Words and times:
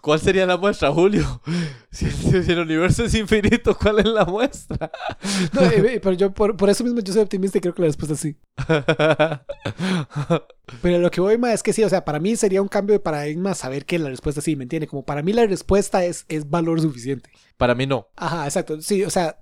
¿Cuál 0.00 0.18
sería 0.18 0.46
la 0.46 0.56
muestra, 0.56 0.90
Julio? 0.92 1.42
Si 1.90 2.04
el, 2.04 2.44
si 2.44 2.52
el 2.52 2.58
universo 2.58 3.04
es 3.04 3.14
infinito, 3.14 3.74
¿cuál 3.76 4.00
es 4.00 4.04
la 4.04 4.26
muestra? 4.26 4.90
No, 5.52 5.62
eh, 5.62 6.00
pero 6.02 6.12
yo 6.12 6.32
por, 6.32 6.54
por 6.56 6.68
eso 6.68 6.84
mismo 6.84 7.00
yo 7.00 7.14
soy 7.14 7.22
optimista 7.22 7.56
y 7.56 7.62
creo 7.62 7.74
que 7.74 7.80
la 7.80 7.88
respuesta 7.88 8.12
es 8.14 8.20
sí. 8.20 8.36
Pero 10.82 10.98
lo 10.98 11.10
que 11.10 11.22
voy 11.22 11.38
más 11.38 11.54
es 11.54 11.62
que 11.62 11.72
sí, 11.72 11.82
o 11.82 11.88
sea, 11.88 12.04
para 12.04 12.20
mí 12.20 12.36
sería 12.36 12.60
un 12.60 12.68
cambio 12.68 12.92
de 12.92 13.00
paradigma 13.00 13.54
saber 13.54 13.86
que 13.86 13.98
la 13.98 14.10
respuesta 14.10 14.42
sí, 14.42 14.54
¿me 14.54 14.64
entiende? 14.64 14.86
Como 14.86 15.04
para 15.04 15.22
mí 15.22 15.32
la 15.32 15.46
respuesta 15.46 16.04
es, 16.04 16.26
es 16.28 16.48
valor 16.48 16.80
suficiente. 16.80 17.30
Para 17.56 17.74
mí 17.74 17.86
no. 17.86 18.06
Ajá, 18.16 18.44
exacto. 18.44 18.80
Sí, 18.82 19.02
o 19.02 19.10
sea, 19.10 19.38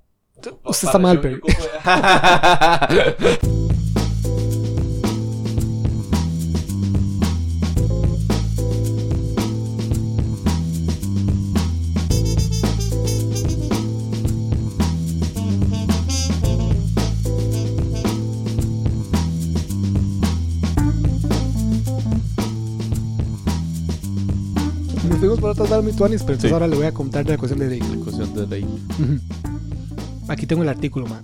usted 0.65 0.87
está 0.87 0.99
mal, 0.99 1.21
pero... 1.21 1.41
Nos 25.37 25.41
fuimos 25.41 25.41
por 25.41 25.51
otras 25.51 25.71
varas 25.71 25.85
mituanis, 25.85 26.23
pero 26.23 26.33
entonces 26.35 26.51
Sí. 26.51 26.55
ahora 26.55 26.67
le 26.69 26.77
voy 26.77 26.87
a 26.87 26.93
contar 26.93 27.25
de 27.25 27.33
la 27.33 27.39
cuestión 27.39 27.59
de 27.61 27.69
Drake. 27.77 27.85
La 27.93 28.01
ecuación 28.01 28.35
de 28.35 28.47
Drake. 28.47 28.65
Ujú. 28.65 29.21
Aquí 30.33 30.47
tengo 30.47 30.63
el 30.63 30.69
artículo, 30.69 31.07
man. 31.07 31.23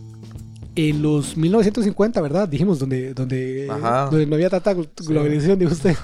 En 0.74 1.02
los 1.02 1.36
1950, 1.36 2.20
¿verdad? 2.20 2.48
Dijimos 2.48 2.78
donde, 2.78 3.12
donde, 3.14 3.66
donde 3.66 4.26
no 4.26 4.34
había 4.34 4.48
tanta 4.50 4.74
gl- 4.74 4.88
globalización, 5.06 5.58
dijo 5.58 5.72
usted. 5.72 5.96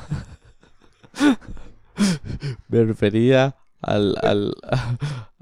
Me 2.68 2.84
refería 2.84 3.56
al. 3.80 4.14
al. 4.22 4.54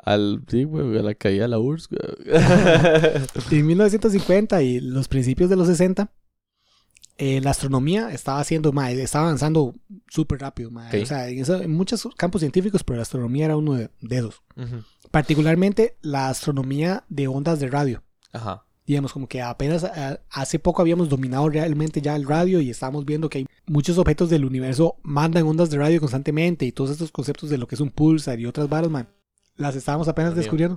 al. 0.05 0.43
Sí, 0.49 0.65
güey, 0.65 0.99
a 0.99 1.03
la 1.03 1.15
caída 1.15 1.43
de 1.43 1.49
la 1.49 1.59
URSS. 1.59 1.89
En 3.51 3.67
1950 3.67 4.63
y 4.63 4.81
los 4.81 5.09
principios 5.09 5.51
de 5.51 5.57
los 5.57 5.67
60, 5.69 6.11
eh, 7.19 7.41
la 7.41 7.51
astronomía 7.51 8.11
estaba 8.13 8.41
haciendo, 8.41 8.73
ma, 8.73 8.91
estaba 8.91 9.27
avanzando 9.27 9.75
súper 10.09 10.41
rápido. 10.41 10.71
O 11.03 11.07
sea, 11.07 11.29
en, 11.29 11.39
eso- 11.41 11.63
en 11.63 11.71
muchos 11.73 12.07
campos 12.17 12.41
científicos, 12.41 12.85
pero 12.85 12.97
la 12.97 13.03
astronomía 13.03 13.47
era 13.47 13.57
uno 13.57 13.75
de, 13.75 13.91
de 14.01 14.17
esos. 14.19 14.43
Particularmente 15.11 15.97
la 16.03 16.29
astronomía 16.29 17.05
de 17.09 17.29
ondas 17.29 17.61
de 17.61 17.69
radio. 17.69 18.03
Ajá. 18.33 18.65
digamos, 18.87 19.13
como 19.15 19.27
que 19.29 19.41
apenas 19.43 19.83
a- 19.83 20.21
hace 20.31 20.59
poco 20.59 20.83
habíamos 20.83 21.09
dominado 21.09 21.49
realmente 21.49 22.01
ya 22.03 22.15
el 22.15 22.27
radio 22.27 22.61
y 22.61 22.69
estábamos 22.71 23.05
viendo 23.07 23.29
que 23.31 23.39
hay 23.39 23.47
muchos 23.67 23.97
objetos 23.99 24.29
del 24.31 24.45
universo 24.45 24.97
mandan 25.03 25.45
ondas 25.47 25.71
de 25.71 25.79
radio 25.79 25.99
constantemente 26.01 26.67
y 26.67 26.71
todos 26.73 26.91
estos 26.91 27.11
conceptos 27.11 27.49
de 27.51 27.59
lo 27.59 27.67
que 27.67 27.75
es 27.77 27.81
un 27.81 27.91
pulsar 27.91 28.39
y 28.39 28.47
otras 28.47 28.69
varas, 28.69 28.91
man, 28.91 29.09
las 29.57 29.75
estábamos 29.75 30.07
apenas 30.07 30.35
descubriendo, 30.37 30.77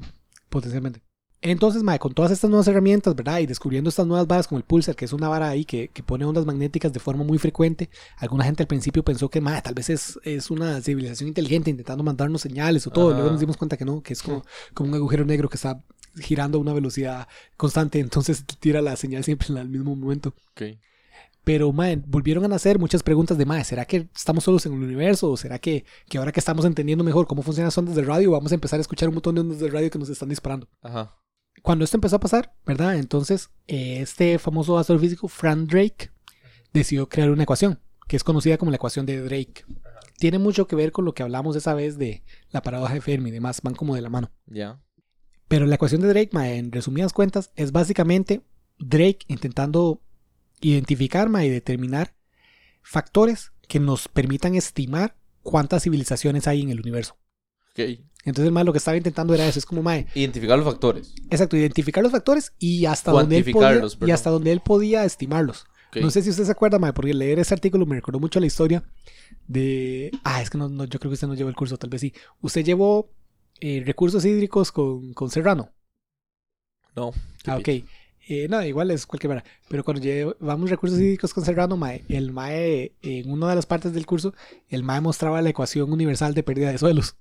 potencialmente. 0.49 1.01
Entonces, 1.41 1.83
mae, 1.83 1.99
con 1.99 2.13
todas 2.13 2.31
estas 2.31 2.49
nuevas 2.49 2.67
herramientas, 2.67 3.15
¿verdad? 3.15 3.39
Y 3.39 3.45
descubriendo 3.45 3.89
estas 3.89 4.05
nuevas 4.05 4.27
varas 4.27 4.47
como 4.47 4.57
el 4.57 4.65
pulsar, 4.65 4.95
que 4.95 5.05
es 5.05 5.13
una 5.13 5.29
vara 5.29 5.47
ahí 5.47 5.63
que, 5.63 5.87
que 5.87 6.03
pone 6.03 6.25
ondas 6.25 6.45
magnéticas 6.45 6.91
de 6.91 6.99
forma 6.99 7.23
muy 7.23 7.37
frecuente, 7.37 7.89
alguna 8.17 8.43
gente 8.43 8.63
al 8.63 8.67
principio 8.67 9.03
pensó 9.03 9.29
que, 9.29 9.39
mae, 9.39 9.61
tal 9.61 9.73
vez 9.73 9.89
es, 9.89 10.19
es 10.23 10.51
una 10.51 10.81
civilización 10.81 11.29
inteligente 11.29 11.69
intentando 11.69 12.03
mandarnos 12.03 12.41
señales 12.41 12.85
o 12.87 12.91
todo. 12.91 13.09
Ajá. 13.09 13.19
Luego 13.19 13.31
nos 13.31 13.39
dimos 13.39 13.55
cuenta 13.55 13.77
que 13.77 13.85
no, 13.85 14.01
que 14.01 14.13
es 14.13 14.21
como, 14.21 14.43
como 14.73 14.89
un 14.89 14.95
agujero 14.95 15.23
negro 15.23 15.47
que 15.47 15.55
está 15.55 15.81
girando 16.19 16.57
a 16.57 16.61
una 16.61 16.73
velocidad 16.73 17.27
constante, 17.55 17.99
entonces 17.99 18.43
tira 18.59 18.81
la 18.81 18.97
señal 18.97 19.23
siempre 19.23 19.47
en 19.49 19.57
el 19.57 19.69
mismo 19.69 19.95
momento. 19.95 20.33
Ok. 20.51 20.77
Pero, 21.45 21.71
mae, 21.71 21.95
volvieron 22.05 22.43
a 22.43 22.49
nacer 22.49 22.77
muchas 22.79 23.01
preguntas 23.01 23.37
de, 23.37 23.45
mae, 23.45 23.63
¿será 23.63 23.85
que 23.85 24.09
estamos 24.13 24.43
solos 24.43 24.65
en 24.65 24.73
el 24.73 24.83
universo? 24.83 25.31
¿O 25.31 25.37
será 25.37 25.57
que, 25.57 25.85
que 26.09 26.17
ahora 26.17 26.33
que 26.33 26.41
estamos 26.41 26.65
entendiendo 26.65 27.05
mejor 27.05 27.27
cómo 27.27 27.43
funcionan 27.43 27.67
las 27.67 27.77
ondas 27.77 27.95
de 27.95 28.03
radio, 28.03 28.31
vamos 28.31 28.51
a 28.51 28.55
empezar 28.55 28.77
a 28.77 28.81
escuchar 28.81 29.07
un 29.07 29.15
montón 29.15 29.35
de 29.35 29.41
ondas 29.41 29.59
de 29.59 29.69
radio 29.69 29.89
que 29.89 29.97
nos 29.97 30.09
están 30.09 30.27
disparando? 30.27 30.67
Ajá. 30.81 31.15
Cuando 31.61 31.85
esto 31.85 31.97
empezó 31.97 32.15
a 32.17 32.19
pasar, 32.19 32.53
¿verdad? 32.65 32.97
Entonces, 32.97 33.49
eh, 33.67 33.99
este 34.01 34.39
famoso 34.39 34.77
astrofísico, 34.77 35.27
Frank 35.27 35.69
Drake, 35.69 36.11
decidió 36.73 37.09
crear 37.09 37.29
una 37.31 37.43
ecuación, 37.43 37.79
que 38.07 38.15
es 38.15 38.23
conocida 38.23 38.57
como 38.57 38.71
la 38.71 38.77
ecuación 38.77 39.05
de 39.05 39.21
Drake. 39.21 39.65
Tiene 40.17 40.39
mucho 40.39 40.67
que 40.67 40.75
ver 40.75 40.91
con 40.91 41.05
lo 41.05 41.13
que 41.13 41.23
hablamos 41.23 41.55
esa 41.55 41.73
vez 41.73 41.97
de 41.97 42.23
la 42.51 42.61
paradoja 42.61 42.93
de 42.93 43.01
Fermi 43.01 43.29
y 43.29 43.33
demás, 43.33 43.61
van 43.61 43.75
como 43.75 43.95
de 43.95 44.01
la 44.01 44.09
mano. 44.09 44.31
Ya. 44.47 44.81
Pero 45.47 45.65
la 45.65 45.75
ecuación 45.75 46.01
de 46.01 46.09
Drake, 46.09 46.29
en 46.33 46.71
resumidas 46.71 47.13
cuentas, 47.13 47.51
es 47.55 47.71
básicamente 47.71 48.41
Drake 48.77 49.19
intentando 49.27 50.01
identificar 50.61 51.29
y 51.43 51.49
determinar 51.49 52.15
factores 52.81 53.51
que 53.67 53.79
nos 53.79 54.07
permitan 54.07 54.55
estimar 54.55 55.15
cuántas 55.41 55.83
civilizaciones 55.83 56.47
hay 56.47 56.61
en 56.61 56.69
el 56.69 56.79
universo. 56.79 57.17
Ok. 57.71 57.99
Entonces, 58.29 58.51
mae, 58.51 58.63
lo 58.63 58.71
que 58.71 58.77
estaba 58.77 58.97
intentando 58.97 59.33
era 59.33 59.47
eso, 59.47 59.59
es 59.59 59.65
como, 59.65 59.81
mae, 59.81 60.07
Identificar 60.15 60.57
los 60.57 60.65
factores. 60.65 61.13
exacto, 61.29 61.57
identificar 61.57 62.03
los 62.03 62.11
factores 62.11 62.53
y 62.59 62.85
hasta 62.85 63.11
donde 63.11 63.37
él 63.37 63.51
podía, 63.51 63.81
y 64.07 64.11
hasta 64.11 64.29
donde 64.29 64.51
él 64.51 64.61
podía 64.61 65.03
estimarlos. 65.05 65.65
No 65.99 66.11
sé 66.11 66.21
si 66.21 66.29
usted 66.29 66.45
se 66.45 66.51
acuerda, 66.51 66.77
mae, 66.77 66.93
porque 66.93 67.13
leer 67.13 67.39
ese 67.39 67.53
artículo 67.53 67.85
me 67.85 67.95
recordó 67.95 68.19
mucho 68.19 68.39
la 68.39 68.45
historia 68.45 68.83
de... 69.47 70.11
Ah, 70.23 70.41
es 70.41 70.49
que 70.49 70.57
no, 70.57 70.69
no, 70.69 70.85
yo 70.85 70.99
creo 70.99 71.09
que 71.09 71.15
usted 71.15 71.27
no 71.27 71.33
llevó 71.33 71.49
el 71.49 71.55
curso, 71.55 71.77
tal 71.77 71.89
vez 71.89 72.01
sí. 72.01 72.13
Usted 72.41 72.63
llevó 72.63 73.11
eh, 73.59 73.83
recursos 73.85 74.23
hídricos 74.23 74.71
con, 74.71 75.13
con 75.13 75.31
Serrano. 75.31 75.71
No. 76.95 77.11
Ah, 77.45 77.57
ok. 77.57 77.69
Eh, 78.31 78.47
no, 78.47 78.63
igual 78.63 78.91
es 78.91 79.07
cualquier 79.07 79.29
vara. 79.29 79.43
Pero 79.67 79.83
cuando 79.83 80.03
llevamos 80.03 80.69
recursos 80.69 80.99
hídricos 80.99 81.33
con 81.33 81.43
Serrano, 81.43 81.75
mae, 81.75 82.03
el 82.09 82.31
MAE, 82.31 82.93
en 83.01 83.31
una 83.31 83.49
de 83.49 83.55
las 83.55 83.65
partes 83.65 83.91
del 83.91 84.05
curso, 84.05 84.35
el 84.69 84.83
MAE 84.83 85.01
mostraba 85.01 85.41
la 85.41 85.49
ecuación 85.49 85.91
universal 85.91 86.35
de 86.35 86.43
pérdida 86.43 86.71
de 86.71 86.77
suelos. 86.77 87.15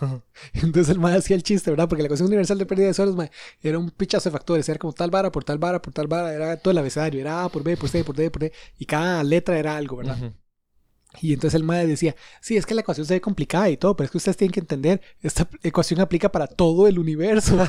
Entonces 0.54 0.88
el 0.90 0.98
MAE 0.98 1.18
hacía 1.18 1.36
el 1.36 1.42
chiste, 1.42 1.70
¿verdad? 1.70 1.88
Porque 1.88 2.02
la 2.02 2.06
ecuación 2.06 2.28
universal 2.28 2.58
de 2.58 2.66
pérdida 2.66 2.86
de 2.88 2.94
suelos, 2.94 3.16
mae, 3.16 3.30
era 3.62 3.78
un 3.78 3.90
pichazo 3.90 4.28
de 4.28 4.32
factores. 4.32 4.68
Era 4.68 4.78
como 4.78 4.92
tal 4.92 5.10
vara 5.10 5.30
por 5.32 5.44
tal 5.44 5.58
vara 5.58 5.80
por 5.82 5.92
tal 5.92 6.06
vara. 6.06 6.32
Era 6.32 6.56
todo 6.56 6.72
el 6.72 6.78
abecedario. 6.78 7.20
Era 7.20 7.44
A 7.44 7.48
por 7.48 7.62
B, 7.62 7.76
por 7.76 7.88
C, 7.88 8.04
por 8.04 8.16
D, 8.16 8.30
por 8.30 8.42
D. 8.42 8.52
Y 8.78 8.86
cada 8.86 9.22
letra 9.24 9.58
era 9.58 9.76
algo, 9.76 9.96
¿verdad? 9.96 10.18
Ujú. 10.18 10.32
Y 11.20 11.32
entonces 11.32 11.58
el 11.58 11.64
MAE 11.64 11.86
decía, 11.86 12.14
sí, 12.40 12.56
es 12.56 12.66
que 12.66 12.74
la 12.74 12.82
ecuación 12.82 13.06
se 13.06 13.14
ve 13.14 13.20
complicada 13.20 13.68
y 13.70 13.76
todo, 13.76 13.96
pero 13.96 14.06
es 14.06 14.10
que 14.10 14.18
ustedes 14.18 14.36
tienen 14.36 14.52
que 14.52 14.60
entender, 14.60 15.00
esta 15.22 15.48
ecuación 15.62 16.00
aplica 16.00 16.30
para 16.30 16.46
todo 16.46 16.86
el 16.86 16.98
universo. 16.98 17.54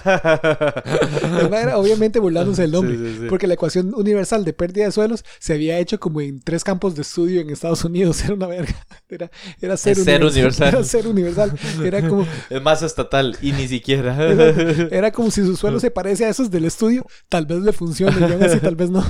El 1.40 1.50
mae 1.50 1.64
era 1.64 1.78
obviamente 1.78 2.20
burlándose 2.20 2.64
del 2.64 2.72
nombre. 2.72 2.98
Sí, 2.98 3.06
sí, 3.06 3.18
sí. 3.22 3.26
Porque 3.30 3.48
la 3.48 3.54
ecuación 3.54 3.94
universal 3.96 4.44
de 4.46 4.54
pérdida 4.54 4.86
de 4.86 4.92
suelos 4.92 5.24
se 5.40 5.54
había 5.54 5.80
hecho 5.80 6.00
como 6.00 6.22
en 6.22 6.40
tres 6.42 6.64
campos 6.64 6.96
de 6.96 7.02
estudio 7.02 7.42
en 7.42 7.50
Estados 7.50 7.84
Unidos. 7.84 8.24
Era 8.24 8.34
una 8.34 8.48
verga. 8.48 8.76
Era, 9.08 9.32
era 9.62 9.78
ser, 9.78 9.96
ser 9.96 10.24
universal. 10.24 10.68
Era 10.68 10.84
ser 10.84 11.08
universal. 11.08 11.52
Era 11.84 12.08
como, 12.08 12.28
Es 12.50 12.62
más 12.62 12.82
estatal 12.82 13.38
y 13.42 13.52
ni 13.54 13.68
siquiera. 13.68 14.16
era, 14.32 14.88
era 14.92 15.12
como 15.12 15.32
si 15.32 15.44
su 15.44 15.56
suelo 15.56 15.80
se 15.80 15.92
parece 15.92 16.26
a 16.26 16.30
esos 16.30 16.52
del 16.52 16.66
estudio. 16.66 17.06
Tal 17.28 17.46
vez 17.46 17.60
le 17.60 17.74
funcione 17.74 18.20
y 18.20 18.32
aún 18.32 18.44
así 18.44 18.60
tal 18.60 18.76
vez 18.76 18.90
no. 18.90 19.04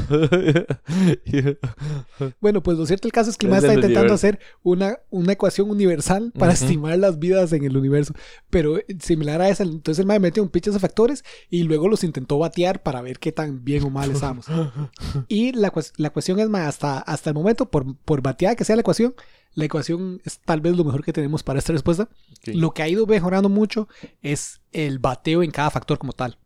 Bueno, 2.39 2.63
pues 2.63 2.77
lo 2.77 2.85
cierto 2.85 3.07
el 3.07 3.11
caso 3.11 3.29
es 3.29 3.37
que 3.37 3.45
el 3.45 3.51
mae 3.51 3.59
está 3.59 3.73
intentando 3.73 4.13
universo. 4.13 4.17
Hacer 4.29 4.39
una, 4.63 4.99
una 5.09 5.33
ecuación 5.33 5.69
universal 5.69 6.31
para 6.37 6.53
Ujú. 6.53 6.63
estimar 6.65 6.97
las 6.99 7.19
vidas 7.19 7.51
en 7.53 7.63
el 7.63 7.75
universo. 7.77 8.13
Pero 8.49 8.77
eh, 8.77 8.85
similar 8.99 9.41
a 9.41 9.49
esa, 9.49 9.63
entonces 9.63 9.99
el 9.99 10.05
mae 10.05 10.19
metió 10.19 10.41
un 10.43 10.49
pinche 10.49 10.71
de 10.71 10.79
factores 10.79 11.23
y 11.49 11.63
luego 11.63 11.87
los 11.87 12.03
intentó 12.03 12.37
batear 12.39 12.81
para 12.83 13.01
ver 13.01 13.19
qué 13.19 13.31
tan 13.31 13.63
bien 13.63 13.83
o 13.83 13.89
mal 13.89 14.11
estábamos. 14.11 14.45
Y 15.27 15.51
la, 15.53 15.71
la 15.97 16.09
cuestión 16.11 16.39
es 16.39 16.49
más, 16.49 16.67
hasta, 16.67 16.99
hasta 16.99 17.29
el 17.29 17.33
momento, 17.33 17.69
por, 17.69 17.95
por 17.97 18.21
bateada 18.21 18.55
que 18.55 18.63
sea 18.63 18.75
la 18.75 18.81
ecuación, 18.81 19.15
la 19.53 19.65
ecuación 19.65 20.21
es 20.25 20.39
tal 20.39 20.61
vez 20.61 20.75
lo 20.77 20.83
mejor 20.83 21.03
que 21.03 21.13
tenemos 21.13 21.43
para 21.43 21.59
esta 21.59 21.73
respuesta. 21.73 22.03
Ok. 22.39 22.49
Lo 22.53 22.71
que 22.71 22.83
ha 22.83 22.87
ido 22.87 23.05
mejorando 23.07 23.49
mucho 23.49 23.87
es 24.21 24.61
el 24.71 24.99
bateo 24.99 25.43
en 25.43 25.51
cada 25.51 25.69
factor 25.71 25.97
como 25.97 26.13
tal. 26.13 26.37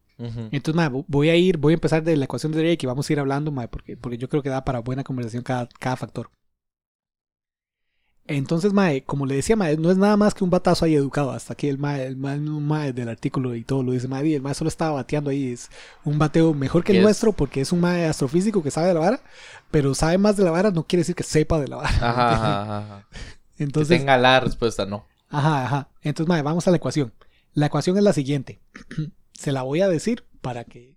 Entonces, 0.51 0.89
vo- 0.89 1.03
voy 1.07 1.29
a 1.29 1.35
ir, 1.35 1.57
voy 1.57 1.73
a 1.73 1.75
empezar 1.75 2.01
de 2.03 2.15
la 2.15 2.25
ecuación 2.25 2.53
de 2.53 2.59
Drake 2.59 2.79
y 2.83 2.85
vamos 2.85 3.09
a 3.09 3.13
ir 3.13 3.19
hablando, 3.19 3.51
mae, 3.51 3.67
porque, 3.67 3.97
porque 3.97 4.17
yo 4.17 4.29
creo 4.29 4.41
que 4.41 4.47
da 4.49 4.63
para 4.63 4.79
buena 4.79 5.03
conversación 5.03 5.43
cada, 5.43 5.67
cada 5.79 5.97
factor. 5.97 6.29
Entonces, 8.25 8.71
mae, 8.71 9.03
como 9.03 9.25
le 9.25 9.35
decía, 9.35 9.57
mae, 9.57 9.75
no 9.75 9.91
es 9.91 9.97
nada 9.97 10.15
más 10.15 10.33
que 10.33 10.45
un 10.45 10.49
batazo 10.49 10.85
ahí 10.85 10.95
educado. 10.95 11.31
Hasta 11.31 11.53
aquí 11.53 11.67
el 11.67 11.77
mae, 11.77 12.05
el 12.05 12.15
mae, 12.15 12.93
del 12.93 13.09
artículo 13.09 13.53
y 13.53 13.63
todo 13.63 13.83
lo 13.83 13.91
dice 13.91 14.07
mae, 14.07 14.25
y 14.25 14.33
el 14.33 14.41
mae 14.41 14.53
solo 14.53 14.69
estaba 14.69 14.91
bateando 14.93 15.29
ahí. 15.29 15.51
Es 15.51 15.69
un 16.05 16.17
bateo 16.17 16.53
mejor 16.53 16.83
que 16.83 16.93
el 16.93 17.01
nuestro 17.01 17.33
porque 17.33 17.59
es 17.61 17.71
un 17.73 17.81
mae 17.81 18.05
astrofísico 18.05 18.63
que 18.63 18.71
sabe 18.71 18.87
de 18.87 18.93
la 18.93 18.99
vara, 19.01 19.21
pero 19.71 19.93
sabe 19.93 20.17
más 20.17 20.37
de 20.37 20.45
la 20.45 20.51
vara 20.51 20.71
no 20.71 20.83
quiere 20.87 21.01
decir 21.01 21.15
que 21.15 21.23
sepa 21.23 21.59
de 21.59 21.67
la 21.67 21.77
vara. 21.77 21.89
Ajá, 21.89 22.33
ajá, 22.33 22.61
ajá, 22.61 22.77
ajá. 22.79 23.07
Que 23.57 23.63
Entonces, 23.65 23.99
tenga 23.99 24.17
la 24.17 24.39
respuesta, 24.39 24.85
no. 24.85 25.05
Ajá, 25.29 25.65
ajá. 25.65 25.89
Entonces, 26.01 26.29
mae, 26.29 26.41
vamos 26.41 26.65
a 26.67 26.71
la 26.71 26.77
ecuación. 26.77 27.13
La 27.53 27.65
ecuación 27.65 27.97
es 27.97 28.03
la 28.03 28.13
siguiente. 28.13 28.61
Se 29.33 29.51
la 29.51 29.63
voy 29.63 29.81
a 29.81 29.89
decir 29.89 30.23
para 30.41 30.63
que 30.63 30.92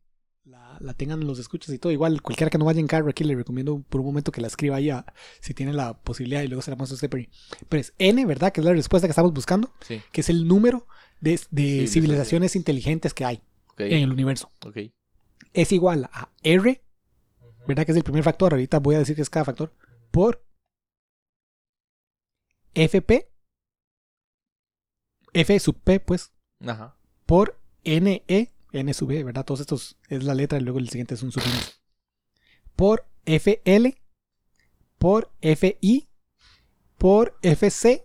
la, 0.81 0.87
la 0.87 0.95
tengan 0.95 1.27
los 1.27 1.39
escuchas 1.39 1.75
y 1.75 1.79
todo. 1.79 1.93
Igual, 1.93 2.23
cualquiera 2.23 2.51
que 2.51 2.59
no 2.59 2.65
vaya 2.65 2.81
en 2.81 2.87
carro 2.87 3.11
aquí, 3.11 3.25
le 3.25 3.35
recomiendo 3.35 3.81
por 3.89 4.01
un 4.01 4.07
momento 4.09 4.33
que 4.33 4.41
la 4.41 4.47
escriba 4.47 4.77
ahí 4.77 4.91
a- 4.91 5.05
si 5.41 5.55
tiene 5.55 5.73
la 5.73 5.95
posibilidad 6.03 6.43
y 6.43 6.49
luego 6.49 6.63
se 6.63 6.71
la 6.71 6.77
muestro 6.77 6.95
a 6.95 6.97
usted. 6.97 7.11
Pero, 7.11 7.29
pero 7.69 7.81
es 7.81 7.95
N, 7.99 8.25
¿verdad? 8.27 8.53
Que 8.53 8.61
es 8.61 8.65
la 8.65 8.73
respuesta 8.73 9.07
que 9.07 9.11
estamos 9.13 9.33
buscando, 9.33 9.73
Sí. 9.87 10.01
que 10.13 10.21
es 10.21 10.29
el 10.31 10.47
número 10.49 10.87
de, 11.21 11.41
de 11.51 11.87
Civilizaciones. 11.89 12.57
inteligentes 12.57 13.15
que 13.15 13.25
hay 13.25 13.43
en 13.79 14.03
el 14.03 14.13
universo. 14.13 14.51
Es 15.53 15.73
igual 15.73 16.09
a 16.13 16.31
R, 16.43 16.83
¿verdad? 17.67 17.85
Que 17.87 17.93
es 17.93 17.97
el 17.99 18.05
primer 18.05 18.23
factor. 18.23 18.53
Ahorita 18.53 18.79
voy 18.79 18.95
a 18.95 18.99
decir 18.99 19.17
que 19.17 19.23
es 19.23 19.31
cada 19.31 19.45
factor. 19.45 19.73
Por 20.11 20.45
FP 22.75 23.29
F 25.33 25.61
sub 25.61 25.79
P, 25.83 26.01
pues, 26.01 26.33
Ajá. 26.67 26.97
por 27.27 27.59
NE, 27.85 28.25
N 28.77 28.93
sub 28.95 29.11
E, 29.11 29.25
¿verdad? 29.25 29.45
Todos 29.45 29.61
estos 29.61 29.97
es 30.09 30.25
la 30.25 30.35
letra 30.35 30.59
y 30.59 30.63
luego 30.63 30.79
el 30.79 30.89
siguiente 30.89 31.15
es 31.15 31.23
un 31.23 31.33
subíndice. 31.33 31.73
Por 32.75 33.07
FL, 33.25 33.97
por 34.99 35.33
FI, 35.41 36.09
por 36.99 37.37
FC, 37.43 38.05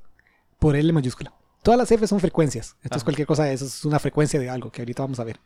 por 0.60 0.76
L 0.76 0.92
mayúscula. 0.94 1.34
Todas 1.64 1.78
las 1.78 1.92
F 1.92 2.08
son 2.08 2.20
frecuencias. 2.20 2.76
Esto 2.82 2.98
es 2.98 3.02
Ajá. 3.02 3.04
cualquier 3.06 3.28
cosa 3.28 3.44
de 3.44 3.54
eso, 3.54 3.66
es 3.66 3.86
una 3.86 4.00
frecuencia 4.00 4.40
de 4.40 4.50
algo 4.50 4.72
que 4.72 4.82
ahorita 4.82 5.04
vamos 5.04 5.20
a 5.20 5.24
ver. 5.24 5.40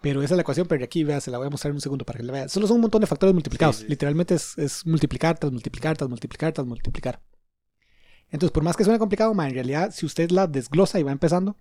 Pero 0.00 0.22
esa 0.22 0.34
es 0.34 0.36
la 0.36 0.42
ecuación, 0.42 0.66
pero 0.66 0.84
aquí 0.84 1.04
vea, 1.04 1.20
se 1.20 1.30
la 1.30 1.38
voy 1.38 1.46
a 1.46 1.50
mostrar 1.50 1.70
en 1.70 1.76
un 1.76 1.80
segundo 1.80 2.04
para 2.04 2.18
que 2.18 2.24
la 2.24 2.32
vea. 2.32 2.48
Solo 2.48 2.66
son 2.66 2.76
un 2.76 2.80
montón 2.82 3.00
de 3.00 3.06
factores 3.06 3.34
multiplicados. 3.34 3.76
Sí, 3.76 3.82
sí. 3.82 3.88
Literalmente 3.88 4.34
es, 4.34 4.58
es 4.58 4.84
multiplicar, 4.84 5.38
tras 5.38 5.52
multiplicar, 5.52 5.96
tras 5.96 6.10
multiplicar, 6.10 6.52
tras 6.52 6.66
multiplicar. 6.66 7.22
Entonces, 8.30 8.50
por 8.50 8.64
más 8.64 8.76
que 8.76 8.82
suene 8.82 8.98
complicado, 8.98 9.32
ma, 9.34 9.46
en 9.46 9.54
realidad, 9.54 9.92
si 9.94 10.06
usted 10.06 10.30
la 10.30 10.46
desglosa 10.46 10.98
y 10.98 11.02
va 11.02 11.12
empezando, 11.12 11.56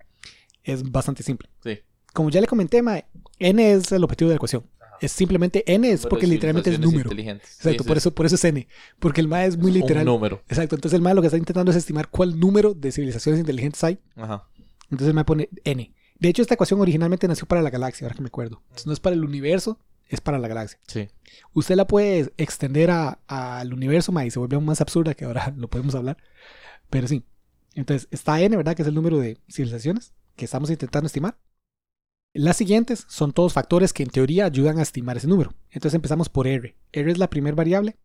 es 0.63 0.89
bastante 0.89 1.21
simple. 1.21 1.49
Sí. 1.63 1.79
Como 2.13 2.29
ya 2.29 2.41
le 2.41 2.47
comenté, 2.47 2.81
ma, 2.81 3.03
n 3.39 3.71
es 3.73 3.91
el 3.91 4.03
objetivo 4.03 4.29
de 4.29 4.33
la 4.35 4.37
ecuación. 4.37 4.63
Es 4.99 5.11
simplemente 5.11 5.63
n 5.65 5.89
es 5.91 6.05
porque 6.05 6.27
literalmente 6.27 6.69
es 6.71 6.79
número. 6.79 7.09
Sí, 7.09 7.19
Exacto, 7.21 7.83
sí. 7.83 7.87
por 7.87 7.97
eso 7.97 8.13
por 8.13 8.25
eso 8.27 8.35
es 8.35 8.43
n, 8.45 8.67
porque 8.99 9.19
el 9.21 9.27
ma 9.27 9.45
es 9.45 9.57
muy 9.57 9.71
Un 9.71 9.77
literal. 9.79 10.05
número. 10.05 10.43
Exacto, 10.47 10.75
entonces 10.75 10.95
el 10.95 11.01
ma 11.01 11.13
lo 11.15 11.21
que 11.21 11.27
está 11.27 11.37
intentando 11.37 11.71
es 11.71 11.77
estimar 11.77 12.09
cuál 12.09 12.39
número 12.39 12.75
de 12.75 12.91
civilizaciones 12.91 13.39
inteligentes 13.39 13.83
hay. 13.83 13.97
Ajá. 14.15 14.47
Entonces 14.83 15.07
el 15.07 15.13
ma 15.15 15.25
pone 15.25 15.49
n. 15.63 15.91
De 16.19 16.29
hecho, 16.29 16.43
esta 16.43 16.53
ecuación 16.53 16.79
originalmente 16.81 17.27
nació 17.27 17.47
para 17.47 17.63
la 17.63 17.71
galaxia, 17.71 18.05
ahora 18.05 18.15
que 18.15 18.21
me 18.21 18.27
acuerdo. 18.27 18.61
Entonces 18.65 18.85
no 18.85 18.93
es 18.93 18.99
para 18.99 19.15
el 19.15 19.23
universo, 19.25 19.79
es 20.07 20.21
para 20.21 20.37
la 20.37 20.47
galaxia. 20.47 20.77
Sí. 20.85 21.07
Usted 21.53 21.75
la 21.75 21.87
puede 21.87 22.31
extender 22.37 22.91
a- 22.91 23.17
al 23.27 23.73
universo, 23.73 24.11
ma, 24.11 24.23
y 24.23 24.29
se 24.29 24.37
vuelve 24.37 24.55
aún 24.55 24.65
más 24.65 24.81
absurda 24.81 25.15
que 25.15 25.25
ahora 25.25 25.51
lo 25.57 25.67
podemos 25.67 25.95
hablar. 25.95 26.17
Pero 26.91 27.07
sí. 27.07 27.23
Entonces 27.73 28.07
está 28.11 28.39
n, 28.39 28.55
¿verdad? 28.55 28.75
Que 28.75 28.83
es 28.83 28.87
el 28.87 28.93
número 28.93 29.17
de 29.17 29.39
civilizaciones 29.49 30.13
que 30.35 30.45
estamos 30.45 30.69
intentando 30.69 31.07
estimar. 31.07 31.37
Las 32.33 32.57
siguientes 32.57 33.05
son 33.09 33.33
todos 33.33 33.53
factores 33.53 33.91
que 33.91 34.03
en 34.03 34.09
teoría 34.09 34.45
ayudan 34.45 34.79
a 34.79 34.83
estimar 34.83 35.17
ese 35.17 35.27
número. 35.27 35.53
Entonces 35.69 35.95
empezamos 35.95 36.29
por 36.29 36.47
R. 36.47 36.75
R 36.91 37.11
es 37.11 37.17
la 37.17 37.29
primera 37.29 37.55
variable. 37.55 37.97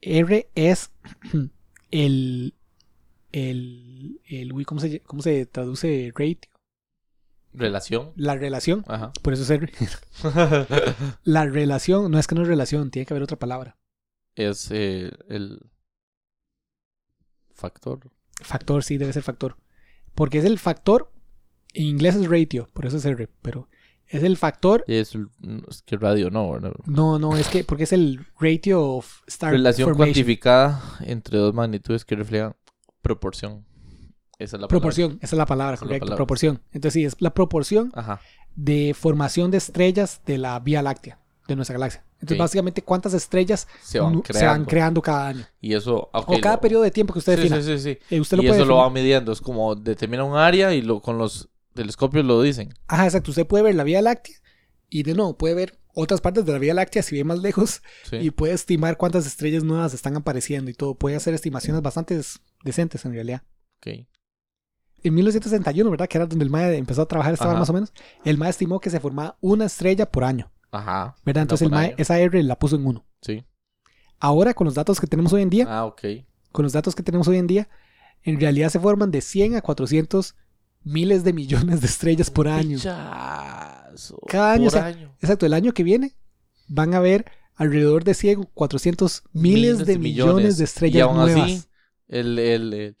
R 0.00 0.48
es 0.54 0.92
el, 1.90 2.54
el, 3.32 4.20
el 4.26 4.52
uy, 4.52 4.64
¿cómo 4.64 4.80
se, 4.80 5.00
¿cómo 5.00 5.22
se 5.22 5.46
traduce 5.46 6.12
ratio? 6.14 6.50
Relación. 7.52 8.12
La 8.16 8.34
relación. 8.34 8.84
Ajá. 8.88 9.12
Por 9.22 9.32
eso 9.32 9.42
es 9.44 9.50
R. 9.50 9.72
La 11.24 11.46
relación, 11.46 12.10
no 12.10 12.18
es 12.18 12.26
que 12.26 12.34
no 12.34 12.42
es 12.42 12.48
relación, 12.48 12.90
tiene 12.90 13.06
que 13.06 13.14
haber 13.14 13.22
otra 13.22 13.38
palabra. 13.38 13.76
es 14.34 14.70
eh, 14.72 15.10
el 15.28 15.60
factor. 17.54 18.10
Factor, 18.42 18.82
sí, 18.82 18.98
debe 18.98 19.12
ser 19.12 19.22
factor. 19.22 19.56
Porque 20.16 20.38
es 20.38 20.44
el 20.44 20.58
factor, 20.58 21.12
en 21.74 21.84
inglés 21.84 22.14
es 22.16 22.26
ratio, 22.28 22.68
por 22.72 22.86
eso 22.86 22.96
es 22.96 23.04
R, 23.04 23.28
pero 23.42 23.68
es 24.06 24.22
el 24.22 24.36
factor, 24.36 24.84
es, 24.86 25.14
el- 25.14 25.28
es 25.68 25.82
que 25.82 25.96
radio 25.96 26.30
no, 26.30 26.50
¿verdad? 26.52 26.72
no, 26.86 27.18
no, 27.18 27.36
es 27.36 27.48
que, 27.48 27.64
porque 27.64 27.84
es 27.84 27.92
el 27.92 28.24
ratio 28.38 28.82
of 28.82 29.22
star 29.26 29.52
Relación 29.52 29.86
formation. 29.88 30.06
cuantificada 30.14 30.82
entre 31.00 31.38
dos 31.38 31.52
magnitudes 31.54 32.04
que 32.04 32.14
reflejan 32.16 32.54
proporción. 33.02 33.64
Esa 34.38 34.56
es 34.56 34.60
la 34.62 34.66
palabra. 34.66 34.68
Proporción, 34.68 35.18
esa 35.22 35.36
es 35.36 35.38
la 35.38 35.46
palabra, 35.46 35.74
Esa 35.74 35.84
la 35.84 35.88
correcto, 35.88 36.04
palabra. 36.06 36.16
proporción. 36.16 36.60
Entonces 36.72 36.92
sí, 36.94 37.04
es 37.04 37.16
la 37.20 37.32
proporción 37.34 37.90
Ajá. 37.94 38.20
de 38.56 38.94
formación 38.98 39.50
de 39.50 39.58
estrellas 39.58 40.20
de 40.26 40.38
la 40.38 40.58
Vía 40.60 40.82
Láctea, 40.82 41.18
de 41.46 41.56
nuestra 41.56 41.74
galaxia. 41.74 42.04
Entonces 42.20 42.38
básicamente 42.38 42.82
cuántas 42.82 43.12
estrellas 43.14 43.68
Se 43.82 44.00
van 44.00 44.22
creando. 44.22 44.66
creando 44.68 45.02
cada 45.02 45.28
año. 45.28 45.44
Y 45.60 45.74
eso. 45.74 46.08
ok, 46.12 46.24
o 46.30 46.40
cada 46.40 46.56
lo- 46.56 46.60
periodo 46.62 46.82
de 46.82 46.90
tiempo 46.90 47.12
que 47.12 47.18
usted 47.18 47.36
Sí, 47.36 47.42
defina. 47.42 47.62
sí, 47.62 47.78
sí, 47.78 47.94
sí. 47.94 47.98
Eh, 48.14 48.20
usted 48.20 48.38
lo 48.38 48.42
y 48.42 48.46
puede 48.46 48.60
eso 48.60 48.68
lo 48.68 48.76
va 48.76 48.88
midiendo. 48.90 49.30
Es 49.30 49.40
como 49.42 49.74
determina 49.74 50.24
un 50.24 50.36
área 50.36 50.72
y 50.74 50.80
lo 50.82 51.00
con 51.00 51.18
los 51.18 51.48
telescopios 51.74 52.24
lo 52.24 52.40
dicen. 52.42 52.72
Ajá, 52.88 53.04
exacto. 53.04 53.30
Usted 53.30 53.46
puede 53.46 53.64
ver 53.64 53.74
la 53.74 53.84
Vía 53.84 54.00
Láctea 54.02 54.36
y 54.88 55.02
de 55.02 55.14
nuevo 55.14 55.36
puede 55.36 55.54
ver 55.54 55.78
otras 55.94 56.20
partes 56.20 56.44
de 56.44 56.52
la 56.52 56.58
Vía 56.58 56.74
Láctea 56.74 57.02
si 57.02 57.14
ve 57.16 57.24
más 57.24 57.38
lejos 57.40 57.82
Sí. 58.04 58.16
y 58.16 58.30
puede 58.30 58.54
estimar 58.54 58.96
cuántas 58.96 59.26
estrellas 59.26 59.62
nuevas 59.64 59.94
están 59.94 60.16
apareciendo 60.16 60.70
y 60.70 60.74
todo. 60.74 60.94
Puede 60.96 61.16
hacer 61.16 61.34
estimaciones 61.34 61.82
bastante 61.82 62.20
decentes 62.64 63.04
en 63.04 63.12
realidad. 63.12 63.42
Ok. 63.78 64.06
En 65.02 65.14
1961, 65.14 65.90
¿verdad? 65.90 66.08
Que 66.08 66.16
era 66.18 66.26
donde 66.26 66.44
el 66.44 66.50
MAE 66.50 66.76
empezó 66.78 67.02
a 67.02 67.06
trabajar 67.08 67.34
esta 67.34 67.44
hora 67.44 67.52
Ajá. 67.54 67.60
más 67.60 67.70
o 67.70 67.74
menos. 67.74 67.92
El 68.24 68.38
MAE 68.38 68.50
estimó 68.50 68.80
que 68.80 68.88
se 68.90 69.00
formaba 69.00 69.36
una 69.40 69.66
estrella 69.66 70.10
por 70.10 70.24
año, 70.24 70.50
Ajá. 70.70 71.14
¿verdad? 71.26 71.42
Entonces 71.42 71.66
el 71.66 71.70
MAE, 71.72 71.86
año. 71.88 71.94
esa 71.98 72.18
R 72.18 72.42
la 72.42 72.58
puso 72.58 72.76
en 72.76 72.86
uno. 72.86 73.06
Sí. 73.20 73.44
Ahora, 74.18 74.54
con 74.54 74.64
los 74.64 74.74
datos 74.74 75.00
que 75.00 75.06
tenemos 75.06 75.32
hoy 75.34 75.42
en 75.42 75.50
día, 75.50 75.66
Ah, 75.68 75.84
ok. 75.84 76.00
con 76.52 76.62
los 76.62 76.72
datos 76.72 76.94
que 76.94 77.02
tenemos 77.02 77.28
hoy 77.28 77.36
en 77.36 77.46
día, 77.46 77.68
en 78.22 78.40
realidad 78.40 78.70
se 78.70 78.80
forman 78.80 79.10
de 79.10 79.20
100 79.20 79.56
a 79.56 79.60
400 79.60 80.34
miles 80.84 81.24
de 81.24 81.32
millones 81.32 81.80
de 81.80 81.86
estrellas 81.86 82.30
por 82.30 82.46
año. 82.48 82.76
Pichazo. 82.76 84.18
Cada 84.28 84.52
año, 84.52 84.64
Por 84.64 84.68
o 84.68 84.70
sea, 84.70 84.86
año. 84.86 85.16
Exacto, 85.20 85.46
el 85.46 85.52
año 85.54 85.72
que 85.72 85.82
viene 85.82 86.16
van 86.68 86.94
a 86.94 86.98
haber 86.98 87.24
alrededor 87.54 88.04
de 88.04 88.14
100 88.14 88.40
o 88.40 88.44
400 88.54 89.22
miles 89.32 89.86
de 89.86 89.98
millones 89.98 90.58
de 90.58 90.64
estrellas 90.64 90.96
Y 90.96 91.00
aún 91.00 91.16
nuevas. 91.16 91.42
así, 91.44 91.62
el, 92.08 92.38
el, 92.38 92.72
el, 92.74 92.96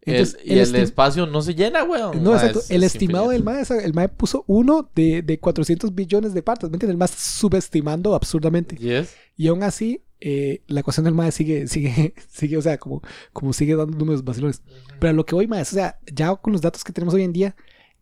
Entonces, 0.00 0.38
el- 0.44 0.56
y 0.56 0.58
el 0.60 0.74
espacio 0.76 1.26
no 1.26 1.42
se 1.42 1.54
llena, 1.54 1.84
weón. 1.84 2.22
No, 2.22 2.32
Ah, 2.32 2.36
exacto. 2.36 2.60
es- 2.60 2.70
el 2.70 2.82
es 2.84 2.94
estimado 2.94 3.28
del. 3.28 3.44
MAE, 3.44 3.62
el 3.84 3.92
MAE 3.94 4.08
puso 4.08 4.44
uno 4.46 4.90
de, 4.94 5.22
de 5.22 5.38
400 5.38 5.94
billones 5.94 6.32
de 6.34 6.42
partes. 6.42 6.70
¿Me 6.70 6.76
entiendes? 6.76 6.94
El 6.94 6.98
MAE 6.98 7.08
subestimando 7.08 8.14
absurdamente. 8.14 8.76
Yes. 8.76 9.14
Y 9.36 9.48
aún 9.48 9.62
así, 9.62 10.02
eh, 10.24 10.62
la 10.68 10.80
ecuación 10.80 11.04
del 11.04 11.14
MAE 11.14 11.32
sigue, 11.32 11.66
sigue, 11.68 12.14
sigue, 12.30 12.56
o 12.56 12.62
sea, 12.62 12.78
como, 12.78 13.02
como 13.32 13.52
sigue 13.52 13.74
dando 13.76 13.96
números 13.98 14.24
vacilones. 14.24 14.62
Pero 15.00 15.10
a 15.10 15.12
lo 15.14 15.26
que 15.26 15.34
voy, 15.34 15.46
MAE, 15.48 15.62
o 15.62 15.64
sea, 15.64 15.98
ya 16.12 16.34
con 16.36 16.52
los 16.52 16.62
datos 16.62 16.84
que 16.84 16.92
tenemos 16.92 17.14
hoy 17.14 17.22
en 17.24 17.32
día, 17.32 17.56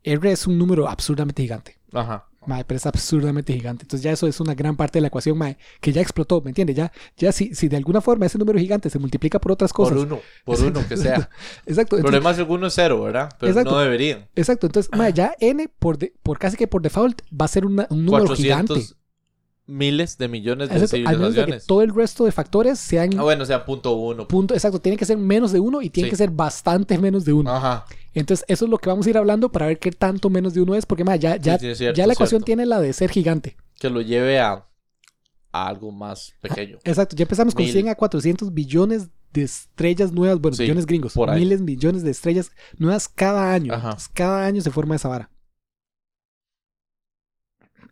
R 0.05 0.31
es 0.31 0.47
un 0.47 0.59
número 0.59 0.89
absurdamente 0.89 1.43
gigante. 1.43 1.79
Ajá. 1.93 2.27
Mae, 2.47 2.65
pero 2.65 2.77
es 2.79 2.87
absurdamente 2.87 3.53
gigante. 3.53 3.85
Entonces 3.85 4.03
ya 4.03 4.13
eso 4.13 4.27
es 4.27 4.41
una 4.41 4.55
gran 4.55 4.75
parte 4.75 4.97
de 4.97 5.03
la 5.03 5.09
ecuación, 5.09 5.37
mae, 5.37 5.59
que 5.83 5.93
ya 5.93 6.01
explotó, 6.01 6.41
¿me 6.41 6.51
entiendes? 6.51 6.75
Ya, 6.75 6.91
ya 7.19 7.33
si, 7.33 7.55
si 7.55 7.69
de 7.69 7.77
alguna 7.77 8.01
forma 8.01 8.25
ese 8.25 8.39
número 8.39 8.59
gigante 8.59 8.89
se 8.89 8.99
multiplica 8.99 9.39
por 9.39 9.53
otras 9.53 9.75
cosas. 9.75 9.95
Por 9.99 10.07
uno, 10.07 10.21
por 10.47 10.59
uno 10.59 10.81
que 10.89 10.97
sea. 10.97 11.29
Exacto. 11.67 11.97
El 11.97 12.03
problema 12.03 12.31
alguno 12.31 12.69
es 12.69 12.75
cero, 12.75 13.03
¿verdad? 13.03 13.29
Pero 13.39 13.51
Exacto. 13.53 13.73
no 13.73 13.79
deberían. 13.81 14.27
exacto. 14.35 14.67
Entonces, 14.67 14.91
mae, 14.97 15.13
ya 15.13 15.35
n 15.39 15.69
por, 15.79 15.99
de- 15.99 16.15
por 16.23 16.39
casi 16.39 16.57
que 16.57 16.67
por 16.67 16.81
default 16.81 17.21
va 17.31 17.45
a 17.45 17.49
ser 17.49 17.67
una- 17.67 17.87
un 17.91 18.07
número 18.07 18.25
400 18.25 18.77
gigante. 18.79 18.95
Miles 19.71 20.19
de 20.19 20.29
millones 20.29 20.69
de 20.69 20.75
Exacto, 20.77 20.97
al 20.97 21.17
menos 21.17 21.35
de 21.35 21.41
que 21.41 21.41
civilizaciones. 21.43 21.67
todo 21.67 21.83
el 21.83 21.95
resto 21.95 22.25
de 22.25 22.33
factores 22.33 22.79
sean 22.79 23.19
Ah, 23.19 23.23
bueno, 23.23 23.45
sea, 23.47 23.65
punto 23.65 23.93
uno. 23.93 24.27
punto, 24.29 24.55
exacto, 24.55 24.81
tiene 24.81 24.97
que 24.99 25.05
ser 25.05 25.17
menos 25.17 25.53
de 25.53 25.61
uno 25.61 25.81
y 25.83 25.91
tiene 25.91 26.09
Sí. 26.09 26.11
que 26.11 26.17
ser 26.17 26.31
bastante 26.31 26.99
menos 26.99 27.25
de 27.25 27.33
uno. 27.33 27.51
Ajá. 27.55 27.85
Entonces, 28.13 28.45
eso 28.49 28.65
es 28.65 28.71
lo 28.71 28.79
que 28.79 28.89
vamos 28.91 29.07
a 29.07 29.11
ir 29.11 29.17
hablando 29.19 29.51
para 29.53 29.67
ver 29.67 29.79
qué 29.79 29.93
tanto 29.93 30.29
menos 30.31 30.53
de 30.55 30.61
uno 30.61 30.75
es, 30.75 30.85
porque 30.85 31.05
mae, 31.05 31.19
ya, 31.19 31.37
ya, 31.37 31.59
sí, 31.59 31.69
es 31.69 31.79
cierto, 31.79 31.97
ya 31.97 32.07
la 32.07 32.13
ecuación 32.15 32.41
cierto. 32.41 32.47
tiene 32.47 32.67
la 32.67 32.81
de 32.81 32.93
ser 32.93 33.11
gigante. 33.11 33.57
Que 33.79 33.89
lo 33.89 34.01
lleve 34.01 34.41
a, 34.41 34.67
a 35.53 35.67
algo 35.69 35.91
más 35.93 36.33
pequeño. 36.41 36.79
Exacto, 36.85 37.15
ya 37.17 37.23
empezamos 37.23 37.55
con 37.55 37.65
Mil. 37.65 37.73
100 37.73 37.89
a 37.89 37.95
400 37.95 38.53
billones 38.53 39.09
de 39.33 39.43
estrellas 39.43 40.11
nuevas, 40.13 40.41
bueno, 40.41 40.57
billones 40.57 40.87
gringos, 40.87 41.13
por 41.15 41.33
miles, 41.35 41.61
millones 41.61 42.03
de 42.03 42.11
estrellas 42.11 42.51
nuevas 42.79 43.09
cada 43.09 43.53
año. 43.55 43.73
Ajá. 43.73 43.91
Entonces, 43.91 44.11
cada 44.13 44.45
año 44.45 44.61
se 44.61 44.73
forma 44.73 44.97
esa 44.97 45.09
vara. 45.09 45.31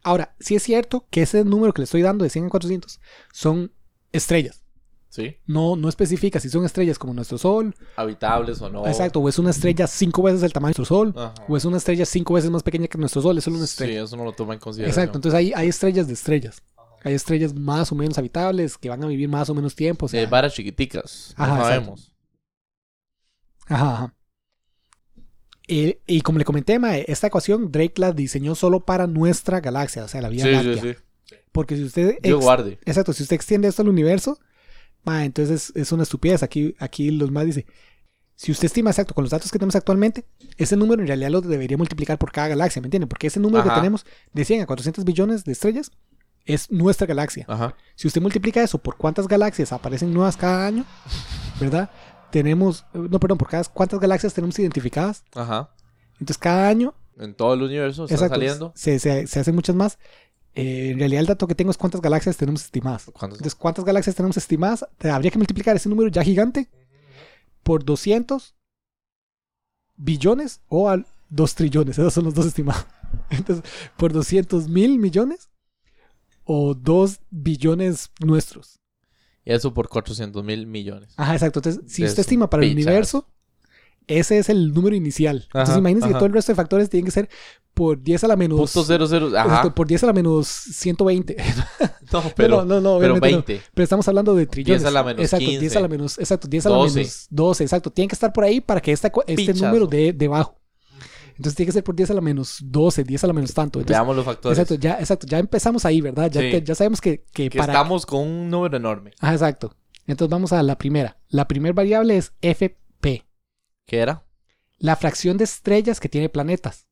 Ahora, 0.02 0.34
sí 0.40 0.54
es 0.56 0.62
cierto 0.62 1.06
que 1.10 1.22
ese 1.22 1.44
número 1.44 1.72
que 1.72 1.82
le 1.82 1.84
estoy 1.84 2.02
dando 2.02 2.24
de 2.24 2.30
100 2.30 2.46
a 2.46 2.48
400 2.50 3.00
son 3.32 3.72
estrellas. 4.12 4.62
¿Sí? 5.10 5.36
No, 5.46 5.74
no 5.74 5.88
especifica 5.88 6.38
si 6.38 6.50
son 6.50 6.64
estrellas 6.66 6.98
como 6.98 7.14
nuestro 7.14 7.38
Sol, 7.38 7.74
Habitables 7.96 8.60
o 8.60 8.68
no. 8.68 8.86
exacto, 8.86 9.20
o 9.20 9.28
es 9.28 9.38
una 9.38 9.50
estrella 9.50 9.86
cinco 9.86 10.22
veces 10.22 10.42
el 10.42 10.52
tamaño 10.52 10.74
de 10.74 10.78
nuestro 10.80 10.96
Sol, 10.96 11.14
Ajá. 11.16 11.34
o 11.48 11.56
es 11.56 11.64
una 11.64 11.78
estrella 11.78 12.04
cinco 12.04 12.34
veces 12.34 12.50
más 12.50 12.62
pequeña 12.62 12.88
que 12.88 12.98
nuestro 12.98 13.22
Sol, 13.22 13.38
es 13.38 13.44
solo 13.44 13.56
una 13.56 13.66
Sí, 13.66 13.72
estrella. 13.72 14.02
eso 14.04 14.16
no 14.18 14.24
lo 14.24 14.32
toma 14.32 14.52
en 14.54 14.60
consideración. 14.60 15.02
Exacto, 15.02 15.18
entonces 15.18 15.38
hay, 15.38 15.52
hay 15.54 15.68
estrellas 15.68 16.06
de 16.08 16.12
estrellas. 16.12 16.62
Hay 17.04 17.14
estrellas 17.14 17.54
más 17.54 17.90
o 17.90 17.94
menos 17.94 18.18
habitables 18.18 18.76
que 18.76 18.90
van 18.90 19.02
a 19.02 19.06
vivir 19.06 19.28
más 19.30 19.48
o 19.48 19.54
menos 19.54 19.74
tiempo. 19.74 20.06
o 20.06 20.08
sea, 20.10 20.26
varas 20.28 20.52
chiquiticas. 20.54 21.34
No 21.38 21.44
Ajá, 21.44 21.54
exacto. 21.54 21.72
sabemos. 21.74 22.12
Ajá, 23.66 23.92
ajá. 23.94 24.14
Eh, 25.68 26.00
y 26.06 26.22
como 26.22 26.38
le 26.38 26.44
comenté, 26.44 26.78
mae, 26.78 27.04
esta 27.08 27.26
ecuación 27.26 27.70
Drake 27.70 27.94
la 27.96 28.12
diseñó 28.12 28.54
solo 28.54 28.80
para 28.84 29.06
nuestra 29.06 29.60
galaxia, 29.60 30.04
o 30.04 30.08
sea, 30.08 30.20
la 30.22 30.28
Vía 30.30 30.44
Sí, 30.44 30.50
Láctea. 30.50 30.82
sí, 30.82 30.88
sí. 31.26 31.36
Porque 31.52 31.76
si 31.76 31.84
usted... 31.84 32.18
Yo 32.22 32.40
guarde. 32.40 32.78
Exacto, 32.86 33.12
si 33.12 33.22
usted 33.22 33.36
extiende 33.36 33.68
esto 33.68 33.82
al 33.82 33.88
universo, 33.88 34.38
mae, 35.04 35.26
entonces 35.26 35.70
es, 35.70 35.76
es 35.76 35.92
una 35.92 36.02
estupidez. 36.04 36.42
Aquí, 36.42 36.74
aquí 36.78 37.10
los 37.10 37.30
más 37.30 37.44
dice, 37.44 37.66
si 38.34 38.52
usted 38.52 38.66
estima 38.66 38.90
exacto 38.90 39.14
con 39.14 39.24
los 39.24 39.30
datos 39.30 39.50
que 39.50 39.58
tenemos 39.58 39.76
actualmente, 39.76 40.24
ese 40.56 40.76
número 40.76 41.02
en 41.02 41.08
realidad 41.08 41.30
lo 41.30 41.40
debería 41.42 41.76
multiplicar 41.76 42.18
por 42.18 42.32
cada 42.32 42.48
galaxia, 42.48 42.80
¿me 42.80 42.86
entiende? 42.86 43.06
Porque 43.06 43.26
ese 43.26 43.40
número 43.40 43.62
que 43.64 43.70
Ajá. 43.70 43.80
tenemos 43.80 44.06
de 44.32 44.44
100 44.44 44.62
a 44.62 44.66
400 44.66 45.04
billones 45.04 45.44
de 45.44 45.52
estrellas 45.52 45.90
es 46.46 46.70
nuestra 46.70 47.06
galaxia. 47.06 47.44
Ajá. 47.48 47.74
Si 47.94 48.06
usted 48.06 48.22
multiplica 48.22 48.62
eso 48.62 48.78
por 48.78 48.96
cuántas 48.96 49.28
galaxias 49.28 49.72
aparecen 49.72 50.14
nuevas 50.14 50.36
cada 50.36 50.66
año, 50.66 50.86
¿verdad? 51.60 51.90
Tenemos, 52.30 52.84
no, 52.92 53.18
perdón, 53.18 53.38
por 53.38 53.48
cada 53.48 53.64
cuántas 53.64 54.00
galaxias 54.00 54.34
tenemos 54.34 54.58
identificadas. 54.58 55.24
Ajá. 55.34 55.70
Entonces 56.14 56.38
cada 56.38 56.68
año, 56.68 56.94
En 57.16 57.34
todo 57.34 57.54
el 57.54 57.62
universo 57.62 58.04
exacto, 58.04 58.34
saliendo. 58.34 58.72
Se, 58.74 58.98
se, 58.98 59.26
se 59.26 59.40
hacen 59.40 59.54
muchas 59.54 59.74
más. 59.74 59.98
Eh, 60.54 60.90
en 60.90 60.98
realidad 60.98 61.20
el 61.20 61.26
dato 61.26 61.46
que 61.46 61.54
tengo 61.54 61.70
es 61.70 61.76
cuántas 61.76 62.00
galaxias 62.00 62.36
tenemos 62.36 62.64
estimadas. 62.64 63.04
¿Cuántos? 63.12 63.38
Entonces, 63.38 63.54
¿cuántas 63.54 63.84
galaxias 63.84 64.16
tenemos 64.16 64.36
estimadas? 64.36 64.84
Habría 65.00 65.30
que 65.30 65.38
multiplicar 65.38 65.76
ese 65.76 65.88
número 65.88 66.10
ya 66.10 66.22
gigante 66.22 66.68
por 67.62 67.84
200 67.84 68.56
billones 69.96 70.60
o 70.68 70.88
a 70.88 71.04
2 71.28 71.54
trillones. 71.54 71.98
Esos 71.98 72.12
son 72.12 72.24
los 72.24 72.34
dos 72.34 72.46
estimados. 72.46 72.86
Entonces, 73.30 73.64
por 73.96 74.12
200 74.12 74.68
mil 74.68 74.98
millones 74.98 75.48
o 76.44 76.74
2 76.74 77.20
billones 77.30 78.10
nuestros. 78.20 78.80
Y 79.48 79.52
eso 79.54 79.72
por 79.72 79.88
400 79.88 80.44
mil 80.44 80.66
millones. 80.66 81.14
Ajá, 81.16 81.32
exacto. 81.32 81.60
Entonces, 81.60 81.82
si 81.90 82.04
usted 82.04 82.20
estima 82.20 82.50
para 82.50 82.64
el 82.64 82.74
pichas. 82.74 82.86
universo, 82.86 83.28
ese 84.06 84.38
es 84.38 84.50
el 84.50 84.74
número 84.74 84.94
inicial. 84.94 85.44
Entonces, 85.46 85.70
Ajá, 85.70 85.78
imagínense 85.78 86.08
que 86.08 86.12
ajá. 86.12 86.18
todo 86.18 86.26
el 86.26 86.32
resto 86.34 86.52
de 86.52 86.56
factores 86.56 86.90
tienen 86.90 87.06
que 87.06 87.10
ser 87.10 87.30
por 87.72 88.02
10 88.02 88.24
a 88.24 88.28
la 88.28 88.36
menos. 88.36 88.58
Punto 88.58 88.84
cero 88.84 89.06
cero. 89.08 89.30
Ajá. 89.34 89.74
por 89.74 89.86
10 89.86 90.02
a 90.02 90.06
la 90.06 90.12
menos 90.12 90.48
120. 90.48 91.36
No, 92.12 92.22
pero, 92.36 92.64
no, 92.64 92.64
no, 92.64 92.80
no, 92.80 92.98
pero 92.98 93.14
obviamente 93.14 93.30
no. 93.30 93.44
20. 93.44 93.62
Pero 93.74 93.84
estamos 93.84 94.08
hablando 94.08 94.34
de 94.34 94.46
trillones. 94.46 94.82
10 94.82 94.88
a 94.88 94.90
la 94.90 95.04
menos 95.04 95.22
exacto, 95.22 95.46
10 95.46 95.56
a 95.56 95.60
15. 95.60 95.80
la 95.80 95.88
menos, 95.88 96.18
exacto, 96.18 96.48
10 96.48 96.66
a 96.66 96.68
la 96.70 96.76
12. 96.76 96.98
menos 96.98 97.26
12, 97.30 97.64
exacto. 97.64 97.90
Tienen 97.90 98.08
que 98.08 98.14
estar 98.14 98.32
por 98.32 98.44
ahí 98.44 98.60
para 98.60 98.80
que 98.80 98.92
esta, 98.92 99.08
este 99.26 99.34
Pichazo. 99.34 99.66
número 99.66 99.86
de 99.86 100.12
debajo. 100.14 100.58
Entonces 101.38 101.54
tiene 101.54 101.68
que 101.68 101.72
ser 101.72 101.84
por 101.84 101.94
10 101.94 102.10
a 102.10 102.14
la 102.14 102.20
menos 102.20 102.58
12, 102.62 103.04
10 103.04 103.24
a 103.24 103.26
la 103.28 103.32
menos 103.32 103.54
tanto. 103.54 103.78
Entonces, 103.78 103.96
Veamos 103.96 104.16
los 104.16 104.24
factores. 104.24 104.58
exacto, 104.58 104.74
ya, 104.82 104.94
exacto, 104.98 105.26
ya 105.26 105.38
empezamos 105.38 105.84
ahí, 105.84 106.00
¿verdad? 106.00 106.30
Ya, 106.30 106.40
Sí. 106.40 106.50
te- 106.50 106.62
ya 106.64 106.74
sabemos 106.74 107.00
que, 107.00 107.24
que 107.32 107.48
que 107.48 107.58
para... 107.58 107.72
estamos 107.72 108.04
con 108.04 108.26
un 108.26 108.50
número 108.50 108.76
enorme. 108.76 109.12
Ajá, 109.20 109.32
exacto. 109.34 109.74
Entonces 110.08 110.30
vamos 110.32 110.52
a 110.52 110.62
la 110.64 110.76
primera. 110.76 111.16
La 111.28 111.46
primera 111.46 111.72
variable 111.72 112.16
es 112.16 112.32
FP, 112.42 113.24
¿Qué 113.86 113.98
era? 113.98 114.24
la 114.78 114.96
fracción 114.96 115.36
de 115.38 115.44
estrellas 115.44 116.00
que 116.00 116.08
tiene 116.08 116.28
planetas. 116.28 116.87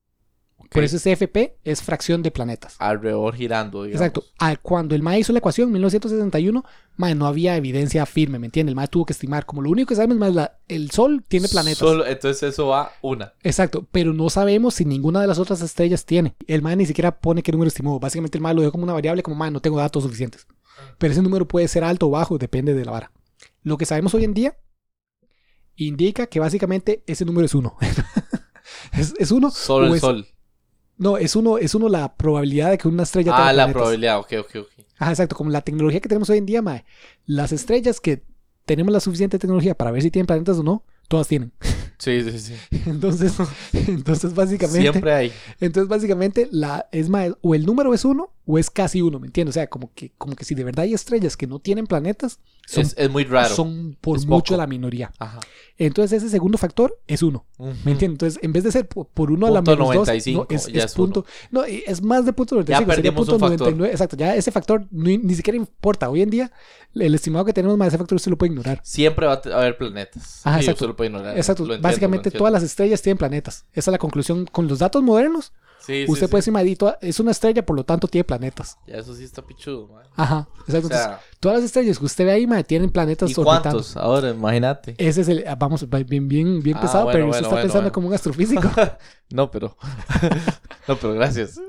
Por 0.71 0.85
eso 0.85 0.97
es 0.97 1.07
FP, 1.07 1.59
es 1.65 1.83
fracción 1.83 2.23
de 2.23 2.31
planetas. 2.31 2.77
Alrededor 2.79 3.35
girando, 3.35 3.85
digamos. 3.85 4.01
Exacto. 4.01 4.25
Ah, 4.39 4.57
cuando 4.57 4.95
el 4.95 5.03
MAE 5.03 5.21
hizo 5.21 5.33
la 5.33 5.39
ecuación 5.39 5.69
en 5.69 5.73
1961, 5.75 6.65
mae, 6.97 7.15
no 7.15 7.27
había 7.27 7.57
evidencia 7.57 8.05
firme, 8.07 8.39
¿me 8.39 8.47
entiendes? 8.47 8.73
El 8.73 8.77
MAE 8.77 8.89
tuvo 8.89 9.07
que 9.07 9.13
estimar, 9.13 9.47
como 9.47 9.63
lo 9.63 9.71
único 9.71 9.89
que 9.89 9.95
sabemos 9.97 10.17
más 10.19 10.35
la, 10.35 10.59
el 10.69 10.91
Sol 10.91 11.25
tiene 11.27 11.49
planetas. 11.49 11.79
Solo- 11.79 12.07
entonces 12.07 12.43
eso 12.43 12.69
va 12.69 12.93
una. 13.03 13.33
Exacto, 13.43 13.87
pero 13.93 14.13
no 14.13 14.29
sabemos 14.31 14.75
si 14.75 14.85
ninguna 14.85 15.21
de 15.21 15.27
las 15.27 15.39
otras 15.39 15.61
estrellas 15.63 16.05
tiene. 16.05 16.35
El 16.47 16.63
MAE 16.63 16.77
ni 16.77 16.87
siquiera 16.87 17.19
pone 17.21 17.43
qué 17.43 17.53
número 17.53 17.69
estimó. 17.69 17.99
Básicamente 18.01 18.39
el 18.39 18.43
MAE 18.43 18.55
lo 18.55 18.61
dejó 18.63 18.73
como 18.73 18.85
una 18.85 18.93
variable, 18.93 19.23
como 19.23 19.37
MAE 19.37 19.51
no 19.51 19.61
tengo 19.61 19.79
datos 19.79 20.03
suficientes. 20.03 20.47
Pero 20.99 21.13
ese 21.13 21.23
número 21.23 21.47
puede 21.49 21.69
ser 21.69 21.85
alto 21.85 22.07
o 22.09 22.11
bajo, 22.11 22.39
depende 22.39 22.75
de 22.75 22.85
la 22.85 22.93
vara. 22.93 23.13
Lo 23.63 23.77
que 23.79 23.87
sabemos 23.87 24.15
hoy 24.15 24.25
en 24.25 24.35
día 24.35 24.57
indica 25.77 26.27
que 26.27 26.41
básicamente 26.41 27.03
ese 27.07 27.25
número 27.25 27.45
es 27.47 27.55
uno. 27.55 27.77
es, 28.93 29.15
es 29.19 29.31
uno. 29.31 29.51
Solo 29.51 29.87
el 29.89 29.95
es- 29.95 30.01
sol. 30.01 30.27
No, 30.99 31.19
es 31.19 31.37
uno, 31.37 31.59
es 31.59 31.75
uno 31.75 31.89
la 31.89 32.15
probabilidad 32.17 32.71
de 32.71 32.79
que 32.79 32.89
una 32.89 33.03
estrella 33.03 33.33
Ah, 33.35 33.37
tenga 33.37 33.53
la 33.53 33.65
planetas. 33.65 33.81
probabilidad. 33.83 34.19
Ok, 34.19 34.33
ok, 34.41 34.57
ok. 34.63 34.85
Ajá, 34.99 35.11
exacto. 35.11 35.37
Como 35.37 35.51
la 35.51 35.61
tecnología 35.61 36.01
que 36.01 36.09
tenemos 36.09 36.31
hoy 36.31 36.39
en 36.39 36.47
día, 36.47 36.63
mae, 36.63 36.85
las 37.27 37.53
estrellas 37.53 38.01
que 38.01 38.23
tenemos 38.65 38.93
la 38.93 39.01
suficiente 39.01 39.39
tecnología 39.39 39.75
para 39.77 39.91
ver 39.91 40.03
si 40.03 40.11
tienen 40.11 40.27
planetas 40.27 40.59
o 40.59 40.63
no, 40.63 40.85
todas 41.09 41.29
tienen. 41.29 41.53
Sí, 41.99 42.23
sí, 42.31 42.39
sí. 42.39 42.55
Entonces, 42.85 43.33
entonces 43.73 44.35
básicamente, 44.35 44.83
Siempre 44.83 45.13
hay. 45.15 45.33
entonces 45.61 45.89
básicamente 45.89 46.47
la 46.53 46.87
es 46.93 47.09
más 47.09 47.31
o 47.41 47.55
el 47.55 47.65
número 47.65 47.95
es 47.95 48.05
uno 48.05 48.35
o 48.47 48.59
es 48.59 48.71
casi 48.71 49.03
uno, 49.03 49.19
¿me 49.19 49.27
entiendes? 49.27 49.55
O 49.55 49.59
sea, 49.59 49.67
como 49.69 49.93
que 49.95 50.13
como 50.17 50.37
que 50.37 50.45
si 50.45 50.55
de 50.55 50.63
verdad 50.65 50.85
hay 50.85 50.95
estrellas 50.95 51.37
que 51.37 51.47
no 51.47 51.59
tienen 51.59 51.87
planetas, 51.87 52.39
son, 52.67 52.83
Es, 52.83 52.95
es 52.97 53.11
muy 53.11 53.25
raro. 53.25 53.55
son 53.55 53.97
por 54.01 54.17
Es 54.17 54.27
mucho 54.27 54.55
poco. 54.55 54.57
la 54.59 54.67
minoría. 54.67 55.13
Ajá. 55.19 55.41
Entonces 55.79 56.23
ese 56.23 56.31
segundo 56.31 56.57
factor 56.59 56.99
es 57.07 57.23
uno. 57.23 57.45
¿me 57.59 57.69
entiendes? 57.93 58.03
Entonces, 58.03 58.39
en 58.43 58.53
vez 58.53 58.65
de 58.65 58.73
ser 58.73 58.89
por, 58.89 59.09
por 59.09 59.31
uno 59.31 59.47
a 59.47 59.51
la 59.51 59.63
Punto 59.63 59.73
menos 59.73 59.87
dos, 59.89 60.07
95, 60.09 60.47
no, 60.49 60.57
es, 60.57 60.67
ya 60.67 60.85
es 60.85 60.93
es 60.93 60.97
uno. 60.97 61.05
punto, 61.13 61.27
no, 61.51 61.65
es 61.65 62.03
más 62.03 62.25
de 62.25 62.33
punto 62.33 62.55
95, 62.55 62.79
sería 62.79 62.95
perdimos 62.97 63.17
punto 63.27 63.35
un 63.35 63.41
factor. 63.41 63.59
99, 63.69 63.93
exacto, 63.93 64.17
ya 64.17 64.35
ese 64.37 64.51
factor 64.53 64.87
ni, 64.91 65.19
ni 65.19 65.35
siquiera 65.35 65.57
importa. 65.57 66.09
Hoy 66.09 66.23
en 66.23 66.31
día 66.31 66.53
el 66.95 67.15
estimado 67.15 67.45
que 67.45 67.53
tenemos 67.53 67.77
más 67.77 67.89
ese 67.89 67.99
factor 67.99 68.17
usted 68.17 68.31
lo 68.31 68.39
puede 68.39 68.53
ignorar. 68.53 68.81
Siempre 68.83 69.27
va 69.27 69.35
a 69.45 69.59
haber 69.59 69.77
planetas. 69.77 70.41
Ajá, 70.45 70.59
exacto. 70.59 70.77
usted 70.77 70.87
lo 70.89 70.97
puede 70.97 71.11
ignorar. 71.11 71.37
Exacto, 71.37 71.63
Lo 71.65 71.75
entiendo, 71.75 71.89
básicamente 71.89 72.31
lo 72.31 72.39
todas 72.39 72.53
las 72.53 72.63
estrellas 72.63 73.03
tienen 73.03 73.19
planetas. 73.19 73.67
Esa 73.73 73.91
es 73.91 73.93
la 73.93 73.99
conclusión 73.99 74.47
con 74.47 74.67
los 74.69 74.79
datos 74.79 75.03
modernos. 75.03 75.53
Sí, 75.87 76.05
sí, 76.05 76.11
usted 76.11 76.27
sí. 76.27 76.31
puede 76.31 76.41
decir, 76.41 76.53
"Madito, 76.53 76.97
es 77.01 77.21
una 77.21 77.31
estrella, 77.31 77.65
por 77.65 77.77
lo 77.77 77.85
tanto 77.85 78.09
tiene 78.09 78.25
planetas. 78.25 78.77
Ya 78.87 78.97
eso 78.97 79.15
sí 79.15 79.23
está 79.23 79.41
pichudo, 79.43 79.87
man. 79.89 80.05
Ajá, 80.17 80.49
exacto. 80.67 80.87
O 80.89 80.91
sea, 80.91 81.03
Entonces, 81.05 81.19
todas 81.39 81.59
las 81.59 81.65
estrellas 81.67 81.99
que 81.99 82.05
usted 82.05 82.25
ve 82.25 82.33
ahí, 82.33 82.47
madre, 82.47 82.65
tienen 82.65 82.91
planetas 82.91 83.31
¿y 83.31 83.35
orbitando. 83.35 83.63
cuántos? 83.63 83.97
Ahora, 83.97 84.31
imagínate. 84.31 84.97
Ese 84.99 85.21
es 85.21 85.29
el, 85.29 85.45
ah, 85.47 85.55
vamos, 85.55 85.89
bien, 85.89 86.27
bien, 86.29 86.61
bien 86.61 86.77
Ah, 86.77 86.81
pesado, 86.81 87.05
bueno, 87.05 87.13
pero 87.17 87.27
bueno, 87.29 87.41
usted 87.47 87.57
está 87.57 87.63
pensando 87.63 87.93
como 87.93 88.09
un 88.09 88.15
astrofísico. 88.15 88.69
No, 89.31 89.51
pero. 89.51 89.77
no, 90.89 90.97
pero 90.97 91.15
gracias. 91.15 91.61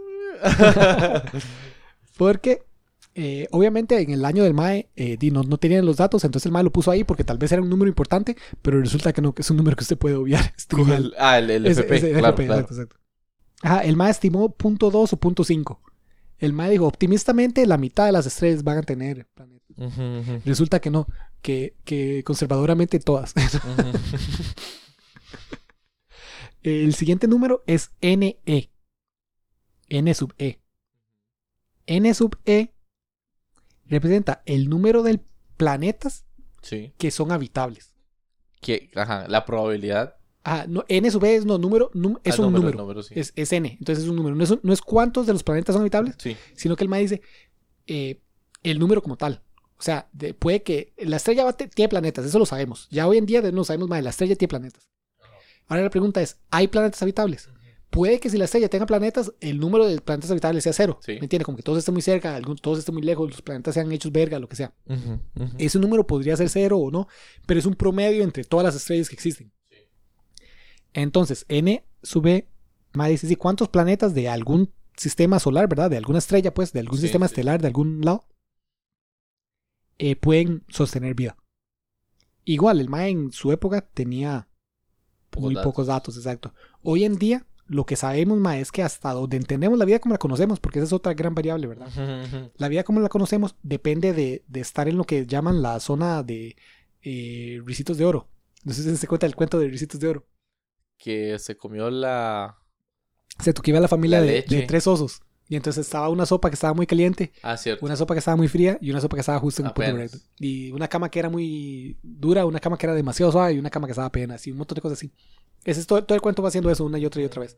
porque, 2.18 2.64
eh, 3.16 3.48
obviamente, 3.52 4.00
en 4.00 4.12
el 4.12 4.26
año 4.26 4.44
del 4.44 4.54
MAE, 4.54 4.90
eh, 4.96 5.18
no, 5.32 5.44
no 5.44 5.58
tenían 5.58 5.86
los 5.86 5.98
datos, 5.98 6.24
entonces 6.24 6.46
el 6.46 6.52
MAE 6.52 6.64
lo 6.64 6.72
puso 6.72 6.92
ahí 6.92 7.04
porque 7.04 7.24
tal 7.24 7.38
vez 7.38 7.52
era 7.52 7.62
un 7.62 7.70
número 7.70 7.90
importante, 7.90 8.38
pero 8.62 8.80
resulta 8.80 9.14
que 9.14 9.22
no, 9.22 9.34
que 9.34 9.42
es 9.42 9.50
un 9.52 9.58
número 9.58 9.76
que 9.76 9.84
usted 9.84 9.98
puede 9.98 10.16
obviar. 10.16 10.54
Es. 10.56 10.68
Ah, 11.18 11.40
el, 11.40 11.50
el 11.52 11.66
FP. 11.66 12.00
claro, 12.00 12.28
FP, 12.30 12.46
claro. 12.46 12.62
exacto, 12.62 12.74
exacto. 12.74 12.96
Ajá, 13.62 13.82
el 13.82 13.96
MAE 13.96 14.12
estimó 14.12 14.50
punto 14.50 14.92
2 14.92 15.14
o 15.14 15.18
punto 15.18 15.44
5. 15.44 15.82
El 16.40 16.54
MAE 16.54 16.72
dijo, 16.72 16.86
optimistamente 16.88 17.66
la 17.66 17.78
mitad 17.78 18.06
de 18.06 18.12
las 18.12 18.26
estrellas 18.28 18.64
van 18.64 18.78
a 18.78 18.84
tener 18.84 19.28
ujú, 19.76 20.42
Resulta 20.46 20.80
que 20.80 20.92
no, 20.92 21.08
que, 21.42 21.76
que 21.84 22.24
conservadoramente 22.24 23.00
todas. 23.00 23.34
el 26.64 26.94
siguiente 26.94 27.28
número 27.28 27.64
es 27.68 27.92
NE. 28.02 28.40
N 29.90 30.14
sub 30.14 30.34
E. 30.38 30.60
N 31.86 32.14
sub 32.14 32.38
E 32.46 32.74
representa 33.86 34.42
el 34.46 34.70
número 34.70 35.04
de 35.04 35.20
planetas 35.56 36.26
Sí. 36.62 36.92
que 36.98 37.12
son 37.12 37.32
habitables. 37.32 37.94
Que, 38.60 38.92
ajá, 38.96 39.28
la 39.30 39.46
probabilidad. 39.46 40.17
Ah, 40.50 40.66
no, 40.68 40.86
N 40.88 41.12
sub 41.12 41.26
E 41.26 41.36
es, 41.36 41.46
no, 41.46 41.58
número, 41.58 41.92
num- 41.94 42.20
es 42.24 42.40
ah, 42.40 42.42
un 42.42 42.54
número, 42.54 42.62
número. 42.64 42.78
número, 42.84 43.04
sí. 43.04 43.14
Es, 43.18 43.34
es 43.36 43.52
N, 43.52 43.76
entonces 43.80 44.06
es 44.06 44.10
un 44.10 44.16
número. 44.16 44.34
No 44.36 44.44
es, 44.46 44.54
no 44.64 44.72
es 44.72 44.82
cuántos 44.82 45.28
de 45.28 45.34
los 45.34 45.44
planetas 45.44 45.74
son 45.74 45.82
habitables, 45.82 46.16
Sí. 46.20 46.38
sino 46.56 46.76
que 46.78 46.86
el 46.86 46.90
MAE 46.90 47.02
dice 47.02 47.22
eh, 47.86 48.22
el 48.64 48.80
número 48.80 49.02
como 49.02 49.18
tal. 49.18 49.44
O 49.78 49.82
sea, 49.82 50.08
de- 50.14 50.34
puede 50.34 50.64
que 50.64 50.94
la 50.98 51.18
estrella 51.18 51.44
va- 51.44 51.58
tiene 51.58 51.90
planetas, 51.90 52.26
eso 52.26 52.40
lo 52.40 52.46
sabemos. 52.46 52.88
Ya 52.92 53.08
hoy 53.08 53.18
en 53.18 53.26
día 53.26 53.42
no 53.52 53.64
sabemos 53.66 53.90
más, 53.90 54.02
la 54.04 54.10
estrella 54.12 54.36
tiene 54.38 54.48
planetas. 54.50 54.90
Ahora 55.68 55.84
la 55.84 55.90
pregunta 55.90 56.22
es, 56.22 56.38
¿hay 56.50 56.68
planetas 56.70 57.02
habitables? 57.02 57.50
Puede 57.90 58.20
que 58.20 58.30
si 58.30 58.38
la 58.38 58.46
estrella 58.46 58.70
tenga 58.70 58.86
planetas, 58.86 59.34
el 59.40 59.60
número 59.60 59.86
de 59.86 60.00
planetas 60.02 60.30
habitables 60.32 60.64
sea 60.64 60.74
cero. 60.74 61.00
Sí. 61.02 61.14
¿Me 61.14 61.20
entiendes? 61.26 61.46
Como 61.46 61.58
que 61.58 61.64
todos 61.64 61.80
estén 61.80 61.94
muy 61.94 62.02
cerca, 62.02 62.36
algún- 62.36 62.58
todos 62.58 62.80
estén 62.80 62.94
muy 62.96 63.02
lejos, 63.04 63.30
los 63.30 63.42
planetas 63.42 63.74
sean 63.74 63.92
hechos 63.92 64.12
verga, 64.12 64.40
lo 64.40 64.48
que 64.48 64.56
sea. 64.56 64.74
Ese 65.58 65.78
número 65.80 66.06
podría 66.08 66.36
ser 66.38 66.50
cero 66.50 66.78
o 66.78 66.90
no, 66.92 67.08
pero 67.46 67.60
es 67.60 67.66
un 67.66 67.76
promedio 67.76 68.24
entre 68.24 68.44
todas 68.46 68.64
las 68.66 68.76
estrellas 68.76 69.10
que 69.10 69.16
existen. 69.16 69.52
Entonces, 70.98 71.46
n 71.48 71.84
sub 72.02 72.26
e, 72.28 72.48
más 72.94 73.10
dice, 73.10 73.28
¿sí? 73.28 73.36
¿cuántos 73.36 73.70
planetas 73.70 74.14
de 74.16 74.30
algún 74.30 74.72
sistema 74.96 75.40
solar, 75.40 75.68
verdad? 75.70 75.92
De 75.92 75.98
alguna 75.98 76.18
estrella, 76.20 76.54
pues, 76.54 76.74
de 76.74 76.80
algún 76.80 76.98
Sí, 76.98 77.04
sistema 77.04 77.28
sí. 77.28 77.34
estelar, 77.34 77.62
de 77.62 77.68
algún 77.68 78.02
lado, 78.02 78.26
eh, 80.00 80.16
pueden 80.16 80.64
sostener 80.70 81.14
vida? 81.14 81.38
Igual, 82.46 82.80
el 82.80 82.90
MAE 82.90 83.10
en 83.10 83.32
su 83.32 83.52
época 83.52 83.82
tenía 83.82 84.48
muy 85.38 85.54
datos. 85.54 85.70
pocos 85.70 85.88
datos, 85.88 86.18
exacto. 86.18 86.54
Hoy 86.82 87.04
en 87.04 87.18
día, 87.18 87.46
lo 87.68 87.86
que 87.86 87.96
sabemos, 87.96 88.40
MAE, 88.40 88.62
es 88.62 88.72
que 88.72 88.82
hasta 88.82 89.12
donde 89.12 89.38
entendemos 89.38 89.78
la 89.78 89.86
vida 89.86 90.00
como 90.00 90.14
la 90.14 90.20
conocemos, 90.20 90.60
porque 90.60 90.80
esa 90.80 90.86
es 90.88 90.94
otra 90.94 91.14
gran 91.14 91.36
variable, 91.36 91.68
¿verdad? 91.68 91.90
La 92.58 92.70
vida 92.70 92.84
como 92.84 93.02
la 93.02 93.10
conocemos 93.10 93.56
depende 93.62 94.14
de, 94.14 94.44
de 94.48 94.60
estar 94.62 94.88
en 94.88 94.98
lo 94.98 95.04
que 95.04 95.28
llaman 95.28 95.62
la 95.62 95.80
zona 95.80 96.24
de 96.24 96.56
eh, 97.04 97.62
ricitos 97.66 97.98
de 97.98 98.06
oro. 98.06 98.30
No 98.64 98.74
sé 98.74 98.82
si 98.84 98.98
se 98.98 99.08
cuenta 99.08 99.28
el 99.28 99.36
cuento 99.36 99.60
de 99.60 99.68
ricitos 99.68 100.00
de 100.00 100.08
oro. 100.08 100.26
Que 100.98 101.38
se 101.40 101.56
comió 101.58 101.90
la. 101.90 102.58
Se 103.40 103.54
iba 103.66 103.80
la 103.80 103.88
familia 103.88 104.20
La 104.20 104.26
de, 104.26 104.42
tres 104.68 104.88
osos. 104.88 105.22
Y 105.50 105.56
entonces 105.56 105.86
estaba 105.86 106.10
una 106.10 106.26
sopa 106.26 106.50
que 106.50 106.56
estaba 106.56 106.74
muy 106.74 106.86
caliente, 106.86 107.32
Ah, 107.42 107.56
cierto. 107.56 107.86
una 107.86 107.96
sopa 107.96 108.14
que 108.14 108.20
estaba 108.20 108.36
muy 108.36 108.50
fría 108.50 108.78
y 108.82 108.90
una 108.92 109.00
sopa 109.00 109.16
que 109.16 109.22
estaba 109.22 109.40
justo 109.40 109.62
en 109.62 109.68
el 109.68 109.74
punto 109.74 109.90
Apenas. 109.92 110.12
correcto. 110.12 110.30
Y 110.40 110.72
una 110.72 110.90
cama 110.90 111.10
que 111.10 111.20
era 111.20 111.30
muy 111.30 111.98
dura, 112.04 112.46
una 112.46 112.60
cama 112.60 112.78
que 112.78 112.86
era 112.86 112.94
demasiado 112.94 113.32
suave 113.32 113.54
y 113.54 113.60
una 113.60 113.70
cama 113.70 113.88
que 113.88 113.92
estaba 113.92 114.08
apenas. 114.08 114.46
Y 114.46 114.52
un 114.52 114.58
montón 114.58 114.76
de 114.76 114.82
cosas 114.82 114.98
así. 114.98 115.14
Ese 115.64 115.80
es 115.80 115.88
todo, 115.88 116.04
todo 116.04 116.16
el 116.16 116.22
cuento 116.22 116.42
va 116.42 116.50
haciendo 116.50 116.70
eso 116.70 116.84
una 116.84 116.98
y 117.00 117.06
otra 117.06 117.22
y 117.22 117.26
otra 117.26 117.42
vez. 117.42 117.58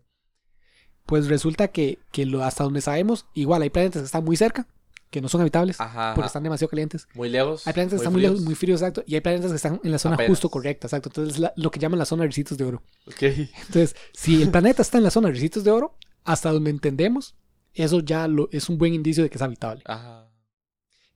Pues 1.08 1.27
resulta 1.27 1.69
que, 1.69 1.98
que 2.12 2.27
lo, 2.27 2.43
hasta 2.43 2.63
donde 2.63 2.81
sabemos, 2.81 3.25
igual 3.34 3.63
hay 3.63 3.72
planetas 3.72 4.03
que 4.03 4.05
están 4.05 4.24
muy 4.24 4.38
cerca, 4.38 4.67
que 5.09 5.21
no 5.21 5.29
son 5.29 5.41
habitables, 5.41 5.79
Ajá. 5.81 6.11
porque 6.13 6.21
ajá. 6.25 6.27
están 6.27 6.43
demasiado 6.43 6.69
calientes. 6.69 7.07
Muy 7.15 7.29
lejos. 7.29 7.65
Hay 7.65 7.73
planetas 7.73 7.93
que 7.93 8.03
están 8.03 8.13
muy 8.13 8.21
lejos, 8.21 8.41
muy 8.41 8.55
fríos, 8.55 8.81
exacto. 8.81 9.03
Y 9.07 9.15
hay 9.15 9.21
planetas 9.21 9.49
que 9.49 9.55
están 9.55 9.81
en 9.83 9.91
la 9.91 9.97
zona 9.99 10.15
Apenas. 10.15 10.29
justo 10.29 10.49
correcta, 10.49 10.87
exacto. 10.87 11.09
Entonces, 11.09 11.39
la- 11.39 11.53
lo 11.55 11.71
que 11.71 11.79
llaman 11.79 11.97
la 11.99 12.05
zona 12.05 12.23
de 12.23 12.27
ricitos 12.27 12.57
de 12.57 12.65
oro. 12.65 12.83
Ok. 13.07 13.21
Entonces, 13.67 13.95
si 14.13 14.41
el 14.41 14.51
planeta 14.51 14.81
está 14.81 14.97
en 14.99 15.03
la 15.03 15.09
zona 15.11 15.27
de 15.29 15.33
ricitos 15.33 15.63
de 15.63 15.71
oro, 15.71 15.95
hasta 16.23 16.51
donde 16.51 16.69
entendemos, 16.69 17.35
eso 17.73 17.99
ya 18.01 18.27
lo, 18.27 18.49
es 18.51 18.69
un 18.69 18.77
buen 18.77 18.93
indicio 18.93 19.23
de 19.23 19.29
que 19.29 19.37
es 19.37 19.41
habitable. 19.41 19.81
Ajá. 19.85 20.29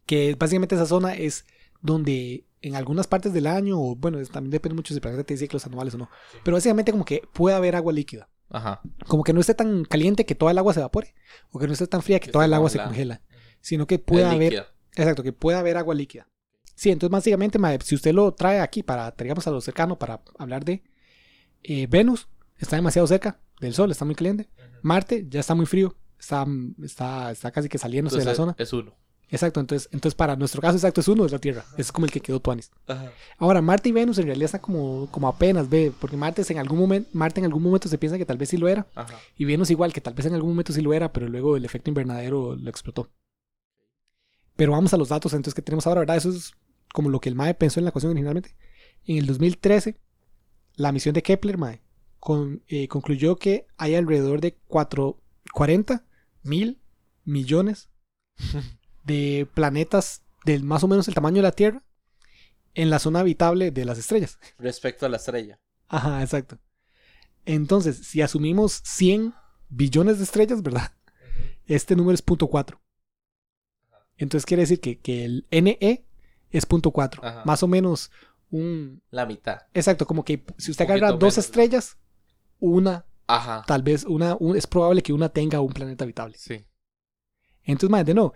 Que 0.05 0.35
básicamente 0.37 0.75
esa 0.75 0.85
zona 0.85 1.13
es 1.13 1.45
donde 1.81 2.45
en 2.61 2.75
algunas 2.75 3.07
partes 3.07 3.33
del 3.33 3.45
año, 3.47 3.79
o 3.79 3.95
bueno, 3.95 4.19
es- 4.19 4.29
también 4.31 4.51
depende 4.51 4.75
mucho 4.75 4.89
si 4.93 4.95
el 4.97 5.01
planeta 5.01 5.23
tiene 5.23 5.39
ciclos 5.39 5.65
anuales 5.65 5.93
o 5.95 5.97
no, 5.97 6.09
pero 6.43 6.55
básicamente 6.55 6.91
como 6.91 7.05
que 7.05 7.21
puede 7.33 7.55
haber 7.55 7.75
agua 7.75 7.93
líquida. 7.93 8.29
Ajá. 8.49 8.81
Como 9.07 9.23
que 9.23 9.33
no 9.33 9.39
esté 9.41 9.53
tan 9.55 9.83
caliente 9.83 10.25
que 10.25 10.35
toda 10.35 10.51
el 10.51 10.57
agua 10.57 10.73
se 10.73 10.79
evapore, 10.79 11.13
o 11.51 11.59
que 11.59 11.67
no 11.67 11.73
esté 11.73 11.87
tan 11.87 12.01
fría 12.01 12.19
que 12.19 12.27
Que 12.27 12.31
toda 12.31 12.45
el 12.45 12.53
agua 12.53 12.69
se 12.69 12.77
congela, 12.81 13.21
sino 13.63 13.87
que 13.87 13.97
puede 13.97 14.27
Es 14.27 14.31
haber. 14.31 14.67
Exacto, 14.95 15.23
que 15.23 15.33
pueda 15.33 15.59
haber 15.59 15.77
agua 15.77 15.95
líquida. 15.95 16.27
Sí, 16.75 16.91
entonces 16.91 17.11
básicamente, 17.11 17.57
mae, 17.57 17.79
si 17.83 17.95
usted 17.95 18.13
lo 18.13 18.31
trae 18.33 18.59
aquí 18.59 18.83
para, 18.83 19.11
digamos, 19.17 19.47
a 19.47 19.51
lo 19.51 19.61
cercano 19.61 19.97
para 19.97 20.21
hablar 20.37 20.65
de 20.65 20.83
eh, 21.63 21.87
Venus, 21.87 22.27
está 22.57 22.75
demasiado 22.75 23.07
cerca 23.07 23.39
del 23.59 23.73
Sol, 23.73 23.89
está 23.89 24.05
muy 24.05 24.15
caliente. 24.15 24.49
Marte 24.81 25.25
ya 25.29 25.39
está 25.39 25.55
muy 25.55 25.65
frío, 25.65 25.95
está, 26.19 26.45
está, 26.83 27.31
está 27.31 27.51
casi 27.51 27.69
que 27.69 27.77
saliéndose 27.77 28.17
de 28.17 28.25
la 28.25 28.35
zona. 28.35 28.55
Es 28.57 28.73
uno. 28.73 28.95
Exacto, 29.29 29.59
entonces, 29.59 29.89
entonces 29.91 30.13
para 30.13 30.35
nuestro 30.35 30.61
caso 30.61 30.75
exacto 30.75 31.01
es 31.01 31.07
uno, 31.07 31.25
es 31.25 31.31
la 31.31 31.39
Tierra. 31.39 31.65
Es 31.77 31.91
como 31.91 32.05
el 32.05 32.11
que 32.11 32.19
quedó 32.19 32.39
Tuanis. 32.39 32.69
Ajá. 32.85 33.11
Ahora, 33.37 33.61
Marte 33.61 33.89
y 33.89 33.91
Venus 33.91 34.19
en 34.19 34.25
realidad 34.25 34.45
están 34.45 34.61
como, 34.61 35.07
como 35.09 35.27
apenas, 35.27 35.69
ve, 35.69 35.91
porque 35.99 36.17
Marte, 36.17 36.43
es 36.43 36.51
en 36.51 36.59
algún 36.59 36.77
momento, 36.77 37.09
Marte 37.13 37.39
en 37.39 37.45
algún 37.45 37.63
momento 37.63 37.87
se 37.87 37.97
piensa 37.97 38.17
que 38.17 38.25
tal 38.25 38.37
vez 38.37 38.49
sí 38.49 38.57
lo 38.57 38.67
era, 38.67 38.85
Ajá. 38.93 39.17
y 39.37 39.45
Venus 39.45 39.71
igual, 39.71 39.91
que 39.91 40.01
tal 40.01 40.13
vez 40.13 40.25
en 40.27 40.35
algún 40.35 40.51
momento 40.51 40.71
sí 40.73 40.81
lo 40.81 40.93
era, 40.93 41.11
pero 41.13 41.29
luego 41.29 41.57
el 41.57 41.65
efecto 41.65 41.89
invernadero 41.89 42.55
lo 42.55 42.69
explotó. 42.69 43.09
Pero 44.63 44.71
vamos 44.71 44.93
a 44.93 44.97
los 44.97 45.09
datos 45.09 45.33
entonces 45.33 45.53
que 45.53 45.61
tenemos 45.61 45.85
ahora, 45.87 45.99
¿verdad? 45.99 46.15
Eso 46.15 46.29
es 46.29 46.53
como 46.93 47.09
lo 47.09 47.19
que 47.19 47.27
el 47.27 47.35
MAE 47.35 47.53
pensó 47.53 47.81
en 47.81 47.83
la 47.83 47.89
ecuación 47.89 48.11
originalmente. 48.11 48.55
En 49.03 49.17
el 49.17 49.25
2013, 49.25 49.99
la 50.75 50.93
misión 50.93 51.13
de 51.13 51.21
Kepler, 51.21 51.57
MAE, 51.57 51.81
con- 52.17 52.63
eh, 52.69 52.87
concluyó 52.87 53.35
que 53.35 53.67
hay 53.75 53.95
alrededor 53.95 54.39
de 54.39 54.55
4, 54.69 55.21
40 55.53 56.05
mil 56.43 56.81
millones 57.25 57.89
de 59.03 59.49
planetas 59.53 60.23
del 60.45 60.63
más 60.63 60.81
o 60.85 60.87
menos 60.87 61.09
el 61.09 61.13
tamaño 61.13 61.35
de 61.37 61.41
la 61.41 61.51
Tierra 61.51 61.83
en 62.73 62.89
la 62.89 62.99
zona 62.99 63.19
habitable 63.19 63.71
de 63.71 63.83
las 63.83 63.97
estrellas. 63.97 64.39
Respecto 64.57 65.05
a 65.05 65.09
la 65.09 65.17
estrella. 65.17 65.59
Ajá, 65.89 66.21
exacto. 66.21 66.57
Entonces, 67.43 67.97
si 67.97 68.21
asumimos 68.21 68.79
100 68.85 69.33
billones 69.67 70.19
de 70.19 70.23
estrellas, 70.23 70.61
¿verdad? 70.63 70.93
Este 71.65 71.97
número 71.97 72.15
es 72.15 72.25
0.4. 72.25 72.79
Entonces 74.23 74.45
quiere 74.45 74.61
decir 74.63 74.79
que, 74.79 74.99
que 74.99 75.25
el 75.25 75.45
NE 75.51 76.05
es 76.51 76.67
0.4. 76.67 77.19
Ajá. 77.21 77.43
Más 77.45 77.61
o 77.63 77.67
menos 77.67 78.11
un... 78.51 79.01
La 79.11 79.25
mitad. 79.25 79.61
Exacto, 79.73 80.05
como 80.07 80.23
que 80.23 80.43
si 80.57 80.71
usted 80.71 80.85
agarra 80.85 81.11
dos 81.11 81.19
menos. 81.21 81.37
estrellas, 81.39 81.97
una, 82.59 83.05
Ajá. 83.27 83.63
tal 83.67 83.81
vez, 83.83 84.03
una, 84.05 84.35
un- 84.39 84.55
es 84.55 84.67
probable 84.67 85.01
que 85.03 85.13
una 85.13 85.29
tenga 85.29 85.59
un 85.61 85.73
planeta 85.73 86.03
habitable. 86.03 86.37
Sí. 86.37 86.63
Entonces, 87.63 87.89
más 87.89 88.05
de 88.05 88.13
no, 88.13 88.33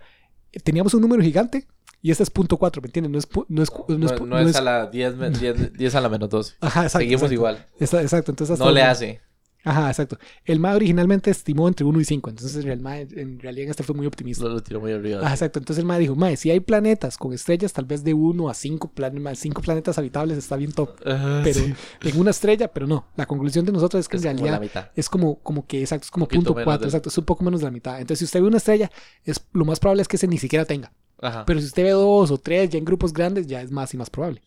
teníamos 0.64 0.94
un 0.94 1.02
número 1.02 1.22
gigante 1.22 1.66
y 2.02 2.10
este 2.10 2.22
es 2.22 2.32
0.4, 2.32 2.80
¿me 2.80 2.86
entiendes? 2.86 3.10
No 3.12 3.18
es... 3.18 3.28
No 3.48 3.62
es, 3.62 3.72
no 3.88 4.26
No, 4.26 4.38
es 4.38 4.52
no 4.52 4.58
a 4.58 4.62
la 4.62 4.86
10, 4.86 5.16
me- 5.16 5.30
10, 5.30 5.72
10 5.74 5.94
a 5.94 6.00
la 6.00 6.08
menos 6.08 6.28
12. 6.30 6.54
Ajá, 6.60 6.82
exacto. 6.84 6.98
Seguimos 6.98 7.22
exacto. 7.22 7.34
igual. 7.34 7.66
Exacto, 7.80 8.30
entonces 8.32 8.54
hasta 8.54 8.64
No 8.64 8.70
le 8.72 8.82
hace. 8.82 9.20
Ajá, 9.68 9.88
exacto. 9.88 10.18
El 10.44 10.60
MAE 10.60 10.76
originalmente 10.76 11.30
estimó 11.30 11.68
entre 11.68 11.84
1 11.84 12.00
y 12.00 12.04
5, 12.04 12.30
entonces 12.30 12.64
el 12.64 12.80
MAE 12.80 13.06
en 13.16 13.38
realidad 13.38 13.64
en 13.64 13.70
este 13.70 13.82
fue 13.82 13.94
muy 13.94 14.06
optimista. 14.06 14.44
Lo, 14.44 14.50
lo 14.50 14.62
tiró 14.62 14.80
muy 14.80 14.92
arriba. 14.92 15.20
Ajá, 15.20 15.32
exacto. 15.34 15.58
Entonces 15.58 15.80
el 15.80 15.86
MAE 15.86 15.98
dijo, 16.00 16.14
MAE, 16.16 16.36
si 16.36 16.50
hay 16.50 16.60
planetas 16.60 17.16
con 17.18 17.32
estrellas, 17.32 17.72
tal 17.72 17.84
vez 17.84 18.02
de 18.04 18.14
1 18.14 18.48
a 18.48 18.54
5 18.54 18.90
planetas 18.92 19.98
habitables 19.98 20.38
está 20.38 20.56
bien 20.56 20.72
top. 20.72 20.90
Ajá, 21.06 21.40
Pero 21.44 21.60
sí. 21.60 21.74
en 22.02 22.20
una 22.20 22.30
estrella, 22.30 22.68
pero 22.72 22.86
no. 22.86 23.06
La 23.16 23.26
conclusión 23.26 23.64
de 23.66 23.72
nosotros 23.72 24.00
es 24.00 24.08
que 24.08 24.16
Es 24.16 24.24
en 24.24 24.36
como 24.36 24.46
la 24.46 24.52
realidad 24.58 24.60
mitad. 24.82 24.90
es 24.96 25.08
como, 25.08 25.38
como 25.40 25.66
que, 25.66 25.80
exacto, 25.80 26.04
es 26.04 26.10
como 26.10 26.26
punto 26.28 26.52
menos 26.54 26.64
4, 26.64 26.80
del- 26.80 26.88
exacto, 26.88 27.08
es 27.10 27.18
un 27.18 27.24
poco 27.24 27.44
menos 27.44 27.60
de 27.60 27.64
la 27.66 27.70
mitad. 27.70 28.00
Entonces 28.00 28.20
si 28.20 28.24
usted 28.24 28.40
ve 28.40 28.46
una 28.48 28.56
estrella, 28.58 28.90
es, 29.24 29.40
lo 29.52 29.64
más 29.64 29.78
probable 29.80 30.02
es 30.02 30.08
que 30.08 30.16
ese 30.16 30.26
ni 30.28 30.38
siquiera 30.38 30.64
tenga. 30.64 30.92
Ajá. 31.20 31.44
Pero 31.44 31.60
si 31.60 31.66
usted 31.66 31.82
ve 31.82 31.90
dos 31.90 32.30
o 32.30 32.38
tres 32.38 32.70
ya 32.70 32.78
en 32.78 32.84
grupos 32.84 33.12
grandes, 33.12 33.46
ya 33.46 33.60
es 33.60 33.70
más 33.70 33.92
y 33.92 33.96
más 33.96 34.08
probable. 34.08 34.40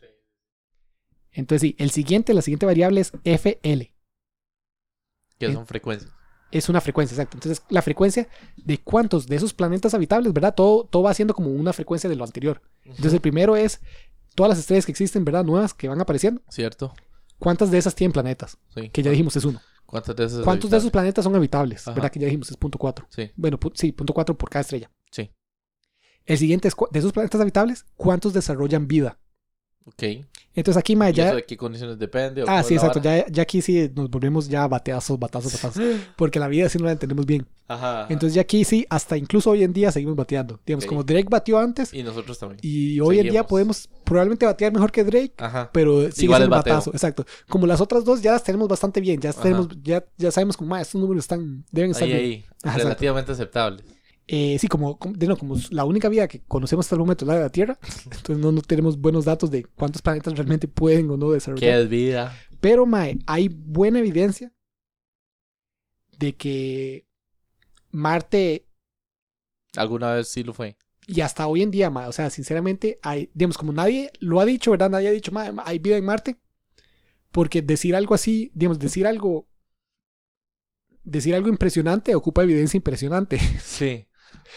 Entonces 1.33 1.61
sí, 1.61 1.75
el 1.77 1.91
siguiente, 1.91 2.33
la 2.33 2.41
siguiente 2.41 2.65
variable 2.65 3.01
es 3.01 3.11
FL. 3.23 3.91
Que 5.48 5.53
son 5.53 5.65
frecuencias. 5.67 6.12
es 6.51 6.67
una 6.69 6.81
frecuencia, 6.81 7.15
exacto. 7.15 7.38
Entonces, 7.38 7.63
la 7.69 7.81
frecuencia 7.81 8.27
de 8.57 8.77
cuántos 8.79 9.25
de 9.27 9.36
esos 9.38 9.53
planetas 9.53 9.93
habitables, 9.93 10.33
¿verdad? 10.33 10.53
Todo, 10.55 10.83
todo 10.86 11.03
va 11.03 11.13
siendo 11.13 11.33
como 11.33 11.50
una 11.50 11.71
frecuencia 11.74 12.10
de 12.10 12.15
lo 12.15 12.24
anterior. 12.24 12.62
Entonces, 12.83 13.13
el 13.13 13.21
primero 13.21 13.55
es 13.55 13.79
todas 14.36 14.50
las 14.50 14.60
estrellas 14.60 14.86
que 14.86 14.91
existen, 14.91 15.24
¿verdad? 15.25 15.43
Nuevas 15.45 15.74
que 15.74 15.88
van 15.88 16.01
apareciendo. 16.01 16.41
¿Cierto? 16.50 16.93
¿Cuántas 17.39 17.71
de 17.71 17.77
esas 17.77 17.95
tienen 17.95 18.12
planetas? 18.12 18.57
Sí. 18.75 18.89
Que 18.89 19.01
ya 19.01 19.12
dijimos 19.12 19.36
es 19.36 19.45
uno. 19.45 19.62
¿Cuántas 19.86 20.15
de 20.15 20.25
esas? 20.25 20.41
¿Cuántos 20.43 20.69
de 20.69 20.77
esos 20.77 20.91
planetas 20.91 21.24
son 21.24 21.36
habitables? 21.36 21.88
Ajá. 21.88 21.95
¿Verdad? 21.95 22.12
Que 22.12 22.19
ya 22.19 22.25
dijimos 22.25 22.50
es 22.51 22.57
punto 22.57 22.77
cuatro. 22.77 23.07
Sí. 23.10 23.31
Bueno, 23.36 23.60
pu- 23.60 23.71
sí, 23.75 23.92
punto 23.92 24.13
cuatro 24.13 24.37
por 24.37 24.50
cada 24.50 24.61
estrella. 24.61 24.92
Sí. 25.09 25.31
El 26.25 26.37
siguiente 26.37 26.68
es 26.68 26.75
de 26.92 27.00
esos 27.00 27.11
planetas 27.13 27.42
habitables, 27.42 27.85
¿cuántos 27.96 28.31
desarrollan 28.33 28.87
vida? 28.87 29.18
Ok. 29.85 30.03
Entonces 30.53 30.77
aquí, 30.77 30.96
ma, 30.96 31.09
¿Y 31.09 31.13
ya... 31.13 31.27
eso 31.27 31.35
de 31.37 31.44
qué 31.46 31.57
condiciones 31.57 31.98
depende? 31.98 32.44
o 32.44 32.46
Ah, 32.48 32.61
sí, 32.61 32.75
exacto. 32.75 33.01
Ya, 33.01 33.25
ya 33.27 33.41
aquí 33.44 33.61
sí 33.61 33.89
nos 33.96 34.09
volvemos 34.11 34.48
ya 34.48 34.67
bateazos, 34.67 35.17
batazos, 35.17 35.53
batazos. 35.53 35.81
Porque 36.17 36.39
la 36.39 36.48
vida 36.48 36.70
sí 36.70 36.77
no 36.77 36.85
la 36.85 36.91
entendemos 36.91 37.25
bien. 37.25 37.48
Ajá. 37.67 38.03
ajá. 38.03 38.13
Entonces 38.13 38.35
ya 38.35 38.41
aquí 38.41 38.63
sí, 38.63 38.85
hasta 38.89 39.17
incluso 39.17 39.50
hoy 39.50 39.63
en 39.63 39.74
día 39.74 39.91
seguimos 39.91 40.15
bateando. 40.15 40.59
Digamos, 40.65 40.85
como 40.85 41.03
Drake 41.03 41.27
batió 41.29 41.57
antes 41.57 41.94
Y 41.94 42.03
nosotros 42.03 42.37
también. 42.37 42.59
y 42.61 43.00
hoy 43.00 43.20
en 43.20 43.29
día 43.29 43.46
podemos 43.48 43.89
probablemente 44.03 44.46
batear 44.46 44.72
mejor 44.74 44.91
que 44.91 45.03
Drake, 45.03 45.33
Ajá. 45.37 45.70
pero 45.74 46.01
sigue 46.11 46.25
Igual 46.25 46.41
siendo 46.41 46.55
el 46.55 46.61
batazo. 46.63 46.91
Exacto. 46.91 47.25
Como 47.50 47.65
las 47.65 47.81
otras 47.81 48.03
dos 48.05 48.22
ya 48.22 48.33
las 48.33 48.44
tenemos 48.44 48.67
bastante 48.67 49.01
bien. 49.01 49.20
Ya 49.20 49.33
tenemos, 49.33 49.67
ya, 49.81 50.05
ya 50.17 50.31
sabemos 50.31 50.57
como, 50.57 50.70
"Ma, 50.72 50.81
estos 50.81 51.01
números 51.01 51.24
están, 51.24 51.63
deben 51.72 51.91
estar 51.91 52.03
Ahí, 52.07 52.13
bien. 52.13 52.24
ahí. 52.25 52.46
Ajá, 52.63 52.77
exacto. 52.77 52.83
Relativamente 52.83 53.31
aceptable. 53.31 53.83
Eh, 54.33 54.57
sí, 54.59 54.70
como, 54.70 54.98
como, 54.98 55.13
de 55.13 55.35
como 55.35 55.57
la 55.72 55.83
única 55.83 56.07
vida 56.07 56.25
que 56.25 56.39
conocemos 56.48 56.85
hasta 56.85 56.96
el 56.96 57.00
momento 57.00 57.25
es 57.25 57.27
la 57.27 57.35
de 57.35 57.41
la 57.41 57.50
Tierra, 57.50 57.77
entonces 58.05 58.37
no, 58.37 58.53
no 58.53 58.61
tenemos 58.61 58.98
buenos 58.98 59.25
datos 59.25 59.51
de 59.51 59.65
cuántos 59.65 60.01
planetas 60.01 60.35
realmente 60.35 60.70
pueden 60.70 61.09
o 61.09 61.17
no 61.17 61.31
desarrollar. 61.31 61.70
¿Qué 61.70 61.81
es 61.81 61.89
vida? 61.89 62.33
Pero, 62.61 62.85
Mae, 62.85 63.20
hay 63.25 63.50
buena 63.50 64.00
evidencia 64.00 64.53
de 66.17 66.33
que 66.33 67.05
Marte 67.89 68.67
¿Alguna 69.75 70.13
vez 70.13 70.29
sí 70.29 70.44
lo 70.44 70.53
fue? 70.53 70.77
y 71.07 71.20
hasta 71.20 71.46
hoy 71.48 71.61
en 71.61 71.72
día, 71.72 71.89
Mae, 71.89 72.07
o 72.07 72.13
sea, 72.13 72.29
sinceramente, 72.29 73.00
hay, 73.01 73.29
digamos, 73.33 73.57
como 73.57 73.74
nadie 73.74 74.11
lo 74.20 74.39
ha 74.39 74.46
dicho, 74.46 74.72
¿verdad? 74.72 74.91
Nadie 74.91 75.09
ha 75.09 75.11
dicho, 75.11 75.33
Mae, 75.33 75.51
hay 75.65 75.79
vida 75.79 75.98
en 75.98 76.05
Marte. 76.05 76.37
Porque 77.33 77.61
decir 77.61 77.98
algo 77.98 78.15
así, 78.15 78.50
digamos, 78.53 78.79
decir 78.79 79.05
algo, 79.05 79.46
decir 81.03 81.35
algo 81.35 81.50
impresionante 81.50 82.15
ocupa 82.15 82.44
evidencia 82.44 82.77
impresionante. 82.77 83.39
Sí. 83.61 84.07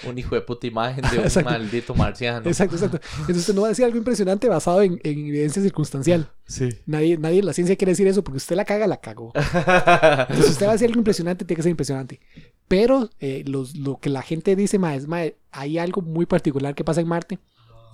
Un 0.07 0.19
hijo 0.19 0.35
de 0.35 0.41
puta 0.41 0.67
imagen 0.67 1.05
de 1.11 1.19
un 1.19 1.25
Exacto. 1.25 1.51
maldito 1.51 1.95
marciano. 1.95 2.49
Exacto, 2.49 2.75
exacto. 2.77 3.01
Entonces 3.21 3.37
usted 3.39 3.55
no 3.55 3.61
va 3.63 3.69
a 3.69 3.71
decir 3.71 3.85
algo 3.85 3.97
impresionante 3.97 4.49
basado 4.49 4.83
en, 4.83 5.01
en 5.05 5.19
evidencia 5.27 5.63
circunstancial. 5.63 6.31
Sí. 6.47 6.69
Nadie, 6.87 7.17
nadie 7.19 7.39
en 7.41 7.47
la 7.47 7.53
ciencia 7.53 7.77
quiere 7.77 7.93
decir 7.93 8.07
eso 8.09 8.25
porque 8.25 8.39
usted 8.39 8.57
la 8.57 8.65
caga, 8.65 8.87
la 8.87 8.97
cagó. 9.01 9.33
Entonces 9.35 10.51
usted 10.51 10.67
va 10.67 10.71
a 10.71 10.75
decir 10.75 10.89
algo 10.89 10.99
impresionante, 10.99 11.45
tiene 11.45 11.57
que 11.57 11.63
ser 11.63 11.71
impresionante. 11.71 12.21
Pero 12.69 13.11
eh, 13.21 13.45
los, 13.47 13.77
lo 13.77 13.99
que 13.99 14.11
la 14.11 14.23
gente 14.23 14.57
dice, 14.57 14.79
ma, 14.79 14.95
es, 14.95 15.07
ma, 15.07 15.21
hay 15.53 15.79
algo 15.79 16.03
muy 16.03 16.27
particular 16.27 16.75
que 16.75 16.85
pasa 16.85 17.01
en 17.01 17.09
Marte. 17.09 17.39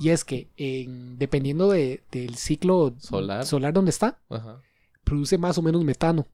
Y 0.01 0.09
es 0.09 0.25
que 0.25 0.49
en- 0.57 1.19
dependiendo 1.19 1.71
de- 1.71 2.03
del 2.11 2.37
ciclo 2.37 2.95
Solar. 2.99 3.45
solar 3.45 3.75
donde 3.75 3.91
está, 3.91 4.19
Ajá. 4.31 4.63
produce 5.05 5.37
más 5.37 5.59
o 5.59 5.63
menos 5.63 5.85
metano. 5.85 6.27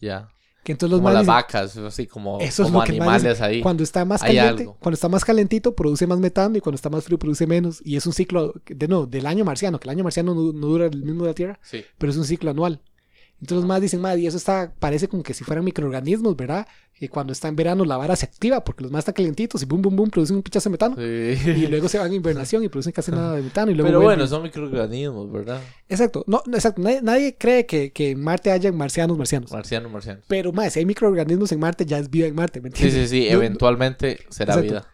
Ya. 0.00 0.28
Que 0.64 0.72
entonces 0.72 0.90
los 0.90 1.00
Como 1.00 1.10
las 1.10 1.22
dicen, 1.22 1.34
vacas, 1.34 1.76
así 1.78 2.06
como, 2.06 2.40
Eso 2.40 2.62
es 2.62 2.68
como 2.68 2.82
que 2.84 2.90
animales 2.92 3.40
ahí. 3.40 3.62
cuando 3.62 3.82
está 3.82 4.04
más 4.04 4.20
caliente, 4.20 4.66
cuando 4.80 4.94
está 4.94 5.08
más 5.08 5.24
calentito 5.24 5.74
produce 5.74 6.06
más 6.06 6.18
metano 6.18 6.58
y 6.58 6.60
cuando 6.60 6.76
está 6.76 6.90
más 6.90 7.04
frío 7.04 7.18
produce 7.18 7.46
menos. 7.46 7.80
Y 7.84 7.96
es 7.96 8.06
un 8.06 8.12
ciclo 8.12 8.52
de 8.66 8.86
no, 8.88 9.06
del 9.06 9.26
año 9.26 9.44
marciano, 9.44 9.78
que 9.80 9.88
el 9.88 9.90
año 9.92 10.04
marciano 10.04 10.34
no, 10.34 10.52
no 10.52 10.66
dura 10.66 10.86
el 10.86 11.02
mismo 11.02 11.22
de 11.24 11.30
la 11.30 11.34
Tierra, 11.34 11.58
Sí. 11.62 11.82
pero 11.96 12.10
es 12.12 12.18
un 12.18 12.24
ciclo 12.24 12.50
anual. 12.50 12.80
Entonces 13.40 13.58
los 13.58 13.66
más 13.66 13.80
dicen, 13.80 14.00
madre, 14.00 14.20
y 14.20 14.26
eso 14.26 14.36
está, 14.36 14.72
parece 14.80 15.06
como 15.06 15.22
que 15.22 15.32
si 15.32 15.44
fueran 15.44 15.64
microorganismos, 15.64 16.36
¿verdad? 16.36 16.66
Que 16.92 17.08
cuando 17.08 17.32
está 17.32 17.46
en 17.46 17.54
verano 17.54 17.84
la 17.84 17.96
vara 17.96 18.16
se 18.16 18.26
activa 18.26 18.64
porque 18.64 18.82
los 18.82 18.90
más 18.90 19.00
están 19.02 19.14
calientitos 19.14 19.62
y 19.62 19.64
boom, 19.64 19.80
boom, 19.82 19.94
boom, 19.94 20.10
producen 20.10 20.34
un 20.36 20.42
pichazo 20.42 20.68
de 20.68 20.72
metano. 20.72 20.96
Y 21.00 21.36
Sí. 21.36 21.66
luego 21.68 21.88
se 21.88 21.98
van 22.00 22.10
a 22.10 22.14
invernación 22.14 22.64
y 22.64 22.68
producen 22.68 22.92
casi 22.92 23.12
nada 23.12 23.36
de 23.36 23.42
metano. 23.42 23.70
Y 23.70 23.74
luego 23.74 23.88
Pero 23.88 24.00
bueno, 24.00 24.26
son 24.26 24.42
microorganismos, 24.42 25.30
¿verdad? 25.30 25.60
Exacto, 25.88 26.24
no, 26.26 26.42
no, 26.46 26.56
exacto. 26.56 26.82
Nadie, 26.82 27.00
nadie 27.00 27.36
cree 27.38 27.64
que, 27.66 27.92
que 27.92 28.10
en 28.10 28.20
Marte 28.20 28.50
haya 28.50 28.72
marcianos, 28.72 29.16
marcianos. 29.16 29.52
Marciano, 29.52 29.88
marciano. 29.88 30.20
Pero, 30.26 30.52
más, 30.52 30.72
si 30.72 30.80
hay 30.80 30.86
microorganismos 30.86 31.52
en 31.52 31.60
Marte, 31.60 31.86
ya 31.86 31.98
es 31.98 32.10
vida 32.10 32.26
en 32.26 32.34
Marte, 32.34 32.60
¿me 32.60 32.70
Sí, 32.70 32.84
entiendes? 32.86 33.08
sí, 33.10 33.22
sí. 33.22 33.28
No- 33.30 33.36
Eventualmente 33.36 34.18
será 34.30 34.54
Exacto. 34.54 34.62
vida. 34.72 34.86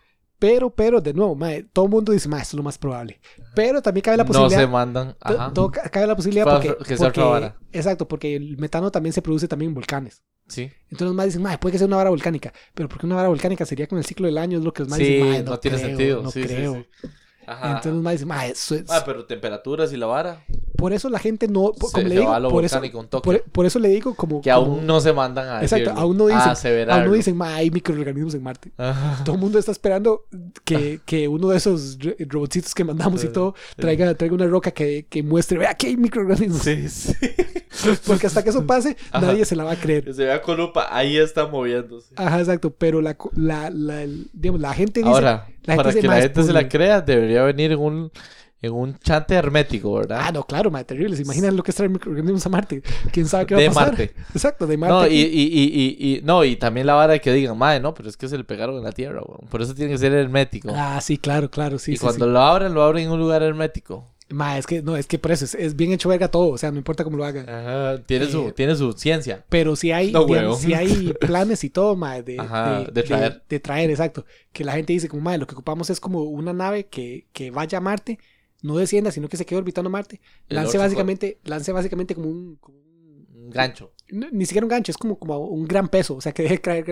Pero, 0.47 0.69
pero, 0.69 1.01
de 1.01 1.15
nuevo, 1.15 1.35
mae, 1.35 1.63
todo 1.73 1.87
el 1.87 1.91
mundo 1.91 2.13
dice, 2.13 2.29
mae, 2.29 2.43
esto 2.43 2.57
es 2.57 2.59
lo 2.59 2.63
más 2.63 2.77
probable. 2.77 3.19
Pero 3.55 3.81
también 3.81 4.03
cabe 4.03 4.19
la 4.19 4.25
No 4.25 4.29
posibilidad. 4.29 4.61
se 4.61 4.67
mandan. 4.67 5.17
Ajá. 5.21 5.53
todo 5.55 5.71
cabe 5.71 6.07
la 6.07 6.15
posibilidad 6.17 6.45
porque, 6.45 6.77
que 6.85 6.97
sea 6.99 7.07
porque- 7.07 7.21
vara. 7.23 7.57
exacto, 7.73 8.07
porque 8.07 8.37
el 8.37 8.59
metano 8.59 8.91
también 8.91 9.13
se 9.15 9.23
produce 9.23 9.49
también 9.49 9.71
en 9.71 9.75
volcanes. 9.75 10.23
Sí. 10.47 10.71
Entonces 10.85 11.07
los 11.07 11.15
más 11.15 11.27
dicen, 11.27 11.41
mae, 11.41 11.57
puede 11.57 11.73
que 11.73 11.79
sea 11.79 11.87
una 11.87 11.97
vara 11.97 12.11
volcánica, 12.11 12.53
pero 12.75 12.89
porque 12.91 13.07
una 13.07 13.15
vara 13.17 13.29
volcánica 13.29 13.65
sería 13.65 13.87
con 13.87 13.97
el 13.97 14.05
ciclo 14.05 14.27
del 14.27 14.37
año, 14.37 14.59
es 14.59 14.65
lo 14.65 14.75
que 14.75 14.83
los 14.83 14.91
más 14.91 14.99
Sí, 14.99 15.05
dicen, 15.05 15.29
mae, 15.31 15.43
no, 15.43 15.59
tiene 15.59 15.79
creo, 15.79 15.89
sentido. 15.89 16.23
No 16.23 16.31
sí, 16.31 16.43
sí, 16.43 16.49
creo. 16.49 16.75
sí. 16.75 17.09
Ajá. 17.47 17.67
Entonces 17.69 17.93
los 17.95 18.03
más 18.03 18.13
dicen, 18.13 18.29
mae, 18.29 18.51
eso 18.51 18.75
es. 18.75 18.91
Ah, 18.91 19.03
pero 19.07 19.25
temperaturas 19.25 19.93
y 19.95 19.97
la 19.97 20.07
vara. 20.07 20.45
Por 20.77 20.93
eso 20.93 21.09
la 21.09 21.19
gente 21.19 21.47
no, 21.49 21.73
por- 21.73 21.91
Se- 21.91 21.95
como 21.95 22.09
le 22.09 22.15
se 22.15 22.21
digo, 22.21 22.33
a 22.33 22.41
lo 22.41 22.49
por 22.51 22.65
eso, 22.65 22.81
por, 23.23 23.43
por 23.43 23.81
le 23.81 23.89
digo 23.89 24.15
como 24.15 24.41
Que 24.41 24.51
como- 24.51 24.75
aún 24.75 24.87
no 24.87 25.01
se 25.01 25.13
mandan 25.13 25.49
a 25.49 25.63
Exacto, 25.63 25.85
decirlo, 25.91 26.01
aún 26.01 26.17
no 26.17 26.27
dicen- 26.27 26.91
aún 26.91 27.05
no 27.07 27.13
dicen, 27.13 27.39
hay 27.43 27.71
microorganismos 27.71 28.35
en 28.35 28.43
Marte. 28.43 28.73
Ajá. 28.79 29.23
Todo 29.25 29.37
el 29.37 29.41
mundo 29.41 29.59
está 29.59 29.71
esperando 29.73 30.25
que, 30.65 31.01
que 31.07 31.29
uno 31.29 31.49
de 31.49 31.57
esos 31.59 31.99
ro- 32.01 32.15
robotcitos 32.29 32.75
que 32.75 32.83
mandamos 32.85 33.23
y 33.25 33.29
todo 33.29 33.55
traiga, 33.77 34.15
traiga 34.15 34.35
una 34.35 34.47
roca 34.47 34.71
que, 34.73 35.07
que 35.09 35.23
muestre, 35.23 35.59
vea 35.59 35.75
que 35.75 35.87
hay 35.89 35.97
microorganismos. 35.97 36.63
Sí, 36.63 36.89
sí. 36.89 37.13
Porque 38.07 38.27
hasta 38.27 38.43
que 38.43 38.51
eso 38.51 38.67
pase, 38.67 38.97
Ajá. 39.11 39.27
nadie 39.27 39.45
se 39.45 39.57
la 39.57 39.65
va 39.65 39.73
a 39.73 39.77
creer. 39.77 40.05
Que 40.05 40.15
se 40.15 40.25
vea 40.25 40.41
con 40.43 40.57
lupa, 40.57 40.89
ahí 40.91 41.17
está 41.17 41.47
moviéndose. 41.47 42.15
Ajá, 42.17 42.39
exacto. 42.41 42.71
Pero 42.71 43.01
la, 43.01 43.17
la, 43.35 43.71
la, 43.71 44.07
digamos, 44.33 44.61
la 44.61 44.73
gente 44.75 45.01
dice. 45.01 45.11
Ahora, 45.11 45.47
la 45.65 45.75
gente 45.75 45.77
para 45.77 45.89
dice, 45.91 46.01
que 46.01 46.07
la 46.07 46.13
"Ma, 46.15 46.19
es 46.19 46.25
gente 46.27 46.43
se 46.45 46.53
la 46.53 46.69
crea, 46.69 47.01
debería 47.01 47.43
venir 47.43 47.73
en 47.73 47.79
un, 47.81 48.13
en 48.63 48.73
un 48.73 48.99
chante 48.99 49.35
hermético, 49.35 49.93
¿verdad? 49.95 50.21
Ah, 50.23 50.33
no, 50.33 50.45
claro, 50.47 50.71
mae, 50.71 50.85
terrible. 50.85 51.15
¿Se 51.17 51.23
imaginan 51.23 51.55
lo 51.55 51.63
que 51.63 51.71
es 51.71 51.77
traer 51.77 51.91
microorganismos 51.91 52.47
a 52.47 52.49
Marte? 52.49 52.83
¿Quién 53.13 53.27
sabe 53.27 53.45
qué 53.47 53.55
va 53.55 53.61
a 53.61 53.63
de 53.63 53.69
pasar? 53.69 53.89
Marte. 53.89 54.15
Exacto, 54.35 54.67
de 54.67 54.77
Marte. 54.79 54.95
No, 54.95 55.07
y, 55.07 55.21
y, 55.21 55.23
y, 55.23 55.97
y, 56.09 56.17
y- 56.19 56.23
no, 56.23 56.45
y 56.45 56.57
también 56.57 56.87
la 56.87 56.95
vara 56.95 57.13
de 57.15 57.21
que 57.21 57.33
digan, 57.33 57.59
madre, 57.59 57.81
no, 57.81 57.93
pero 57.95 58.09
es 58.09 58.17
que 58.17 58.27
se 58.29 58.39
le 58.39 58.45
pegaron 58.45 58.77
en 58.79 58.85
la 58.85 58.93
tierra, 58.93 59.21
weón. 59.23 59.49
Por 59.51 59.61
eso 59.61 59.75
tiene 59.75 59.93
que 59.93 59.99
ser 59.99 60.13
hermético. 60.15 60.71
Ah, 60.75 61.01
sí, 61.03 61.19
claro, 61.19 61.51
claro, 61.51 61.79
sí, 61.79 61.93
y 61.93 61.97
sí, 61.97 62.01
cuando 62.03 62.25
sí. 62.25 62.31
lo 62.31 62.41
abren, 62.41 62.73
lo 62.73 62.83
abren 62.83 63.05
en 63.05 63.11
un 63.11 63.19
lugar 63.21 63.43
hermético. 63.43 64.11
Ma, 64.31 64.57
es 64.57 64.67
que, 64.67 64.81
no, 64.81 64.97
es 64.97 65.07
que 65.07 65.19
por 65.19 65.33
eso 65.33 65.45
es, 65.45 65.55
es 65.55 65.77
bien 65.77 65.93
hecho 65.93 66.09
verga 66.09 66.29
todo, 66.29 66.49
o 66.49 66.59
sea, 66.59 66.71
no 66.71 66.79
importa 66.79 67.05
cómo 67.05 67.19
lo 67.19 67.27
hagan. 67.27 67.47
Ajá, 67.47 67.99
tiene, 68.07 68.25
su, 68.27 68.49
Eh, 68.49 68.53
tiene 68.53 68.75
su 68.75 68.91
ciencia. 68.95 69.45
Pero 69.51 69.77
si 69.77 69.93
hay, 69.93 70.11
No, 70.13 70.25
digamos, 70.25 70.33
huevo. 70.45 70.57
si 70.57 70.73
hay 70.73 71.13
planes 71.21 71.63
y 71.63 71.69
todo, 71.69 71.95
ma, 71.95 72.23
de, 72.23 72.41
Ajá, 72.41 72.81
de, 72.85 72.87
de 72.93 73.03
traer. 73.03 73.43
de 73.47 73.61
traer, 73.61 73.91
exacto. 73.91 74.25
Que 74.51 74.65
la 74.65 74.73
gente 74.73 74.95
dice, 74.95 75.09
como, 75.11 75.23
ma, 75.23 75.37
lo 75.37 75.47
que 75.47 75.55
ocupamos 75.55 75.91
es 75.91 76.01
como 76.01 76.23
una 76.23 76.55
nave 76.55 76.87
que, 76.87 77.27
que 77.35 77.51
vaya 77.51 77.77
a 77.79 77.81
Marte, 77.83 78.19
no 78.65 78.77
descienda, 78.77 79.11
sino 79.13 79.29
que 79.29 79.37
se 79.37 79.45
quede 79.47 79.59
orbitando 79.59 79.91
Marte. 79.91 80.21
El 80.49 80.57
Lance 80.57 80.79
básicamente, 80.79 81.39
lance 81.45 81.71
básicamente 81.73 82.15
como 82.15 82.29
un, 82.29 82.57
como 82.57 82.79
un- 82.79 83.27
Un 83.45 83.51
gancho. 83.51 83.93
no, 84.11 84.27
ni 84.33 84.47
siquiera 84.47 84.65
un 84.65 84.71
gancho, 84.71 84.91
es 84.91 84.97
como, 84.99 85.19
como 85.19 85.39
un 85.39 85.67
gran 85.69 85.89
peso, 85.89 86.17
o 86.17 86.21
sea, 86.21 86.33
que 86.33 86.43
deje 86.45 86.61
caer 86.61 86.85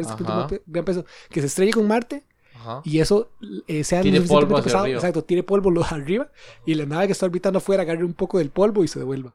pe- 0.48 0.62
gran 0.66 0.84
peso, 0.84 1.04
que 1.30 1.40
se 1.40 1.46
estrelle 1.46 1.72
con 1.72 1.88
Marte 1.88 2.24
Ajá. 2.54 2.82
y 2.84 2.98
eso 3.00 3.30
eh, 3.66 3.84
sea 3.84 4.02
Tire 4.02 4.20
polvo 4.20 4.62
pesado, 4.62 4.84
arriba. 4.84 4.98
exacto, 4.98 5.24
tire 5.24 5.42
polvo 5.42 5.70
arriba 5.84 6.30
y 6.66 6.74
la 6.74 6.84
nave 6.86 7.06
que 7.06 7.12
está 7.12 7.24
orbitando 7.26 7.56
afuera 7.58 7.82
agarre 7.82 8.04
un 8.04 8.14
poco 8.14 8.38
del 8.38 8.50
polvo 8.50 8.84
y 8.84 8.88
se 8.88 8.98
devuelva. 8.98 9.34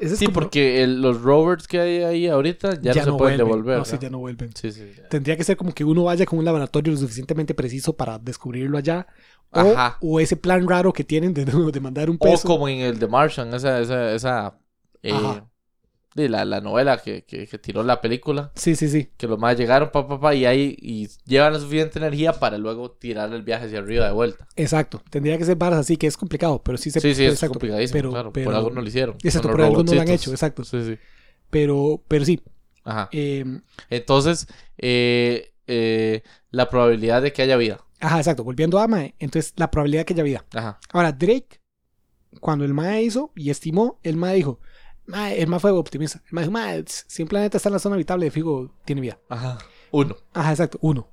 Ese 0.00 0.16
Sí, 0.16 0.26
como- 0.26 0.34
porque 0.34 0.82
el- 0.82 1.00
los 1.00 1.22
rovers 1.22 1.66
que 1.66 1.80
hay 1.80 2.02
ahí 2.02 2.26
ahorita 2.28 2.80
ya, 2.80 2.92
no 2.94 3.00
se 3.04 3.12
pueden 3.12 3.16
vuelven. 3.18 3.38
devolver. 3.38 3.78
No, 3.78 3.84
sí, 3.84 3.96
ya 4.00 4.10
no 4.10 4.18
vuelven. 4.18 4.50
Sí, 4.54 4.70
sí, 4.72 4.92
ya. 4.96 5.08
Tendría 5.08 5.36
que 5.36 5.44
ser 5.44 5.56
como 5.56 5.72
que 5.72 5.84
uno 5.84 6.04
vaya 6.04 6.26
con 6.26 6.38
un 6.38 6.44
laboratorio 6.44 6.92
lo 6.92 6.98
suficientemente 6.98 7.54
preciso 7.54 7.96
para 7.96 8.18
descubrirlo 8.18 8.78
allá. 8.78 9.06
O, 9.50 9.60
Ajá. 9.60 9.96
o 10.02 10.20
ese 10.20 10.36
plan 10.36 10.68
raro 10.68 10.92
que 10.92 11.04
tienen 11.04 11.32
de, 11.32 11.44
de 11.72 11.80
mandar 11.80 12.10
un 12.10 12.16
O 12.16 12.24
peso. 12.24 12.46
como 12.48 12.68
en 12.68 12.80
el 12.80 12.98
de 12.98 13.06
Martian, 13.06 13.54
esa, 13.54 13.80
esa, 13.80 14.12
esa 14.12 14.58
eh. 15.02 15.12
De 16.16 16.28
la, 16.28 16.44
la 16.44 16.60
novela 16.60 16.98
que, 16.98 17.24
que, 17.24 17.46
que 17.46 17.58
tiró 17.58 17.82
la 17.84 18.00
película, 18.00 18.50
Sí, 18.56 18.74
sí, 18.74 18.88
sí. 18.88 19.10
que 19.16 19.26
los 19.28 19.38
más 19.38 19.56
llegaron, 19.56 19.90
pa, 19.92 20.08
pa, 20.08 20.18
pa, 20.18 20.34
y 20.34 20.46
ahí 20.46 20.74
y 20.80 21.08
llevan 21.26 21.52
la 21.52 21.60
suficiente 21.60 21.98
energía 21.98 22.32
para 22.32 22.58
luego 22.58 22.90
tirar 22.90 23.32
el 23.32 23.42
viaje 23.42 23.66
hacia 23.66 23.78
arriba 23.80 24.06
de 24.06 24.12
vuelta. 24.12 24.48
Exacto. 24.56 25.02
Tendría 25.10 25.36
que 25.38 25.44
ser 25.44 25.56
varas 25.56 25.78
así, 25.80 25.96
que 25.96 26.06
es 26.06 26.16
complicado, 26.16 26.62
pero 26.64 26.78
sí 26.78 26.90
se 26.90 27.00
sí, 27.00 27.14
sí, 27.14 27.24
es 27.24 27.34
exacto. 27.34 27.52
complicadísimo, 27.54 27.98
pero, 27.98 28.10
claro. 28.10 28.32
pero- 28.32 28.46
por 28.46 28.54
algo 28.54 28.70
no 28.70 28.80
lo 28.80 28.88
hicieron. 28.88 29.16
Exacto, 29.22 29.50
por 29.50 29.60
algo 29.60 29.84
no 29.84 29.92
lo 29.94 30.00
han 30.00 30.08
hecho, 30.08 30.30
exacto. 30.32 30.64
Sí, 30.64 30.82
sí. 30.82 30.98
Pero, 31.50 32.02
pero 32.08 32.24
sí. 32.24 32.40
Ajá. 32.82 33.08
eh, 33.12 33.44
Entonces, 33.90 34.46
eh, 34.78 35.52
eh, 35.66 36.22
la 36.50 36.70
probabilidad 36.70 37.20
de 37.22 37.32
que 37.32 37.42
haya 37.42 37.56
vida. 37.56 37.84
ajá, 38.00 38.18
exacto. 38.18 38.42
Volviendo 38.44 38.78
a 38.78 38.88
Mae, 38.88 39.14
entonces 39.18 39.52
la 39.56 39.70
probabilidad 39.70 40.04
que 40.04 40.14
haya 40.14 40.22
vida. 40.22 40.44
Ajá. 40.54 40.78
Ahora, 40.92 41.12
Drake, 41.12 41.60
cuando 42.40 42.64
el 42.64 42.74
Mae 42.74 43.02
hizo 43.02 43.32
y 43.36 43.50
estimó, 43.50 43.98
el 44.02 44.16
Mae 44.16 44.36
dijo, 44.36 44.60
el 45.08 45.46
Mae 45.46 45.60
fue 45.60 45.70
optimista. 45.72 46.22
El 46.26 46.32
Mae 46.32 46.44
dijo, 46.44 46.52
Mae, 46.52 46.84
si 46.86 47.22
un 47.22 47.28
planeta 47.28 47.56
está 47.56 47.68
en 47.68 47.74
la 47.74 47.78
zona 47.78 47.94
habitable, 47.94 48.30
fijo, 48.30 48.74
tiene 48.84 49.00
vida. 49.00 49.18
Ajá. 49.28 49.58
Uno. 49.92 50.16
Ajá, 50.32 50.50
exacto, 50.50 50.78
uno. 50.82 51.08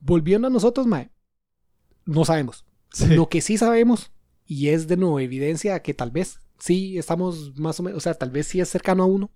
Volviendo 0.00 0.48
a 0.48 0.50
nosotros, 0.50 0.86
Mae, 0.86 1.10
no 2.04 2.24
sabemos. 2.24 2.64
Lo 3.08 3.28
que 3.28 3.40
sí 3.40 3.58
sabemos, 3.58 4.12
y 4.46 4.68
es 4.68 4.86
de 4.88 4.96
nuevo 4.96 5.18
evidencia 5.20 5.82
que 5.82 5.94
tal 5.94 6.10
vez 6.10 6.40
sí 6.58 6.98
estamos 6.98 7.58
más 7.58 7.80
o 7.80 7.82
menos, 7.82 7.98
o 7.98 8.00
sea, 8.00 8.14
tal 8.14 8.30
vez 8.30 8.46
sí 8.46 8.60
es 8.60 8.68
cercano 8.68 9.02
a 9.02 9.06
uno, 9.06 9.30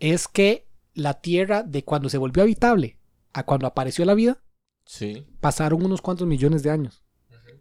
es 0.00 0.26
que 0.28 0.66
la 0.94 1.20
Tierra 1.20 1.62
de 1.62 1.84
cuando 1.84 2.08
se 2.08 2.18
volvió 2.18 2.42
habitable 2.42 2.98
a 3.32 3.44
cuando 3.44 3.66
apareció 3.66 4.04
la 4.04 4.14
vida, 4.14 4.40
Sí. 4.86 5.26
pasaron 5.40 5.84
unos 5.84 6.02
cuantos 6.02 6.26
millones 6.26 6.62
de 6.62 6.70
años. 6.70 7.03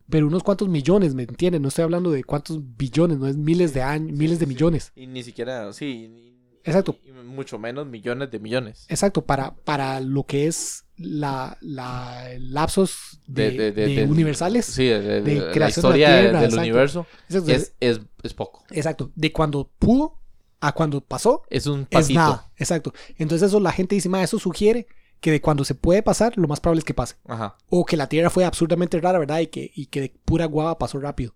Pero 0.10 0.28
unos 0.28 0.44
cuantos 0.44 0.68
millones, 0.70 1.14
¿me 1.16 1.24
entienden? 1.24 1.62
No 1.62 1.70
estoy 1.70 1.84
hablando 1.84 2.12
de 2.12 2.24
cuántos 2.24 2.60
billones, 2.78 3.18
no 3.18 3.28
es 3.28 3.36
miles 3.38 3.74
de 3.74 3.82
años, 3.82 4.12
miles 4.18 4.40
de 4.40 4.46
millones. 4.46 4.92
Y 4.96 5.08
ni 5.08 5.24
siquiera, 5.24 5.72
sí. 5.74 6.10
ni- 6.10 6.34
Exacto. 6.66 6.98
y 7.06 7.12
mucho 7.12 7.58
menos 7.60 7.88
millones 7.88 8.32
de 8.32 8.40
millones. 8.40 8.86
Exacto, 8.90 9.26
para, 9.26 9.54
para 9.56 10.00
lo 10.00 10.26
que 10.26 10.48
es 10.48 10.86
la, 10.98 11.58
la 11.62 12.30
lapsos 12.40 13.20
de, 13.28 13.52
De- 13.52 13.58
de- 13.58 13.72
de- 13.74 13.88
de 13.88 13.96
del- 13.96 14.10
universales. 14.12 14.66
Sí, 14.66 14.86
de, 14.88 15.22
la 15.22 15.52
creación 15.52 15.52
de 15.52 15.60
la 15.60 15.70
historia 15.70 16.10
de- 16.10 16.22
Tierra, 16.22 16.40
del 16.40 16.50
exacto. 16.50 16.62
universo 16.62 17.08
Exacto, 17.30 17.52
es, 17.52 17.76
es, 17.82 18.00
es 18.24 18.34
poco. 18.34 18.64
exacto, 18.72 19.12
de 19.16 19.32
cuando 19.34 19.70
pudo 19.78 20.20
a 20.62 20.72
cuando 20.72 21.02
pasó, 21.02 21.44
Es 21.50 21.68
un 21.68 21.82
es 21.82 21.88
pasito. 21.88 22.20
nada. 22.20 22.52
Exacto. 22.56 22.94
Entonces 23.18 23.50
eso 23.50 23.60
la 23.60 23.74
gente 23.74 23.96
dice, 23.96 24.08
"Ma, 24.08 24.24
eso 24.24 24.40
sugiere 24.40 24.88
que 25.24 25.32
de 25.32 25.40
cuando 25.42 25.64
se 25.64 25.74
puede 25.74 26.04
pasar, 26.04 26.38
lo 26.38 26.50
más 26.50 26.60
probable 26.60 26.80
es 26.80 26.86
que 26.86 26.94
pase. 26.94 27.16
Ajá. 27.26 27.56
O 27.70 27.86
que 27.86 27.96
la 27.96 28.08
Tierra 28.10 28.30
fue 28.30 28.44
absurdamente 28.44 29.00
rara, 29.00 29.18
¿verdad? 29.20 29.40
Y 29.40 29.48
que, 29.48 29.72
y 29.74 29.86
que 29.86 30.02
de 30.02 30.14
pura 30.26 30.46
guava 30.46 30.78
pasó 30.78 31.00
rápido. 31.00 31.34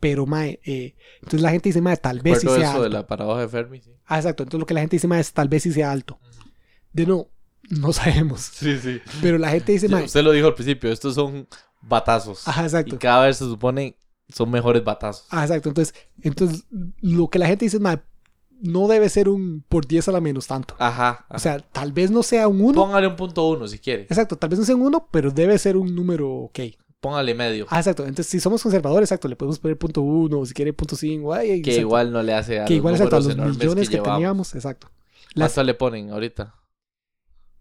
Pero, 0.00 0.24
mae, 0.26 0.58
eh, 0.64 0.94
entonces 1.16 1.42
la 1.42 1.50
gente 1.50 1.68
dice, 1.68 1.82
mae, 1.82 1.96
tal 1.98 2.20
vez 2.20 2.40
sí 2.40 2.46
sea 2.48 2.56
eso 2.70 2.80
de 2.80 2.86
alto. 2.86 2.88
la 2.88 3.06
paradoja 3.06 3.40
de 3.42 3.48
Fermi. 3.48 3.80
Sí, 3.80 3.90
Ah, 4.06 4.16
exacto. 4.18 4.42
Entonces 4.44 4.60
lo 4.60 4.66
que 4.66 4.72
la 4.74 4.80
gente 4.80 4.96
dice, 4.96 5.06
mae, 5.06 5.20
es 5.20 5.32
tal 5.34 5.48
vez 5.48 5.62
sí 5.62 5.72
sea 5.72 5.92
alto. 5.92 6.18
De 6.94 7.04
no, 7.06 7.28
no 7.68 7.92
sabemos. 7.92 8.40
sí. 8.54 8.78
sí. 8.78 9.00
Pero 9.20 9.36
la 9.36 9.50
gente 9.50 9.72
dice, 9.72 9.88
mae, 9.90 10.04
Usted 10.04 10.22
lo 10.22 10.32
dijo 10.32 10.46
al 10.46 10.54
principio, 10.54 10.90
estos 10.90 11.14
son 11.14 11.46
batazos. 11.82 12.48
ajá, 12.48 12.62
exacto. 12.64 12.94
Y 12.94 12.98
cada 12.98 13.26
vez 13.26 13.36
se 13.36 13.44
supone 13.44 13.98
son 14.30 14.50
mejores 14.50 14.82
batazos. 14.82 15.26
Ah, 15.30 15.42
exacto. 15.42 15.68
Entonces, 15.68 15.94
entonces, 16.22 16.64
lo 17.02 17.28
que 17.28 17.38
la 17.38 17.46
gente 17.48 17.66
dice 17.66 17.78
mae, 17.78 18.00
no 18.64 18.88
debe 18.88 19.08
ser 19.08 19.28
un 19.28 19.62
por 19.68 19.86
10 19.86 20.08
a 20.08 20.12
la 20.12 20.20
menos 20.20 20.46
tanto. 20.46 20.74
Ajá. 20.78 21.26
O 21.28 21.38
sea, 21.38 21.58
tal 21.60 21.92
vez 21.92 22.10
no 22.10 22.22
sea 22.22 22.48
un 22.48 22.60
1. 22.60 22.74
Póngale 22.74 23.06
un 23.06 23.16
punto 23.16 23.48
uno 23.48 23.68
si 23.68 23.78
quiere. 23.78 24.02
Exacto, 24.04 24.36
tal 24.36 24.50
vez 24.50 24.58
no 24.58 24.64
sea 24.64 24.74
un 24.74 24.82
1, 24.82 25.08
pero 25.10 25.30
debe 25.30 25.58
ser 25.58 25.76
un 25.76 25.94
número 25.94 26.30
ok. 26.30 26.60
Póngale 27.00 27.34
medio. 27.34 27.66
Ah, 27.68 27.80
exacto. 27.80 28.04
Entonces, 28.04 28.26
si 28.26 28.40
somos 28.40 28.62
conservadores, 28.62 29.10
exacto, 29.10 29.28
le 29.28 29.36
podemos 29.36 29.58
poner 29.58 29.76
punto 29.76 30.00
1, 30.00 30.38
o 30.38 30.46
si 30.46 30.54
quiere 30.54 30.72
punto 30.72 30.96
5. 30.96 31.34
ay, 31.34 31.48
que 31.48 31.70
exacto. 31.70 31.80
igual 31.80 32.12
no 32.12 32.22
le 32.22 32.32
hace 32.32 32.60
a 32.60 32.64
que 32.64 32.72
los 32.72 32.78
igual 32.78 32.94
exacto, 32.94 33.16
a 33.16 33.20
los 33.20 33.36
millones 33.58 33.90
que, 33.90 33.98
teníamos. 33.98 34.54
Exacto. 34.54 34.88
Las- 35.34 35.52
¿Cuánto 35.52 35.66
le 35.66 35.74
ponen 35.74 36.10
ahorita? 36.10 36.54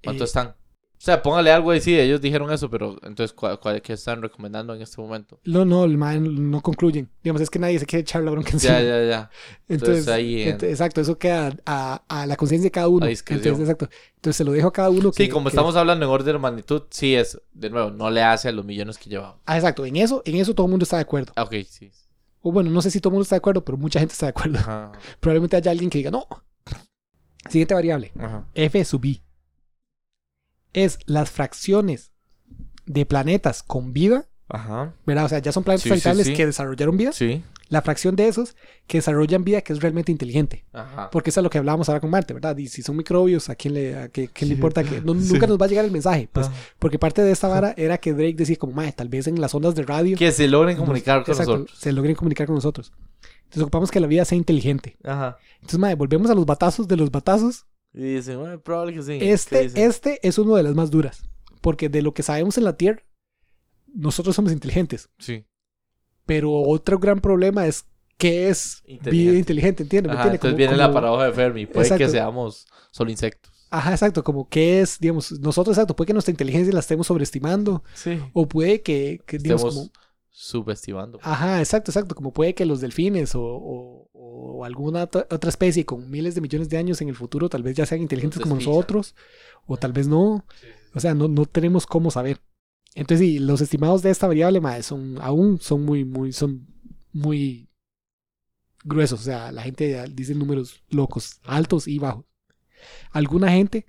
¿Cuánto 0.02 0.24
eh, 0.24 0.26
están? 0.26 0.56
O 1.04 1.06
sea, 1.06 1.22
póngale 1.22 1.52
algo 1.52 1.72
ahí, 1.72 1.82
sí, 1.82 2.00
ellos 2.00 2.22
dijeron 2.22 2.50
eso, 2.50 2.70
pero 2.70 2.98
entonces, 3.04 3.34
¿cuál, 3.34 3.60
cuál- 3.60 3.82
qué 3.82 3.92
están 3.92 4.22
recomendando 4.22 4.74
en 4.74 4.82
este 4.82 5.02
momento? 5.02 5.38
No, 5.44 5.66
no, 5.66 5.84
el 5.84 5.98
mae 5.98 6.18
no 6.22 6.62
concluyen. 6.62 7.10
Digamos, 7.22 7.42
es 7.42 7.50
que 7.50 7.60
nadie 7.60 7.78
se 7.78 7.86
quiere 7.86 8.04
echar 8.04 8.24
la 8.24 8.32
bronca 8.32 8.52
encima. 8.52 8.76
Ya, 8.76 8.82
ya, 8.82 9.04
ya. 9.04 9.30
Entonces, 9.68 9.98
Entonces, 10.00 10.08
ahí 10.08 10.44
en- 10.44 10.58
ent- 10.58 10.64
exacto, 10.64 11.02
eso 11.02 11.18
queda 11.18 11.58
a, 11.66 12.04
a 12.08 12.26
la 12.26 12.38
conciencia 12.38 12.68
de 12.68 12.72
cada 12.72 12.88
uno. 12.88 13.06
Entonces, 13.06 13.60
exacto. 13.60 13.90
Entonces 14.16 14.38
se 14.38 14.46
lo 14.46 14.54
dejo 14.54 14.70
a 14.70 14.72
cada 14.72 14.90
uno. 14.92 15.12
Sí, 15.12 15.26
que- 15.26 15.30
como 15.30 15.44
que- 15.44 15.50
estamos 15.50 15.76
hablando 15.76 16.06
en 16.06 16.10
orden 16.10 16.36
de 16.36 16.40
magnitud, 16.40 16.84
sí 16.90 17.16
es, 17.16 17.38
de 17.52 17.70
nuevo, 17.70 17.92
no 17.92 18.10
le 18.10 18.24
hace 18.24 18.48
a 18.48 18.54
los 18.54 18.64
millones 18.64 18.98
que 18.98 19.10
llevamos. 19.10 19.42
Ah, 19.46 19.58
exacto. 19.58 19.86
En 19.86 19.98
eso, 19.98 20.22
en 20.24 20.36
eso 20.38 20.56
todo 20.56 20.68
el 20.68 20.72
mundo 20.72 20.84
está 20.84 20.96
de 20.96 21.02
acuerdo. 21.02 21.34
Ah, 21.36 21.44
ok, 21.44 21.54
sí. 21.68 21.92
O 22.42 22.54
bueno, 22.54 22.70
no 22.70 22.82
sé 22.82 22.90
si 22.90 23.02
todo 23.02 23.10
el 23.10 23.16
mundo 23.16 23.24
está 23.24 23.36
de 23.36 23.40
acuerdo, 23.40 23.66
pero 23.66 23.78
mucha 23.78 24.00
gente 24.00 24.14
está 24.14 24.28
de 24.28 24.30
acuerdo. 24.30 24.58
Ajá, 24.60 24.94
Probablemente 25.20 25.58
haya 25.58 25.70
alguien 25.72 25.90
que 25.90 25.98
diga, 25.98 26.12
no. 26.12 26.26
Siguiente 27.50 27.74
variable. 27.74 28.14
ajá. 28.18 28.48
F 28.54 28.86
sub 28.86 29.04
i. 29.04 29.22
Es 30.74 31.00
las 31.06 31.30
fracciones 31.32 32.12
de 32.86 33.06
planetas 33.06 33.64
con 33.64 33.94
vida, 33.94 34.28
Ajá. 34.50 34.94
¿verdad? 35.06 35.26
O 35.26 35.30
sea, 35.30 35.40
ya 35.40 35.52
son 35.52 35.64
planetas 35.64 35.84
Sí, 35.84 35.90
sí, 35.90 35.94
habitables 35.94 36.28
sí. 36.28 36.34
que 36.34 36.46
desarrollaron 36.46 36.98
vida. 36.98 37.12
Sí. 37.14 37.44
La 37.70 37.82
fracción 37.82 38.16
de 38.16 38.28
esos 38.28 38.56
que 38.86 39.00
desarrollan 39.00 39.44
vida 39.44 39.62
que 39.62 39.74
es 39.74 39.82
realmente 39.82 40.12
inteligente. 40.12 40.66
Ajá. 40.74 41.10
Porque 41.10 41.30
eso 41.32 41.40
es 41.40 41.44
lo 41.44 41.50
que 41.50 41.58
hablábamos 41.58 41.90
ahora 41.90 42.02
con 42.02 42.10
Marte, 42.12 42.34
¿verdad? 42.34 42.56
Y 42.58 42.68
si 42.68 42.84
son 42.84 42.98
microbios, 42.98 43.50
¿a 43.50 43.56
quién 43.56 43.74
le, 43.74 43.96
a 43.98 44.10
qué, 44.10 44.28
qué 44.28 44.46
le 44.46 44.50
Sí. 44.50 44.54
importa? 44.56 44.84
que 44.84 45.02
no- 45.06 45.20
Sí. 45.20 45.34
Nunca 45.34 45.48
nos 45.48 45.58
va 45.60 45.66
a 45.66 45.70
llegar 45.70 45.86
el 45.86 45.92
mensaje. 45.92 46.30
Pues, 46.32 46.48
Ah. 46.48 46.54
porque 46.78 47.00
parte 47.00 47.22
de 47.24 47.32
esta 47.32 47.48
vara 47.48 47.74
era 47.78 47.98
que 47.98 48.14
Drake 48.14 48.36
decía 48.36 48.58
como, 48.58 48.74
"Mae, 48.74 48.92
tal 48.92 49.10
vez 49.10 49.26
en 49.28 49.40
las 49.42 49.56
ondas 49.56 49.74
de 49.76 49.84
radio 49.84 50.18
Que 50.18 50.32
se 50.32 50.48
logren 50.48 50.76
nos- 50.78 50.86
comunicar 50.86 51.24
con 51.24 51.32
exacto, 51.32 51.54
nosotros. 51.58 51.80
se 51.80 51.92
logren 51.94 52.16
comunicar 52.16 52.46
con 52.46 52.56
nosotros. 52.56 52.92
Entonces 53.46 53.64
ocupamos 53.64 53.90
que 53.92 54.00
la 54.00 54.08
vida 54.08 54.26
sea 54.26 54.38
inteligente. 54.38 54.98
Ajá. 55.04 55.38
Entonces, 55.56 55.80
mae, 55.80 55.96
volvemos 55.96 56.30
a 56.30 56.36
los 56.36 56.46
batazos 56.46 56.88
de 56.88 56.98
los 56.98 57.10
batazos. 57.12 57.66
Y 57.94 58.16
dicen, 58.16 58.40
bueno, 58.40 58.60
probable 58.62 58.94
que 58.96 59.04
sí. 59.04 59.20
¿Qué 59.20 59.32
Este, 59.32 59.66
este 59.86 60.28
es 60.28 60.38
uno 60.38 60.56
de 60.56 60.64
las 60.64 60.74
más 60.76 60.90
duras. 60.92 61.24
Porque 61.62 61.90
de 61.90 62.02
lo 62.02 62.14
que 62.14 62.24
sabemos 62.24 62.58
en 62.58 62.64
la 62.64 62.76
Tierra, 62.76 63.04
nosotros 63.94 64.36
somos 64.36 64.52
inteligentes. 64.52 65.10
Sí. 65.20 65.46
Pero 66.26 66.52
otro 66.52 67.00
gran 67.00 67.20
problema 67.20 67.68
es 67.68 67.86
qué 68.18 68.50
es 68.50 68.82
vida 68.86 68.96
Inteligente. 68.96 69.38
inteligente, 69.40 69.84
¿entiendes? 69.84 70.10
¿Me 70.12 70.14
Ajá, 70.20 70.24
entonces 70.26 70.40
Como- 70.42 70.56
viene 70.58 70.76
la 70.78 70.92
paradoja 70.92 71.26
de 71.26 71.34
Fermi. 71.34 71.66
Puede 71.66 71.98
que 71.98 72.10
seamos 72.10 72.66
solo 72.92 73.12
insectos. 73.12 73.52
Ajá, 73.70 73.92
exacto, 73.92 74.24
como 74.24 74.48
qué 74.50 74.82
es, 74.82 75.00
digamos, 75.00 75.32
nosotros, 75.40 75.76
exacto, 75.76 75.96
puede 75.96 76.08
que 76.08 76.14
nuestra 76.14 76.32
inteligencia 76.32 76.72
la 76.74 76.80
estemos 76.80 77.08
sobreestimando, 77.08 77.84
Sí. 77.96 78.20
o 78.34 78.48
puede 78.48 78.82
que, 78.84 79.20
que 79.26 79.40
digamos, 79.40 79.64
como, 79.76 79.90
subestimando. 80.36 81.20
ajá, 81.22 81.60
exacto, 81.60 81.92
exacto, 81.92 82.16
como 82.16 82.34
puede 82.34 82.56
que 82.56 82.66
los 82.66 82.82
delfines 82.82 83.36
o, 83.36 83.42
o- 83.44 84.10
o 84.12 84.66
alguna 84.66 85.04
otra 85.04 85.50
especie 85.50 85.86
con 85.86 86.10
miles 86.10 86.34
de 86.36 86.42
millones 86.42 86.70
de 86.70 86.78
años 86.78 87.02
en 87.02 87.10
el 87.10 87.16
futuro 87.16 87.50
tal 87.50 87.62
vez 87.64 87.76
ya 87.76 87.86
sean 87.86 88.02
inteligentes 88.02 88.42
como 88.42 88.56
nosotros, 88.56 89.16
o 89.68 89.78
tal 89.78 89.94
vez 89.94 90.08
no, 90.08 90.44
o 90.96 91.00
sea, 91.00 91.14
no, 91.14 91.28
no 91.28 91.46
tenemos 91.46 91.86
cómo 91.86 92.10
saber. 92.12 92.42
Entonces, 92.96 93.28
sí, 93.28 93.40
los 93.40 93.62
estimados 93.62 94.02
de 94.02 94.10
esta 94.12 94.28
variable, 94.28 94.60
mae, 94.60 94.82
son, 94.84 95.18
aún 95.22 95.60
son 95.60 95.84
muy, 95.86 96.04
muy, 96.06 96.32
son 96.34 96.68
muy 97.12 97.70
gruesos, 98.84 99.22
o 99.22 99.24
sea, 99.24 99.52
la 99.52 99.62
gente 99.64 100.04
dice 100.12 100.36
números 100.36 100.84
locos, 100.90 101.40
altos 101.44 101.88
y 101.88 102.00
bajos. 102.00 102.26
Alguna 103.12 103.52
gente 103.52 103.86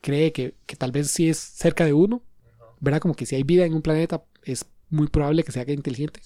cree 0.00 0.32
que, 0.32 0.54
que 0.66 0.76
tal 0.76 0.92
vez 0.92 1.10
sí 1.10 1.28
es 1.28 1.38
cerca 1.38 1.84
de 1.84 1.92
uno, 1.92 2.22
¿verdad? 2.80 3.00
Como 3.00 3.14
que 3.14 3.26
si 3.26 3.34
hay 3.36 3.42
vida 3.44 3.64
en 3.64 3.74
un 3.74 3.82
planeta 3.82 4.24
es 4.44 4.66
muy 4.90 5.08
probable 5.08 5.42
que 5.44 5.52
sea 5.52 5.64
inteligente. 5.70 6.20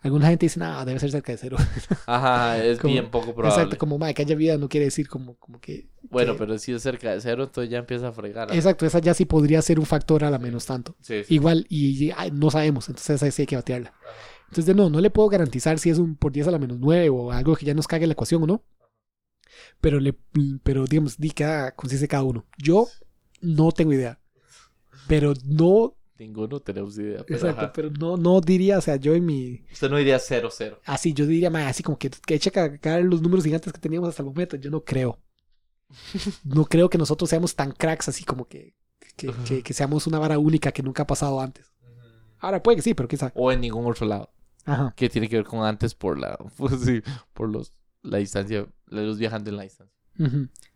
Alguna 0.00 0.28
gente 0.28 0.46
dice, 0.46 0.60
nada, 0.60 0.84
debe 0.84 1.00
ser 1.00 1.10
cerca 1.10 1.32
de 1.32 1.38
cero. 1.38 1.56
Ajá, 2.06 2.62
es 2.64 2.78
Como- 2.78 2.92
bien 2.92 3.10
poco 3.10 3.34
probable. 3.34 3.62
Exacto, 3.62 3.78
como 3.78 3.98
que 3.98 4.22
haya 4.22 4.34
vida 4.34 4.56
no 4.58 4.68
quiere 4.68 4.86
decir 4.86 5.08
como, 5.08 5.36
como 5.36 5.60
que. 5.60 5.88
Bueno, 6.02 6.32
que- 6.34 6.38
pero 6.38 6.58
si 6.58 6.72
es 6.72 6.82
cerca 6.82 7.12
de 7.12 7.20
cero, 7.20 7.44
entonces 7.44 7.70
ya 7.70 7.78
empieza 7.78 8.08
a 8.08 8.12
fregar. 8.12 8.54
Exacto, 8.54 8.86
esa 8.86 8.98
ya 9.00 9.14
sí 9.14 9.24
podría 9.24 9.62
ser 9.62 9.78
un 9.78 9.86
factor 9.86 10.24
a 10.24 10.30
la 10.30 10.38
menos 10.38 10.66
tanto. 10.66 10.96
Sí, 11.00 11.24
sí. 11.24 11.34
Igual, 11.34 11.66
y, 11.68 12.04
y, 12.06 12.12
ay, 12.16 12.30
no 12.30 12.50
sabemos, 12.50 12.88
entonces 12.88 13.16
esa 13.22 13.30
sí 13.30 13.42
hay 13.42 13.46
que 13.46 13.56
batearla. 13.56 13.92
Entonces, 14.48 14.76
no, 14.76 14.88
no 14.90 15.00
le 15.00 15.10
puedo 15.10 15.28
garantizar 15.28 15.78
si 15.78 15.90
es 15.90 15.98
un 15.98 16.14
por 16.16 16.30
10 16.30 16.46
a 16.46 16.50
la 16.52 16.58
menos 16.58 16.78
9 16.78 17.08
o 17.08 17.32
algo 17.32 17.56
que 17.56 17.66
ya 17.66 17.74
nos 17.74 17.88
cague 17.88 18.06
la 18.06 18.12
ecuación 18.12 18.42
o 18.44 18.46
no. 18.46 18.64
Pero, 19.80 19.98
le, 19.98 20.14
pero 20.62 20.84
digamos, 20.84 21.18
di 21.18 21.30
cada, 21.30 21.72
consiste 21.74 22.06
cada 22.06 22.22
uno. 22.22 22.46
Yo 22.58 22.86
no 23.40 23.72
tengo 23.72 23.92
idea. 23.92 24.20
Pero 25.08 25.34
no, 25.44 25.95
Ninguno 26.18 26.60
tenemos 26.60 26.96
idea. 26.98 27.22
Pero 27.26 27.38
exacto, 27.38 27.60
ajá. 27.62 27.72
pero 27.74 27.90
no, 27.90 28.16
no 28.16 28.40
diría, 28.40 28.78
o 28.78 28.80
sea, 28.80 28.96
yo 28.96 29.14
en 29.14 29.26
mi, 29.26 29.62
Usted 29.72 29.90
no 29.90 29.96
diría 29.98 30.18
cero, 30.18 30.48
cero. 30.50 30.80
así, 30.86 31.12
yo 31.12 31.26
diría, 31.26 31.50
más 31.50 31.66
así 31.66 31.82
como 31.82 31.98
que, 31.98 32.08
que 32.10 32.34
eche 32.34 32.48
a 32.48 32.52
cagar 32.52 33.02
los 33.04 33.20
números 33.20 33.44
gigantes 33.44 33.72
que 33.72 33.78
teníamos 33.78 34.08
hasta 34.08 34.22
el 34.22 34.28
momento. 34.28 34.56
Yo 34.56 34.70
no 34.70 34.82
creo. 34.82 35.18
No 36.44 36.64
creo 36.64 36.88
que 36.90 36.98
nosotros 36.98 37.30
seamos 37.30 37.54
tan 37.54 37.72
cracks 37.72 38.08
así 38.08 38.24
como 38.24 38.46
que, 38.48 38.74
que, 39.16 39.32
que, 39.46 39.62
que 39.62 39.72
seamos 39.74 40.06
una 40.06 40.18
vara 40.18 40.38
única 40.38 40.72
que 40.72 40.82
nunca 40.82 41.02
ha 41.04 41.06
pasado 41.06 41.40
antes. 41.40 41.72
Ahora 42.38 42.62
puede 42.62 42.76
que 42.76 42.82
sí, 42.82 42.94
pero 42.94 43.08
quizá. 43.08 43.32
O 43.34 43.50
en 43.52 43.60
ningún 43.60 43.86
otro 43.90 44.06
lado. 44.06 44.30
Ajá. 44.64 44.92
Que 44.96 45.08
tiene 45.08 45.28
que 45.28 45.36
ver 45.36 45.44
con 45.44 45.64
antes 45.64 45.94
por 45.94 46.18
la, 46.18 46.36
pues 46.56 46.80
sí, 46.80 47.02
por 47.32 47.48
los, 47.48 47.72
la 48.02 48.18
distancia, 48.18 48.66
la 48.86 49.02
luz 49.02 49.18
viajando 49.18 49.50
en 49.50 49.56
la 49.56 49.62
distancia. 49.62 49.94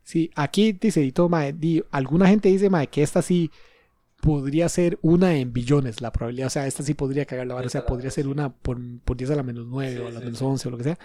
Sí, 0.03 0.31
aquí 0.35 0.72
dice, 0.72 1.03
y 1.03 1.12
todo, 1.12 1.29
mae, 1.31 1.53
di- 1.55 1.83
alguna 1.90 2.29
gente 2.29 2.48
dice, 2.50 2.68
mae, 2.68 2.88
que 2.88 3.03
esta 3.03 3.22
sí 3.22 3.50
podría 4.21 4.69
ser 4.69 4.99
una 5.03 5.35
en 5.37 5.53
billones 5.53 6.01
la 6.01 6.13
probabilidad. 6.13 6.47
O 6.49 6.51
sea, 6.51 6.67
esta 6.67 6.83
sí 6.83 6.95
podría 6.95 7.25
cagar 7.27 7.47
la 7.47 7.55
vara. 7.55 7.67
O 7.67 7.71
sea, 7.71 7.87
podría 7.87 8.11
ser 8.11 8.29
una 8.29 8.53
por, 8.53 8.79
por 9.05 9.17
10 9.17 9.31
a 9.31 9.37
la 9.37 9.43
menos 9.43 9.67
9 9.69 9.93
Sí, 9.95 9.99
o 9.99 10.07
a 10.09 10.11
la 10.11 10.19
sí, 10.21 10.25
menos 10.27 10.39
sí. 10.39 10.45
11 10.45 10.69
o 10.69 10.71
lo 10.71 10.79
que 10.79 10.85
sea. 10.85 10.99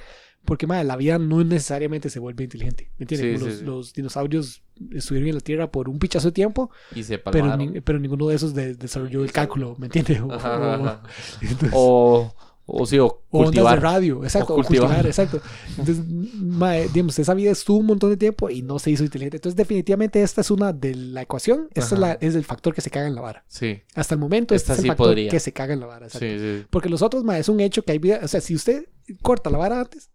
Porque, 0.43 0.67
mae, 0.67 0.84
la 0.84 0.95
vida 0.95 1.17
no 1.17 1.43
necesariamente 1.43 2.10
se 2.12 2.19
vuelve 2.19 2.43
inteligente. 2.43 2.91
¿Me 2.99 3.04
entiendes? 3.06 3.41
Los, 3.41 3.62
los 3.63 3.93
dinosaurios 3.93 4.62
estuvieron 4.91 5.30
en 5.30 5.36
la 5.36 5.41
Tierra 5.41 5.71
por 5.71 5.89
un 5.89 5.97
pichazo 5.97 6.28
de 6.28 6.34
tiempo, 6.34 6.69
Y 6.93 7.01
se 7.01 7.17
pero, 7.17 7.58
ni- 7.58 7.82
pero 7.82 7.97
ninguno 7.99 8.28
de 8.28 8.36
esos 8.36 8.54
de- 8.54 8.75
desarrolló 8.75 9.23
el 9.23 9.32
cálculo, 9.32 9.75
¿me 9.80 9.88
entiendes? 9.88 10.19
O, 10.21 10.32
Ajá, 10.32 10.75
ajá. 10.75 11.01
entonces- 11.41 11.71
O, 11.73 12.36
o 12.67 12.86
sí, 12.86 12.97
o 12.99 13.23
o 13.30 13.43
ondas 13.43 13.65
de 13.67 13.78
cultivar. 13.78 13.82
radio, 13.82 14.23
exacto, 14.23 14.54
O 14.54 14.58
o 14.58 14.63
cultivar, 14.63 14.89
cultivar. 14.89 15.06
exacto. 15.06 15.41
Entonces, 15.78 16.04
mae, 16.08 16.88
digamos, 16.89 17.17
esa 17.19 17.34
vida 17.34 17.51
estuvo 17.51 17.78
un 17.78 17.86
montón 17.86 18.10
de 18.10 18.17
tiempo 18.17 18.49
y 18.49 18.62
no 18.62 18.80
se 18.80 18.91
hizo 18.91 19.04
inteligente. 19.04 19.38
Entonces, 19.38 19.56
definitivamente 19.56 20.21
esta 20.23 20.41
es 20.41 20.49
una 20.51 20.73
de 20.73 20.95
la 20.95 21.21
ecuación, 21.21 21.67
esta 21.73 21.95
es, 21.95 21.99
la, 22.01 22.13
es 22.13 22.36
el 22.36 22.43
factor 22.43 22.73
que 22.73 22.82
se 22.82 22.89
caga 22.89 23.08
en 23.08 23.15
la 23.15 23.21
vara. 23.21 23.45
Sí, 23.47 23.82
Hasta 23.93 24.15
el 24.15 24.19
momento, 24.19 24.56
este 24.56 24.71
Esta 24.71 24.73
es 24.73 24.80
el 24.80 24.84
sí 24.84 24.88
factor 24.89 25.08
podría. 25.08 25.30
que 25.30 25.39
se 25.39 25.54
caga 25.54 25.73
en 25.73 25.80
la 25.82 25.86
vara. 25.86 26.06
exacto. 26.08 26.25
sí, 26.28 26.39
sí. 26.39 26.65
Porque 26.69 26.89
los 26.89 27.01
otros, 27.01 27.23
mae, 27.23 27.39
es 27.39 27.49
un 27.49 27.60
hecho 27.60 27.84
que 27.84 27.91
hay 27.91 27.99
vida, 27.99 28.19
o 28.23 28.28
sea, 28.28 28.41
si 28.41 28.56
usted 28.56 28.86
corta 29.21 29.49
la 29.49 29.58
vara 29.60 29.80
antes, 29.82 30.10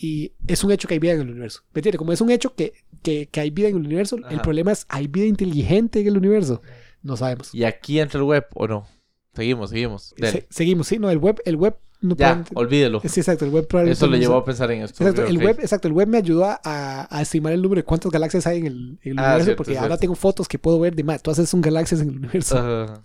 y 0.00 0.32
es 0.46 0.62
un 0.62 0.70
hecho 0.70 0.86
que 0.86 0.94
hay 0.94 1.00
vida 1.00 1.12
en 1.14 1.22
el 1.22 1.30
universo. 1.30 1.62
¿Me 1.74 1.80
entiende? 1.80 1.98
Como 1.98 2.12
es 2.12 2.20
un 2.20 2.30
hecho 2.30 2.54
que, 2.54 2.72
que, 3.02 3.26
que 3.26 3.40
hay 3.40 3.50
vida 3.50 3.68
en 3.68 3.76
el 3.76 3.84
universo, 3.84 4.16
el 4.30 4.40
problema 4.40 4.70
es, 4.72 4.86
¿hay 4.88 5.08
vida 5.08 5.26
inteligente 5.26 6.00
en 6.00 6.06
el 6.06 6.16
universo? 6.16 6.62
No 7.02 7.16
sabemos. 7.16 7.52
¿Y 7.54 7.64
aquí 7.64 7.98
entra 7.98 8.18
el 8.20 8.24
web 8.24 8.46
o 8.54 8.68
no? 8.68 8.86
Seguimos, 9.38 9.70
seguimos. 9.70 10.14
Se- 10.20 10.46
seguimos, 10.50 10.86
sí, 10.88 10.98
no, 10.98 11.08
el 11.10 11.18
web, 11.18 11.40
el 11.46 11.56
web 11.56 11.76
no 12.00 12.14
ya, 12.16 12.44
puede- 12.44 12.66
olvídelo. 12.66 13.00
Sí, 13.04 13.20
exacto, 13.20 13.44
el 13.44 13.50
web 13.50 13.66
probablemente 13.66 13.96
Eso 13.98 14.06
le 14.06 14.18
no 14.18 14.20
llevó 14.20 14.36
a 14.36 14.44
pensar 14.44 14.70
en 14.70 14.82
esto. 14.82 15.02
Exacto, 15.02 15.24
el 15.26 15.38
web, 15.38 15.58
exacto, 15.60 15.88
el 15.88 15.94
web 15.94 16.06
me 16.08 16.18
ayudó 16.18 16.44
a, 16.44 16.60
a 17.10 17.22
estimar 17.22 17.52
el 17.52 17.62
número 17.62 17.80
de 17.80 17.84
cuántas 17.84 18.12
galaxias 18.12 18.46
hay 18.46 18.58
en 18.58 18.66
el, 18.66 18.98
en 19.02 19.12
el 19.12 19.18
Ah, 19.18 19.22
universo, 19.22 19.44
cierto, 19.44 19.56
porque 19.56 19.72
cierto. 19.72 19.84
ahora 19.84 19.96
tengo 19.98 20.14
fotos 20.14 20.46
que 20.48 20.58
puedo 20.58 20.78
ver 20.78 20.94
de 20.94 21.04
más, 21.04 21.22
todas 21.22 21.38
esas 21.38 21.50
son 21.50 21.60
galaxias 21.60 22.00
en 22.00 22.10
el 22.10 22.16
universo. 22.18 23.02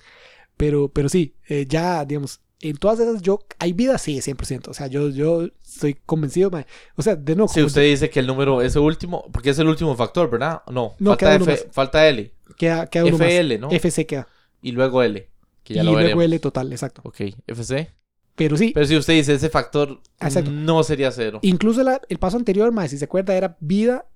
Pero, 0.57 0.89
pero 0.89 1.09
sí, 1.09 1.35
eh, 1.49 1.65
ya, 1.67 2.05
digamos, 2.05 2.39
en 2.61 2.77
todas 2.77 2.99
esas 2.99 3.21
yo, 3.21 3.39
¿hay 3.59 3.73
vida? 3.73 3.97
Sí, 3.97 4.21
100%. 4.21 4.69
O 4.69 4.73
sea, 4.73 4.87
yo, 4.87 5.09
yo 5.09 5.49
estoy 5.65 5.95
convencido. 6.05 6.49
O 6.95 7.01
sea, 7.01 7.15
de 7.15 7.35
nuevo, 7.35 7.51
Si 7.51 7.61
usted 7.61 7.81
dice 7.83 8.09
que 8.09 8.19
el 8.19 8.27
número 8.27 8.61
es 8.61 8.75
el 8.75 8.83
último, 8.83 9.25
porque 9.33 9.49
es 9.49 9.59
el 9.59 9.67
último 9.67 9.95
factor, 9.95 10.29
¿verdad? 10.29 10.61
No, 10.71 10.93
No, 10.99 11.09
falta, 11.17 11.35
F- 11.35 11.67
falta 11.71 12.07
L. 12.07 12.31
queda, 12.57 12.87
queda 12.87 13.05
uno 13.05 13.17
FL, 13.17 13.59
¿no? 13.59 13.67
más. 13.67 13.75
FC 13.75 14.05
queda. 14.05 14.27
Y 14.61 14.71
luego 14.71 15.03
L, 15.03 15.29
que 15.63 15.73
ya 15.73 15.83
y 15.83 15.85
lo. 15.85 16.21
L 16.21 16.39
total, 16.39 16.71
exacto. 16.71 17.01
Ok, 17.05 17.21
FC. 17.47 17.91
Pero 18.35 18.57
sí, 18.57 18.71
Pero 18.73 18.87
si 18.87 18.97
usted 18.97 19.13
dice 19.13 19.33
ese 19.35 19.49
factor, 19.49 20.01
Exacto. 20.19 20.49
no 20.51 20.83
sería 20.83 21.11
cero. 21.11 21.39
incluso 21.43 21.83
la- 21.83 22.01
el 22.09 22.17
paso 22.17 22.35
anterior, 22.37 22.71
mae, 22.71 22.89
si 22.89 22.97
se 22.97 23.05
acuerda, 23.05 23.35
era 23.35 23.57
vida 23.59 24.07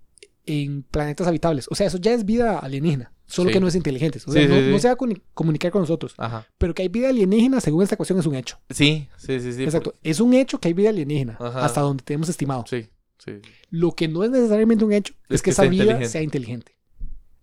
en 0.48 0.82
planetas 0.84 1.28
habitables. 1.28 1.68
O 1.70 1.76
sea, 1.76 1.86
eso 1.88 1.98
ya 2.00 2.14
es 2.14 2.26
vida 2.26 2.58
alienígena, 2.58 3.12
solo 3.28 3.50
Sí. 3.50 3.54
que 3.54 3.60
no 3.60 3.68
es 3.68 3.76
inteligente. 3.76 4.20
O 4.26 4.32
sea, 4.32 4.42
Sí, 4.42 4.48
no, 4.48 4.56
sí, 4.56 4.62
sí. 4.64 4.72
no 4.72 4.80
se 4.80 4.88
va 4.88 4.94
a 4.94 4.98
comuni- 4.98 5.22
comunicar 5.36 5.72
con 5.72 5.82
nosotros. 5.82 6.16
Ajá. 6.18 6.48
Pero 6.58 6.74
que 6.74 6.82
hay 6.84 6.88
vida 6.88 7.10
alienígena, 7.10 7.62
según 7.62 7.84
esta 7.84 7.94
ecuación, 7.96 8.18
es 8.18 8.26
un 8.26 8.34
hecho. 8.36 8.58
Sí, 8.72 9.08
sí, 9.18 9.40
sí, 9.40 9.54
sí. 9.54 9.64
Exacto. 9.64 9.94
Es 10.02 10.20
un 10.20 10.34
hecho 10.34 10.60
que 10.60 10.70
hay 10.70 10.74
vida 10.74 10.90
alienígena, 10.90 11.38
Ajá. 11.40 11.64
hasta 11.66 11.82
donde 11.82 12.04
tenemos 12.04 12.28
estimado. 12.30 12.64
Sí, 12.68 12.88
sí. 13.20 13.34
Lo 13.70 13.92
que 13.92 14.08
no 14.08 14.24
es 14.24 14.32
necesariamente 14.32 14.84
un 14.86 14.94
hecho 14.94 15.14
es, 15.30 15.36
Es 15.36 15.42
que, 15.42 15.46
que 15.46 15.52
esa 15.52 15.64
vida 15.64 15.84
inteligente. 15.84 16.10
sea 16.10 16.22
inteligente. 16.24 16.72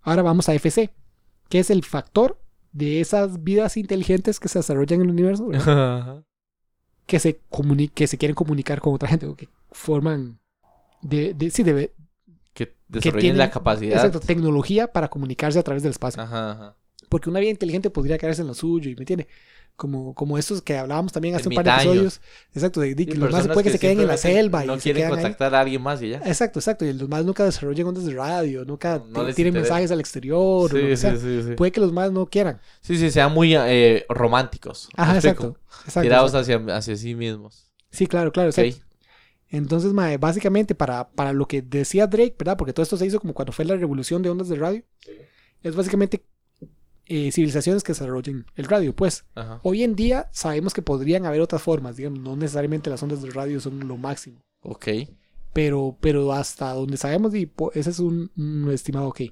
Ahora 0.01 0.23
vamos 0.23 0.49
a 0.49 0.55
FC, 0.55 0.91
que 1.49 1.61
es 1.61 1.71
el 1.71 1.85
factor 1.85 2.41
de 2.75 3.01
esas 3.01 3.43
vidas 3.43 3.77
inteligentes 3.79 4.39
que 4.39 4.49
se 4.49 4.59
desarrollan 4.59 5.01
en 5.01 5.07
el 5.07 5.13
universo, 5.13 5.49
que 7.07 7.19
se 7.19 7.41
que 7.95 8.07
se 8.07 8.19
quieren 8.19 8.35
comunicar 8.35 8.81
con 8.81 8.95
otra 8.95 9.09
gente, 9.09 9.27
o 9.27 9.37
que 9.37 9.49
forman 9.71 10.39
de, 11.01 11.33
de- 11.35 11.51
sí, 11.51 11.63
de, 11.63 11.93
Que 12.53 12.75
desarrollen 12.89 13.21
tienen- 13.21 13.39
la 13.39 13.51
capacidad. 13.51 13.95
exacto, 13.97 14.21
tecnología 14.21 14.93
para 14.93 15.09
comunicarse 15.09 15.59
a 15.59 15.63
través 15.63 15.83
del 15.83 15.91
espacio. 15.91 16.23
Ajá, 16.23 16.51
ajá. 16.53 16.77
Porque 17.09 17.31
una 17.31 17.41
vida 17.41 17.51
inteligente 17.51 17.91
podría 17.91 18.19
quedarse 18.19 18.41
en 18.43 18.49
lo 18.49 18.55
suyo, 18.55 18.91
y 18.91 18.95
me 18.97 19.01
entiende. 19.03 19.29
Como, 19.77 20.15
como 20.15 20.39
estos 20.39 20.63
que 20.63 20.79
hablábamos 20.79 21.13
también 21.13 21.35
hace 21.35 21.49
un 21.49 21.57
par 21.57 21.65
de 21.65 21.73
episodios. 21.73 22.21
Exacto, 22.55 22.81
de, 22.81 22.95
de 22.95 23.03
Y 23.03 23.07
los 23.07 23.33
más 23.33 23.49
puede 23.49 23.65
que, 23.65 23.71
se 23.73 23.79
queden 23.81 23.99
en 24.01 24.07
la 24.07 24.17
selva 24.17 24.63
y 24.65 24.69
No 24.69 24.77
se 24.77 24.83
quieren 24.83 25.05
ahí. 25.07 25.11
contactar 25.11 25.53
a 25.53 25.61
alguien 25.61 25.83
más 25.83 26.01
y 26.01 26.11
ya. 26.11 26.19
Exacto, 26.19 26.61
exacto. 26.61 26.85
Y 26.85 26.93
los 26.93 27.09
más 27.09 27.25
nunca 27.25 27.45
desarrollan 27.45 27.89
ondas 27.89 28.05
de 28.05 28.15
radio, 28.15 28.65
nunca 28.65 29.03
No 29.11 29.23
t- 29.23 29.27
les 29.27 29.35
tienen 29.35 29.53
interesa. 29.53 29.75
mensajes 29.75 29.91
al 29.91 29.99
exterior. 29.99 30.39
o 30.39 30.69
lo 30.69 30.81
Sí, 30.81 30.87
que 30.87 30.97
sea. 30.97 31.17
sí, 31.17 31.19
sí, 31.21 31.43
sí. 31.49 31.55
Puede 31.57 31.73
que 31.73 31.81
los 31.81 31.93
más 31.93 32.13
no 32.13 32.25
quieran. 32.27 32.61
Sí, 32.83 32.97
sí, 32.97 33.11
sean 33.11 33.33
muy 33.33 33.53
eh, 33.57 34.07
románticos. 34.09 34.89
¿Me 34.97 35.03
Ajá, 35.03 35.17
exacto. 35.17 35.57
exacto, 35.85 36.01
Tirados 36.03 36.35
exacto. 36.35 36.63
hacia, 36.63 36.77
hacia 36.77 36.97
sí 36.97 37.17
mismos. 37.17 37.73
Sí, 37.91 38.07
claro, 38.07 38.31
claro. 38.31 38.51
Exacto. 38.51 38.77
Entonces, 39.49 39.93
mae, 39.93 40.19
básicamente 40.19 40.75
para, 40.77 41.09
para 41.11 41.33
lo 41.33 41.47
que 41.47 41.63
decía 41.63 42.07
Drake, 42.07 42.35
¿verdad? 42.39 42.57
Porque 42.57 42.73
todo 42.73 42.83
esto 42.85 42.97
se 42.97 43.07
hizo 43.07 43.21
como 43.21 43.35
cuando 43.35 43.53
fue 43.53 43.65
la 43.65 43.77
revolución 43.77 44.23
de 44.23 44.31
ondas 44.31 44.49
de 44.49 44.57
radio. 44.57 44.83
Es 45.63 45.75
básicamente 45.77 46.25
eh, 47.07 47.31
civilizaciones 47.33 47.83
que 47.83 47.93
desarrollen 47.93 48.47
el 48.57 48.65
radio, 48.67 48.95
pues. 48.95 49.25
Ajá. 49.35 49.61
Hoy 49.63 49.83
en 49.83 49.95
día 49.95 50.29
sabemos 50.33 50.73
que 50.75 50.83
podrían 50.83 51.27
haber 51.27 51.41
otras 51.41 51.63
formas, 51.63 51.97
digamos, 51.97 52.21
no 52.21 52.37
necesariamente 52.37 52.91
las 52.91 53.03
ondas 53.03 53.23
de 53.23 53.31
radio 53.31 53.61
son 53.61 53.87
lo 53.87 53.97
máximo. 53.97 54.41
Ok. 54.63 54.89
Pero, 55.53 55.97
pero 56.01 56.33
hasta 56.33 56.73
donde 56.73 56.97
sabemos, 56.97 57.35
y 57.35 57.51
ese 57.75 57.91
es 57.91 57.99
un, 58.01 58.31
un 58.37 58.71
estimado 58.73 59.09
ok. 59.09 59.23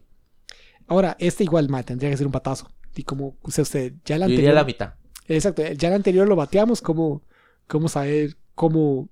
Ahora, 0.87 1.17
este 1.19 1.45
igual, 1.45 1.69
mae, 1.69 1.85
tendría 1.85 2.11
que 2.11 2.17
ser 2.17 2.27
un 2.27 2.33
patazo. 2.33 2.71
Y 2.95 3.03
como, 3.05 3.37
o 3.43 3.51
sea, 3.51 3.63
usted, 3.63 3.95
ya 4.05 4.17
el 4.17 4.23
Yo 4.23 4.29
diría 4.29 4.51
anterior. 4.51 4.55
la 4.55 4.65
mitad. 4.65 4.95
Exacto, 5.29 5.63
ya 5.63 5.89
el 5.89 5.95
anterior 5.95 6.29
lo 6.29 6.37
bateamos, 6.37 6.83
¿cómo, 6.83 7.23
cómo 7.67 7.89
saber 7.89 8.37
cómo. 8.55 9.09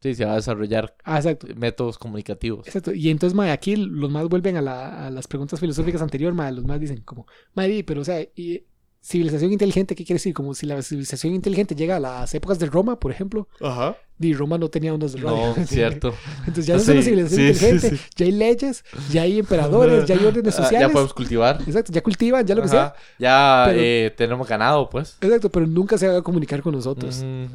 Sí, 0.00 0.14
se 0.14 0.24
va 0.24 0.32
a 0.32 0.36
desarrollar 0.36 0.94
Ah, 1.04 1.16
exacto. 1.16 1.46
métodos 1.56 1.98
comunicativos. 1.98 2.66
Exacto. 2.66 2.92
Y 2.94 3.10
entonces, 3.10 3.34
mae, 3.36 3.50
aquí 3.50 3.74
los 3.76 4.10
más 4.10 4.28
vuelven 4.28 4.56
a, 4.56 4.62
la- 4.62 5.06
a 5.06 5.10
las 5.10 5.26
preguntas 5.26 5.58
filosóficas 5.60 6.00
anteriores, 6.02 6.36
mae, 6.36 6.52
los 6.52 6.64
más 6.64 6.78
dicen 6.80 7.02
como, 7.04 7.26
mae, 7.54 7.82
pero 7.84 8.02
o 8.02 8.04
sea, 8.04 8.20
y, 8.36 8.62
civilización 9.00 9.52
inteligente, 9.52 9.94
¿qué 9.94 10.04
quiere 10.04 10.16
decir? 10.18 10.34
Como 10.34 10.54
si 10.54 10.66
la 10.66 10.82
civilización 10.82 11.32
inteligente 11.34 11.74
llega 11.74 11.96
a 11.96 12.00
las 12.00 12.34
épocas 12.34 12.58
de 12.58 12.66
Roma, 12.66 12.98
por 12.98 13.10
ejemplo, 13.12 13.48
Ajá. 13.60 13.96
y 14.18 14.34
Roma 14.34 14.58
no 14.58 14.68
tenía 14.68 14.92
ondas 14.92 15.12
de 15.12 15.20
radio. 15.20 15.54
No, 15.56 15.66
cierto. 15.66 16.14
Entonces 16.40 16.66
ya 16.66 16.74
no 16.74 16.80
es 16.82 16.88
una 16.88 17.02
civilización 17.02 17.38
sí, 17.40 17.54
sí, 17.54 17.66
inteligente, 17.66 17.96
sí. 17.96 18.10
ya 18.16 18.26
hay 18.26 18.32
leyes, 18.32 18.84
ya 19.10 19.22
hay 19.22 19.38
emperadores, 19.38 20.04
ya 20.04 20.16
hay 20.16 20.24
órdenes 20.24 20.54
Ah, 20.58 20.62
sociales. 20.64 20.88
ya 20.88 20.92
podemos 20.92 21.14
cultivar. 21.14 21.60
Exacto, 21.66 21.92
ya 21.92 22.02
cultivan, 22.02 22.44
ya 22.46 22.54
lo 22.56 22.62
que 22.62 22.68
sea. 22.68 22.86
Ajá. 22.86 22.94
Ya 23.18 23.62
Pero- 23.68 23.80
eh, 23.80 24.14
tenemos 24.16 24.46
ganado, 24.48 24.90
pues. 24.90 25.16
Exacto, 25.20 25.48
pero 25.50 25.66
nunca 25.66 25.96
se 25.96 26.08
va 26.08 26.18
a 26.18 26.22
comunicar 26.22 26.60
con 26.60 26.74
nosotros. 26.74 27.18
Ujú. 27.18 27.48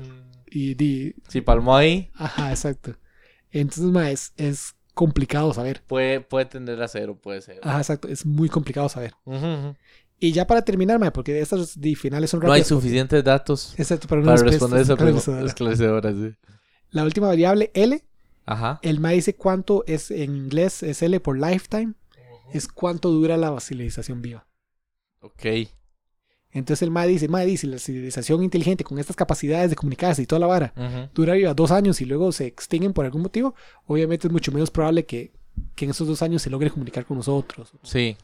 Y 0.53 0.75
di, 0.75 1.15
Si 1.29 1.41
palmó 1.41 1.75
ahí, 1.75 2.11
ajá, 2.13 2.51
exacto. 2.51 2.95
Entonces, 3.51 3.83
mae, 3.85 4.11
es, 4.13 4.33
es 4.37 4.75
complicado 4.93 5.53
saber. 5.53 5.81
puede, 5.87 6.21
puede 6.21 6.45
tender 6.45 6.81
a 6.81 6.87
cero, 6.87 7.17
puede 7.19 7.41
ser. 7.41 7.59
Ajá, 7.63 7.79
exacto, 7.79 8.07
es 8.07 8.25
muy 8.25 8.49
complicado 8.49 8.87
saber. 8.89 9.13
Y 10.19 10.31
ya 10.31 10.45
para 10.47 10.61
terminar, 10.63 10.99
mae, 10.99 11.11
porque 11.11 11.39
estas 11.41 11.79
di, 11.79 11.95
finales 11.95 12.29
son 12.29 12.39
No 12.39 12.45
hay 12.47 12.61
rápidas. 12.61 12.67
suficientes 12.67 13.23
datos 13.23 13.73
Exacto, 13.77 14.07
para, 14.07 14.21
para 14.23 14.37
responder 14.43 14.81
esa 14.81 14.95
pregunta 14.95 16.11
sí. 16.13 16.35
La 16.91 17.03
última 17.03 17.27
variable, 17.27 17.71
L, 17.73 18.03
Ajá. 18.45 18.79
el 18.83 18.99
MA 18.99 19.09
dice 19.11 19.35
cuánto 19.35 19.83
es 19.87 20.11
en 20.11 20.35
inglés, 20.35 20.83
es 20.83 21.01
L 21.01 21.19
por 21.19 21.37
lifetime, 21.39 21.93
es 22.53 22.67
cuánto 22.67 23.09
dura 23.09 23.37
la 23.37 23.59
civilización 23.59 24.21
viva. 24.21 24.45
Ok. 25.21 25.45
Entonces 26.53 26.81
el 26.83 26.91
MA 26.91 27.05
dice, 27.05 27.27
MA 27.27 27.41
dice, 27.41 27.67
la 27.67 27.79
civilización 27.79 28.43
inteligente 28.43 28.83
con 28.83 28.99
estas 28.99 29.15
capacidades 29.15 29.69
de 29.71 29.75
comunicarse 29.75 30.21
y 30.21 30.25
toda 30.27 30.39
la 30.39 30.47
vara 30.47 31.09
dura 31.13 31.33
viva 31.33 31.53
dos 31.53 31.71
años 31.71 31.99
y 32.01 32.05
luego 32.05 32.31
se 32.31 32.45
extinguen 32.45 32.93
por 32.93 33.05
algún 33.05 33.23
motivo, 33.23 33.55
obviamente 33.87 34.27
es 34.27 34.31
mucho 34.33 34.51
menos 34.51 34.69
probable 34.69 35.05
que, 35.05 35.31
que 35.75 35.85
en 35.85 35.91
esos 35.91 36.07
dos 36.07 36.21
años 36.21 36.41
se 36.41 36.49
logre 36.49 36.69
comunicar 36.69 37.05
con 37.05 37.17
nosotros. 37.17 37.71
Sí. 37.81 38.15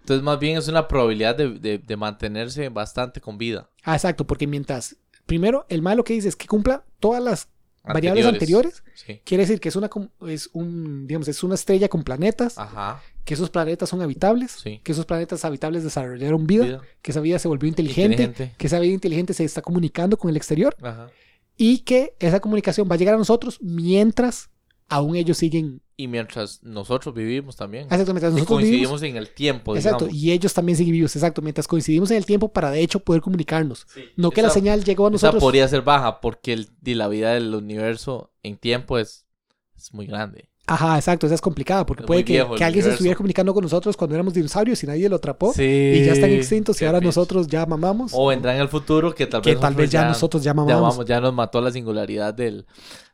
Entonces, 0.00 0.24
más 0.24 0.38
bien 0.40 0.56
es 0.58 0.66
una 0.66 0.88
probabilidad 0.88 1.36
de, 1.36 1.50
de- 1.58 1.78
de 1.78 1.96
mantenerse 1.96 2.68
bastante 2.70 3.20
con 3.20 3.38
vida. 3.38 3.68
Ah, 3.84 3.94
exacto, 3.94 4.26
porque 4.26 4.46
mientras, 4.46 4.96
primero, 5.26 5.66
el 5.68 5.82
mae 5.82 5.94
lo 5.94 6.04
que 6.04 6.14
dice 6.14 6.28
es 6.28 6.36
que 6.36 6.46
cumpla 6.46 6.84
todas 7.00 7.22
las 7.22 7.48
variables 7.84 8.24
anteriores. 8.26 8.82
Sí. 8.94 9.20
Quiere 9.24 9.42
decir 9.44 9.60
que 9.60 9.68
es 9.68 9.76
una, 9.76 9.90
es 10.26 10.48
un, 10.54 11.06
digamos, 11.06 11.28
es 11.28 11.42
una 11.42 11.54
estrella 11.54 11.88
con 11.88 12.02
planetas, 12.02 12.58
Ajá. 12.58 13.00
Que 13.24 13.34
esos 13.34 13.50
planetas 13.50 13.88
son 13.88 14.02
habitables, 14.02 14.52
Sí. 14.52 14.80
que 14.82 14.92
esos 14.92 15.06
planetas 15.06 15.44
habitables 15.44 15.84
desarrollaron 15.84 16.46
vida, 16.46 16.64
Vida. 16.64 16.80
que 17.02 17.10
esa 17.10 17.20
vida 17.20 17.38
se 17.38 17.48
volvió 17.48 17.68
inteligente, 17.68 18.22
Inteligente. 18.24 18.54
que 18.58 18.66
esa 18.66 18.78
vida 18.80 18.92
inteligente 18.92 19.34
se 19.34 19.44
está 19.44 19.62
comunicando 19.62 20.16
con 20.18 20.30
el 20.30 20.36
exterior 20.36 20.76
Ajá. 20.82 21.10
y 21.56 21.78
que 21.80 22.14
esa 22.18 22.40
comunicación 22.40 22.88
va 22.90 22.94
a 22.94 22.98
llegar 22.98 23.14
a 23.14 23.18
nosotros 23.18 23.58
mientras 23.60 24.50
aún 24.88 25.14
ellos 25.16 25.38
siguen. 25.38 25.80
Y 25.96 26.08
mientras 26.08 26.62
nosotros 26.62 27.14
vivimos 27.14 27.56
también. 27.56 27.84
Exacto, 27.84 28.12
mientras 28.14 28.32
Y 28.32 28.36
nosotros 28.36 28.62
vivimos. 28.62 28.88
coincidimos 28.88 29.02
en 29.02 29.16
el 29.16 29.34
tiempo, 29.34 29.76
Exacto, 29.76 30.06
digamos. 30.06 30.22
y 30.22 30.32
ellos 30.32 30.54
también 30.54 30.76
siguen 30.78 30.92
vivos, 30.94 31.14
exacto, 31.14 31.42
mientras 31.42 31.68
coincidimos 31.68 32.10
en 32.10 32.16
el 32.16 32.24
tiempo 32.26 32.48
para 32.52 32.70
de 32.70 32.80
hecho 32.80 33.00
poder 33.00 33.20
comunicarnos. 33.22 33.86
Sí. 33.94 34.00
No 34.16 34.30
que 34.30 34.40
la 34.42 34.48
Esa- 34.48 34.54
señal 34.54 34.82
llegó 34.82 35.04
a 35.06 35.08
Esa 35.10 35.12
nosotros. 35.12 35.40
podría 35.42 35.68
ser 35.68 35.82
baja 35.82 36.20
porque 36.22 36.54
el, 36.54 36.70
y 36.84 36.94
la 36.94 37.06
vida 37.08 37.34
del 37.34 37.54
universo 37.54 38.32
en 38.42 38.56
tiempo 38.56 38.98
es, 38.98 39.26
es 39.76 39.92
muy 39.94 40.06
grande. 40.06 40.49
Ajá, 40.72 40.96
exacto, 40.96 41.26
esa 41.26 41.34
es 41.34 41.40
complicada 41.40 41.84
porque 41.84 42.04
Es 42.04 42.06
puede 42.06 42.24
que, 42.24 42.40
alguien 42.40 42.84
se 42.84 42.90
estuviera 42.90 43.16
comunicando 43.16 43.52
con 43.52 43.62
nosotros 43.64 43.96
cuando 43.96 44.14
éramos 44.14 44.34
dinosaurios 44.34 44.80
y 44.84 44.86
nadie 44.86 45.08
lo 45.08 45.16
atrapó 45.16 45.52
Sí. 45.52 45.62
y 45.64 46.04
ya 46.04 46.12
están 46.12 46.30
extintos 46.30 46.80
y 46.80 46.84
ahora 46.84 47.00
nosotros 47.00 47.48
ya 47.48 47.66
mamamos. 47.66 48.12
O 48.14 48.28
vendrá 48.28 48.54
en 48.54 48.60
el 48.62 48.68
futuro 48.68 49.12
que 49.12 49.26
tal 49.26 49.42
que 49.42 49.50
vez 49.50 49.60
tal 49.60 49.74
vez 49.74 49.90
ya 49.90 50.04
nosotros 50.06 50.44
ya 50.44 50.50
ya, 50.50 50.54
mamamos. 50.54 51.04
ya 51.06 51.20
nos 51.20 51.34
mató 51.34 51.60
la 51.60 51.72
singularidad 51.72 52.32
del, 52.32 52.66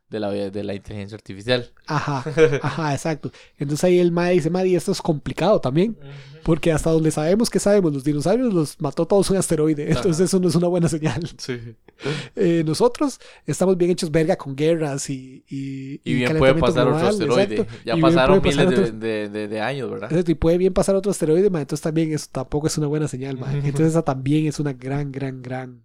de, 0.09 0.21
la, 0.21 0.31
de 0.31 0.65
la 0.65 0.75
inteligencia 0.75 1.17
artificial. 1.17 1.71
Ajá, 1.87 2.25
ajá, 2.63 2.93
exacto. 2.95 3.33
Entonces 3.59 3.85
ahí 3.85 3.99
el 3.99 4.13
MAE 4.13 4.35
dice, 4.35 4.51
Maddy, 4.51 4.77
esto 4.77 4.93
es 4.93 5.03
complicado 5.03 5.61
también. 5.61 5.97
Porque 6.45 6.71
hasta 6.71 6.91
donde 6.91 7.11
sabemos 7.11 7.51
que 7.51 7.59
sabemos, 7.59 7.93
los 7.93 8.05
dinosaurios 8.05 8.55
los 8.55 8.81
mató 8.81 9.05
todos 9.05 9.29
un 9.31 9.37
asteroide. 9.37 9.83
Entonces 9.89 10.15
Ajá. 10.15 10.25
eso 10.25 10.39
no 10.39 10.49
es 10.49 10.55
una 10.55 10.69
buena 10.69 10.89
señal. 10.89 11.29
Sí. 11.39 11.59
Eh, 12.37 12.63
nosotros 12.67 13.19
estamos 13.47 13.77
bien 13.79 13.91
hechos 13.91 14.11
verga 14.11 14.37
con 14.37 14.55
guerras 14.55 15.09
y... 15.11 15.45
Y, 15.49 16.01
Y 16.05 16.15
bien 16.15 16.37
puede 16.39 16.55
pasar 16.55 16.87
otro 16.87 17.09
asteroide. 17.09 17.55
exacto. 17.57 17.75
Ya 17.85 17.97
Y 17.97 18.01
pasaron 18.01 18.41
pasar 18.43 18.67
miles 18.67 18.77
de, 18.79 18.85
otro- 18.85 18.99
de- 18.99 19.29
de- 19.31 19.49
de 19.49 19.61
años, 19.61 19.91
¿verdad? 19.91 20.11
Exacto, 20.13 20.31
y 20.31 20.35
puede 20.35 20.59
bien 20.59 20.73
pasar 20.75 20.95
otro 20.95 21.11
asteroide, 21.11 21.49
ma, 21.51 21.61
entonces 21.63 21.83
también 21.83 22.13
eso 22.13 22.27
tampoco 22.31 22.67
es 22.67 22.77
una 22.79 22.87
buena 22.87 23.09
señal, 23.09 23.39
ma. 23.39 23.53
Entonces 23.53 23.89
esa 23.89 24.03
también 24.03 24.47
es 24.47 24.61
una 24.61 24.73
gran, 24.75 25.11
gran, 25.11 25.41
gran 25.43 25.85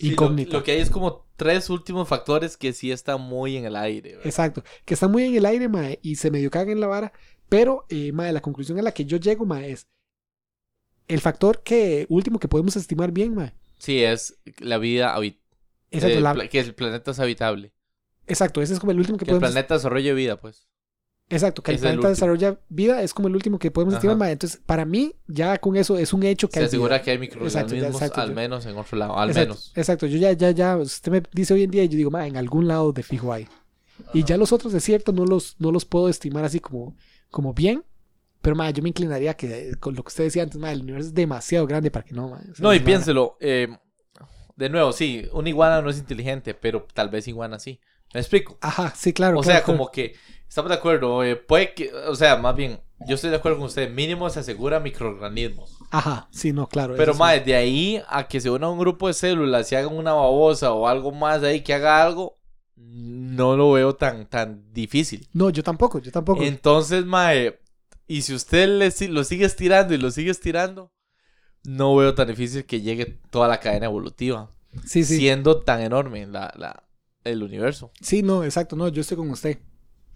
Sí, 0.00 0.06
lo- 0.08 0.12
incógnita. 0.12 0.52
Lo, 0.58 0.62
que 0.64 0.72
hay 0.72 0.80
es 0.80 0.90
como 0.90 1.26
tres 1.36 1.70
últimos 1.70 2.08
factores 2.08 2.56
que 2.56 2.72
sí 2.72 2.90
están 2.90 3.20
muy 3.20 3.56
en 3.56 3.64
el 3.66 3.76
aire. 3.76 4.10
¿verdad? 4.12 4.26
Exacto, 4.26 4.64
que 4.84 4.94
está 4.94 5.08
muy 5.08 5.24
en 5.24 5.34
el 5.36 5.46
aire, 5.46 5.68
ma, 5.68 5.88
y 6.02 6.16
se 6.16 6.30
medio 6.30 6.50
caga 6.50 6.72
en 6.72 6.80
la 6.80 6.86
vara, 6.86 7.12
pero, 7.48 7.86
eh, 7.88 8.12
ma, 8.12 8.30
la 8.32 8.40
conclusión 8.40 8.78
a 8.78 8.82
la 8.82 8.92
que 8.92 9.04
yo 9.04 9.16
llego, 9.18 9.44
ma, 9.46 9.64
es 9.66 9.86
el 11.08 11.20
factor 11.20 11.62
que 11.62 12.06
último 12.08 12.38
que 12.38 12.48
podemos 12.48 12.76
estimar 12.76 13.12
bien, 13.12 13.34
ma. 13.34 13.52
Sí, 13.78 14.02
es 14.02 14.38
la 14.58 14.78
vida 14.78 15.14
habit- 15.16 15.40
Exacto, 15.90 16.18
eh, 16.18 16.20
la- 16.20 16.48
que 16.48 16.60
el 16.60 16.74
planeta 16.74 17.10
es 17.10 17.18
habitable. 17.20 17.72
exacto, 18.26 18.62
ese 18.62 18.74
es 18.74 18.80
como 18.80 18.92
el 18.92 18.98
último 18.98 19.18
que, 19.18 19.24
Que 19.24 19.30
el 19.32 19.38
podemos 19.38 19.52
planeta 19.54 19.74
desarrolle 19.74 20.14
vida, 20.14 20.40
pues. 20.40 20.68
Exacto, 21.30 21.62
que 21.62 21.70
el 21.72 21.78
planeta 21.78 22.08
desarrolla 22.08 22.58
vida 22.68 23.02
es 23.02 23.14
como 23.14 23.28
el 23.28 23.36
último 23.36 23.58
que 23.58 23.70
podemos 23.70 23.94
estimar. 23.94 24.30
Entonces, 24.30 24.60
para 24.66 24.84
mí, 24.84 25.14
ya 25.28 25.58
con 25.58 25.76
eso 25.76 25.96
es 25.96 26.12
un 26.12 26.24
hecho 26.24 26.48
que 26.48 26.54
Se 26.54 26.60
hay 26.60 26.66
asegura 26.66 26.96
vida. 26.96 27.02
que 27.04 27.10
hay 27.12 27.18
microorganismos 27.18 28.02
al 28.02 28.28
yo- 28.28 28.34
menos 28.34 28.66
en 28.66 28.76
otro 28.76 28.98
lado, 28.98 29.16
al 29.16 29.28
exacto, 29.30 29.48
menos. 29.54 29.72
Exacto, 29.76 30.06
yo 30.06 30.18
ya, 30.18 30.32
ya, 30.32 30.50
ya, 30.50 30.76
usted 30.76 31.12
me 31.12 31.22
dice 31.32 31.54
hoy 31.54 31.62
en 31.62 31.70
día 31.70 31.84
y 31.84 31.88
yo 31.88 31.96
digo, 31.96 32.18
en 32.18 32.36
algún 32.36 32.66
lado 32.68 32.92
de 32.92 33.02
fijo 33.04 33.32
hay. 33.32 33.46
Y 34.12 34.24
ya 34.24 34.36
los 34.36 34.52
otros 34.52 34.72
desiertos 34.72 35.14
no 35.14 35.24
los, 35.24 35.56
no 35.60 35.70
los 35.70 35.84
puedo 35.84 36.08
estimar 36.08 36.44
así 36.44 36.58
como, 36.58 36.96
como 37.30 37.54
bien. 37.54 37.84
Pero, 38.42 38.56
ma, 38.56 38.70
yo 38.70 38.82
me 38.82 38.88
inclinaría 38.88 39.34
que, 39.34 39.70
eh, 39.70 39.74
con 39.76 39.94
lo 39.94 40.02
que 40.02 40.08
usted 40.08 40.24
decía 40.24 40.42
antes, 40.42 40.60
el 40.60 40.80
universo 40.82 41.08
es 41.08 41.14
demasiado 41.14 41.66
grande 41.66 41.90
para 41.90 42.04
que 42.06 42.14
no, 42.14 42.38
No, 42.58 42.74
y 42.74 42.80
piénselo. 42.80 43.36
eh, 43.38 43.68
de 44.56 44.68
nuevo, 44.68 44.92
sí, 44.92 45.28
una 45.32 45.48
iguana 45.48 45.80
no 45.82 45.90
es 45.90 45.98
inteligente, 45.98 46.54
pero 46.54 46.86
tal 46.92 47.08
vez 47.08 47.28
iguana 47.28 47.58
sí. 47.58 47.80
¿Me 48.12 48.20
explico? 48.20 48.58
Ajá, 48.62 48.92
sí, 48.96 49.12
claro. 49.12 49.38
o 49.38 49.42
claro, 49.42 49.56
sea, 49.58 49.64
claro. 49.64 49.78
como 49.78 49.90
que 49.92 50.14
estamos 50.50 50.68
de 50.68 50.74
acuerdo. 50.74 51.24
eh, 51.24 51.36
puede 51.36 51.72
que, 51.72 51.90
o 51.94 52.14
sea, 52.14 52.36
más 52.36 52.54
bien, 52.54 52.80
yo 53.08 53.14
estoy 53.14 53.30
de 53.30 53.36
acuerdo 53.36 53.58
con 53.58 53.68
usted. 53.68 53.90
Mínimo 53.90 54.28
se 54.28 54.40
asegura 54.40 54.80
microorganismos. 54.80 55.78
Ajá, 55.90 56.28
sí, 56.30 56.52
no, 56.52 56.66
claro. 56.66 56.94
Pero, 56.96 57.14
sí. 57.14 57.18
más 57.18 57.42
de 57.44 57.54
ahí 57.54 58.02
a 58.08 58.28
que 58.28 58.40
se 58.40 58.50
una 58.50 58.68
un 58.68 58.78
grupo 58.78 59.06
de 59.08 59.14
células 59.14 59.70
y 59.72 59.76
hagan 59.76 59.96
una 59.96 60.12
babosa 60.12 60.72
o 60.72 60.86
algo 60.86 61.12
más 61.12 61.42
ahí 61.42 61.62
que 61.62 61.72
haga 61.72 62.02
algo, 62.02 62.36
no 62.76 63.56
lo 63.56 63.72
veo 63.72 63.94
tan, 63.94 64.26
tan 64.28 64.72
difícil. 64.72 65.26
No, 65.32 65.50
yo 65.50 65.62
tampoco, 65.62 65.98
yo 66.00 66.12
tampoco. 66.12 66.42
Entonces, 66.42 67.06
mae, 67.06 67.58
y 68.06 68.22
si 68.22 68.34
usted 68.34 68.68
le, 68.68 68.90
si- 68.90 69.08
lo 69.08 69.24
sigue 69.24 69.46
estirando 69.46 69.94
y 69.94 69.98
lo 69.98 70.10
sigue 70.10 70.30
estirando, 70.30 70.92
no 71.64 71.94
veo 71.96 72.14
tan 72.14 72.28
difícil 72.28 72.64
que 72.64 72.80
llegue 72.80 73.06
toda 73.30 73.48
la 73.48 73.60
cadena 73.60 73.86
evolutiva, 73.86 74.50
sí, 74.84 75.04
sí. 75.04 75.16
siendo 75.18 75.60
tan 75.60 75.80
enorme 75.80 76.26
la, 76.26 76.52
la, 76.56 76.84
el 77.24 77.42
universo. 77.42 77.92
Sí, 78.00 78.22
no, 78.22 78.44
exacto, 78.44 78.76
no, 78.76 78.88
yo 78.88 79.00
estoy 79.00 79.16
con 79.16 79.30
usted. 79.30 79.58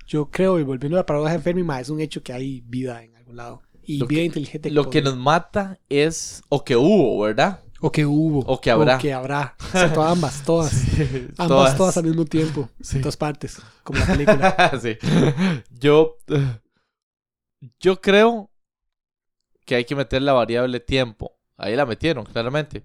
Yo 0.07 0.31
creo, 0.31 0.59
y 0.59 0.63
volviendo 0.63 0.97
a 0.97 1.01
la 1.01 1.07
paradoja 1.07 1.33
de 1.33 1.39
Fermi, 1.39 1.63
ma, 1.63 1.81
es 1.81 1.89
un 1.89 2.01
hecho 2.01 2.23
que 2.23 2.33
hay 2.33 2.61
vida 2.67 3.03
en 3.03 3.17
algún 3.17 3.37
lado. 3.37 3.63
Y 3.83 3.99
Lo 3.99 4.07
vida 4.07 4.21
que- 4.21 4.25
inteligente. 4.27 4.71
Lo 4.71 4.89
que 4.91 5.03
nos 5.03 5.17
mata 5.17 5.79
es, 5.89 6.43
o 6.49 6.65
que 6.65 6.77
hubo, 6.77 7.21
¿verdad? 7.21 7.61
O 7.81 7.93
que 7.93 8.07
hubo. 8.07 8.41
o 8.41 8.61
que 8.61 8.71
habrá. 8.71 8.97
O 8.97 8.99
que 8.99 9.13
habrá. 9.13 9.55
Exacto, 9.61 10.03
ambas, 10.07 10.43
todas. 10.43 10.73
Ambas, 11.37 11.77
todas. 11.77 11.97
al 11.99 12.05
mismo 12.05 12.25
tiempo. 12.25 12.69
Sí. 12.81 12.97
En 12.97 13.03
todas 13.03 13.17
partes. 13.19 13.61
Como 13.83 13.99
la 13.99 14.07
película. 14.07 14.73
Sí. 14.81 14.97
Yo, 15.79 16.17
yo 17.81 18.01
creo 18.01 18.51
que 19.67 19.75
hay 19.75 19.85
que 19.85 19.95
meter 19.95 20.23
la 20.23 20.33
variable 20.33 20.81
tiempo. 20.81 21.37
Ahí 21.57 21.77
la 21.77 21.85
metieron, 21.87 22.25
claramente. 22.25 22.85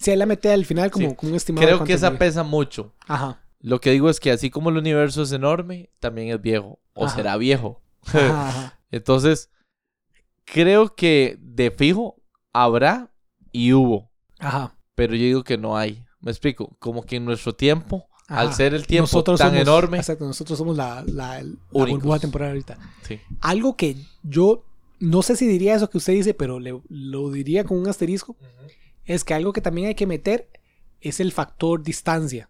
Sí, 0.00 0.10
ahí 0.10 0.16
la 0.16 0.26
metí 0.26 0.48
al 0.48 0.64
final 0.64 0.90
como, 0.90 1.16
como 1.16 1.30
un 1.30 1.36
estimado. 1.36 1.66
Creo 1.66 1.84
que 1.84 1.92
esa 1.94 2.16
pesa 2.16 2.42
mucho. 2.42 2.92
Ajá. 3.06 3.40
Lo 3.60 3.80
que 3.80 3.90
digo 3.90 4.10
es 4.10 4.20
que 4.20 4.30
así 4.30 4.50
como 4.50 4.70
el 4.70 4.76
universo 4.76 5.22
es 5.22 5.32
enorme, 5.32 5.90
también 6.00 6.28
es 6.28 6.40
viejo. 6.40 6.78
O 6.94 7.06
Ajá. 7.06 7.16
será 7.16 7.36
viejo. 7.36 7.82
Entonces, 8.90 9.50
creo 10.44 10.94
que 10.94 11.38
de 11.40 11.70
fijo 11.70 12.16
habrá 12.52 13.12
y 13.52 13.72
hubo. 13.72 14.10
Ajá. 14.38 14.76
Pero 14.94 15.14
yo 15.14 15.22
digo 15.24 15.44
que 15.44 15.58
no 15.58 15.76
hay. 15.76 16.04
Me 16.20 16.30
explico. 16.30 16.76
Como 16.78 17.02
que 17.02 17.16
en 17.16 17.24
nuestro 17.24 17.54
tiempo, 17.54 18.08
al 18.28 18.54
ser 18.54 18.74
el 18.74 18.86
tiempo 18.86 19.04
Nosotros 19.04 19.38
tan 19.38 19.50
somos- 19.50 19.62
enorme. 19.62 19.98
Exacto, 19.98 20.24
nosotros 20.24 20.58
somos 20.58 20.76
la, 20.76 21.02
la, 21.06 21.42
la 21.42 21.54
Únicos. 21.72 21.90
burbuja 22.00 22.18
temporal 22.20 22.48
ahorita. 22.50 22.78
Sí. 23.02 23.20
Algo 23.40 23.76
que 23.76 23.96
yo 24.22 24.64
no 24.98 25.22
sé 25.22 25.36
si 25.36 25.46
diría 25.46 25.74
eso 25.74 25.90
que 25.90 25.98
usted 25.98 26.14
dice, 26.14 26.34
pero 26.34 26.58
le- 26.58 26.80
lo 26.88 27.30
diría 27.30 27.64
con 27.64 27.78
un 27.78 27.88
asterisco, 27.88 28.36
es 29.04 29.24
que 29.24 29.34
algo 29.34 29.52
que 29.52 29.60
también 29.60 29.88
hay 29.88 29.94
que 29.94 30.06
meter 30.06 30.48
es 31.00 31.20
el 31.20 31.32
factor 31.32 31.82
distancia. 31.82 32.48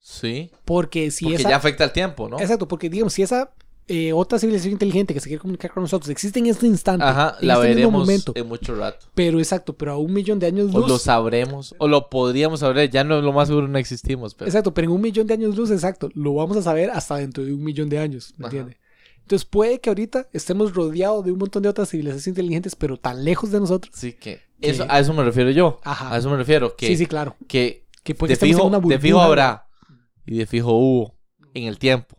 Sí. 0.00 0.50
Porque 0.64 1.10
si 1.10 1.24
Porque 1.26 1.36
esa... 1.42 1.50
ya 1.50 1.56
afecta 1.56 1.84
el 1.84 1.92
tiempo, 1.92 2.28
¿no? 2.28 2.38
Exacto, 2.40 2.66
porque 2.66 2.88
digamos, 2.88 3.12
si 3.12 3.22
esa 3.22 3.52
eh, 3.86 4.12
otra 4.12 4.38
civilización 4.38 4.72
inteligente 4.72 5.12
que 5.12 5.20
se 5.20 5.28
quiere 5.28 5.40
comunicar 5.40 5.72
con 5.72 5.82
nosotros 5.82 6.08
existe 6.10 6.38
en 6.38 6.46
este 6.46 6.66
instante, 6.66 7.04
Ajá, 7.04 7.36
en 7.40 7.48
la 7.48 7.54
este 7.54 7.68
veremos 7.68 7.92
momento, 7.92 8.32
en 8.36 8.46
mucho 8.46 8.74
rato. 8.76 9.06
pero 9.14 9.38
exacto, 9.40 9.72
pero 9.76 9.92
a 9.92 9.96
un 9.98 10.12
millón 10.12 10.38
de 10.38 10.46
años 10.46 10.72
O 10.74 10.78
luz. 10.80 10.88
lo 10.88 10.98
sabremos, 10.98 11.74
o 11.78 11.88
lo 11.88 12.08
podríamos 12.08 12.60
saber. 12.60 12.88
Ya 12.88 13.02
no, 13.04 13.20
lo 13.20 13.32
más 13.32 13.48
seguro 13.48 13.66
no 13.68 13.78
existimos, 13.78 14.34
pero. 14.34 14.48
Exacto, 14.48 14.72
pero 14.72 14.86
en 14.86 14.92
un 14.92 15.00
millón 15.00 15.26
de 15.26 15.34
años 15.34 15.56
luz, 15.56 15.70
exacto, 15.72 16.08
lo 16.14 16.34
vamos 16.34 16.56
a 16.56 16.62
saber 16.62 16.90
hasta 16.90 17.16
dentro 17.16 17.44
de 17.44 17.52
un 17.52 17.62
millón 17.64 17.88
de 17.88 17.98
años, 17.98 18.32
¿me 18.36 18.46
Ajá. 18.46 18.56
entiende? 18.56 18.80
Entonces 19.22 19.44
puede 19.44 19.80
que 19.80 19.90
ahorita 19.90 20.28
estemos 20.32 20.74
rodeados 20.74 21.24
de 21.24 21.32
un 21.32 21.38
montón 21.38 21.62
de 21.62 21.68
otras 21.68 21.88
civilizaciones 21.90 22.26
inteligentes, 22.28 22.74
pero 22.76 22.96
tan 22.96 23.24
lejos 23.24 23.50
de 23.50 23.60
nosotros. 23.60 23.92
Sí, 23.96 24.12
que. 24.12 24.40
Que- 24.60 24.70
Eso, 24.70 24.84
a 24.88 24.98
eso 25.00 25.12
me 25.14 25.24
refiero 25.24 25.50
yo. 25.50 25.80
Ajá. 25.84 26.14
A 26.14 26.18
eso 26.18 26.28
me 26.30 26.36
refiero. 26.36 26.76
Que, 26.76 26.86
sí, 26.88 26.96
sí, 26.96 27.06
claro. 27.06 27.34
que 27.48 27.86
Que 28.04 28.14
puede 28.14 28.34
que 28.36 28.46
fijo, 28.46 28.60
en 28.62 28.66
una 28.68 28.78
burbuja. 28.78 29.00
fijo 29.00 29.20
habrá. 29.20 29.66
Y 30.30 30.38
de 30.38 30.46
fijo 30.46 30.72
hubo. 30.72 31.18
En 31.54 31.64
el 31.64 31.78
tiempo. 31.78 32.16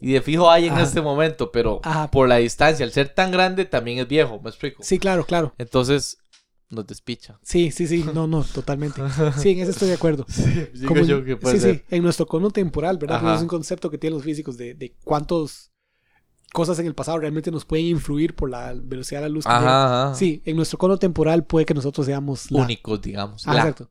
Y 0.00 0.12
de 0.12 0.22
fijo 0.22 0.50
hay 0.50 0.66
en 0.66 0.72
Ajá. 0.72 0.82
este 0.82 1.00
momento, 1.02 1.52
pero 1.52 1.80
Ajá. 1.84 2.10
por 2.10 2.26
la 2.28 2.36
distancia, 2.36 2.84
al 2.84 2.92
ser 2.92 3.10
tan 3.10 3.30
grande, 3.30 3.64
también 3.66 3.98
es 3.98 4.08
viejo. 4.08 4.40
¿Me 4.42 4.48
explico? 4.50 4.82
Sí, 4.82 4.98
claro, 4.98 5.24
claro. 5.26 5.54
Entonces, 5.58 6.18
nos 6.70 6.86
despicha. 6.86 7.38
Sí, 7.42 7.70
sí, 7.70 7.86
sí, 7.86 8.04
no, 8.14 8.26
no, 8.26 8.42
totalmente. 8.42 9.00
Sí, 9.38 9.50
en 9.50 9.60
eso 9.60 9.70
estoy 9.70 9.88
de 9.88 9.94
acuerdo. 9.94 10.26
Digo 10.74 10.88
Como 10.88 11.00
en- 11.02 11.06
yo 11.06 11.24
que 11.24 11.36
puede 11.36 11.56
sí, 11.56 11.60
ser. 11.60 11.76
sí, 11.76 11.82
en 11.90 12.02
nuestro 12.02 12.26
cono 12.26 12.50
temporal, 12.50 12.96
¿verdad? 12.98 13.16
Porque 13.16 13.26
Ajá. 13.28 13.36
es 13.36 13.42
un 13.42 13.48
concepto 13.48 13.90
que 13.90 13.98
tienen 13.98 14.16
los 14.16 14.24
físicos 14.24 14.56
de, 14.56 14.74
de 14.74 14.96
cuántos 15.04 15.70
cosas 16.52 16.78
en 16.78 16.86
el 16.86 16.94
pasado 16.94 17.18
realmente 17.18 17.50
nos 17.50 17.64
pueden 17.64 17.86
influir 17.86 18.34
por 18.34 18.48
la 18.50 18.72
velocidad 18.74 19.20
de 19.20 19.28
la 19.28 19.34
luz. 19.34 19.46
Ajá, 19.46 20.06
ajá. 20.08 20.14
Sí, 20.14 20.40
en 20.44 20.56
nuestro 20.56 20.78
cono 20.78 20.96
temporal 20.98 21.44
puede 21.44 21.66
que 21.66 21.74
nosotros 21.74 22.06
seamos 22.06 22.50
la... 22.50 22.62
Únicos, 22.62 23.02
digamos. 23.02 23.46
Ah, 23.46 23.54
La- 23.54 23.60
exacto. 23.60 23.90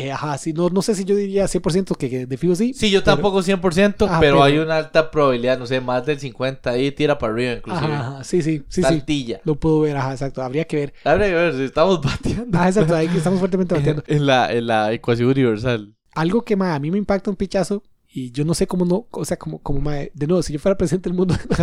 Eh, 0.00 0.12
ajá, 0.12 0.38
sí, 0.38 0.52
no, 0.52 0.68
no 0.70 0.80
sé 0.80 0.94
si 0.94 1.04
yo 1.04 1.16
diría 1.16 1.46
100% 1.46 1.96
que, 1.96 2.08
que 2.08 2.24
de 2.26 2.36
fijo 2.36 2.54
sí. 2.54 2.72
Sí, 2.72 2.88
yo 2.88 3.00
pero- 3.02 3.16
tampoco 3.16 3.42
100%, 3.42 4.06
Ah, 4.08 4.18
pero, 4.20 4.36
pero- 4.36 4.42
hay 4.44 4.58
una 4.58 4.76
alta 4.76 5.10
probabilidad, 5.10 5.58
no 5.58 5.66
sé, 5.66 5.80
más 5.80 6.06
del 6.06 6.20
50 6.20 6.70
ahí 6.70 6.92
tira 6.92 7.18
para 7.18 7.32
arriba 7.32 7.52
inclusive. 7.54 7.92
Ajá, 7.92 8.08
ajá, 8.14 8.24
sí, 8.24 8.40
sí, 8.42 8.58
sí, 8.58 8.64
sí. 8.68 8.82
Saltilla. 8.82 9.40
Lo 9.44 9.56
puedo 9.56 9.80
ver, 9.80 9.96
ajá, 9.96 10.12
exacto. 10.12 10.40
Habría 10.42 10.64
que 10.66 10.76
ver. 10.76 10.94
Habría 11.02 11.26
que 11.26 11.34
ver 11.34 11.54
si 11.56 11.62
estamos 11.64 12.00
bateando. 12.00 12.56
Ah, 12.58 12.68
exacto, 12.68 12.94
ahí 12.94 13.08
que 13.08 13.18
estamos 13.18 13.40
fuertemente 13.40 13.74
bateando. 13.74 14.04
en, 14.06 14.24
la, 14.26 14.52
en 14.52 14.66
la 14.68 14.92
ecuación 14.92 15.28
universal. 15.30 15.94
Algo 16.14 16.42
que 16.42 16.54
ma, 16.54 16.74
a 16.76 16.78
mí 16.78 16.90
me 16.92 16.98
impacta 16.98 17.30
un 17.30 17.36
pichazo 17.36 17.82
Y 18.10 18.30
yo 18.32 18.42
no 18.46 18.54
sé 18.54 18.66
cómo 18.66 18.86
no, 18.86 19.06
o 19.10 19.24
sea, 19.26 19.36
como, 19.38 19.60
como 19.62 19.80
mae, 19.80 20.10
de 20.14 20.26
nuevo, 20.26 20.42
si 20.42 20.54
yo 20.54 20.58
fuera 20.58 20.78
presidente 20.78 21.10
del 21.10 21.16
mundo, 21.18 21.34
a, 21.58 21.62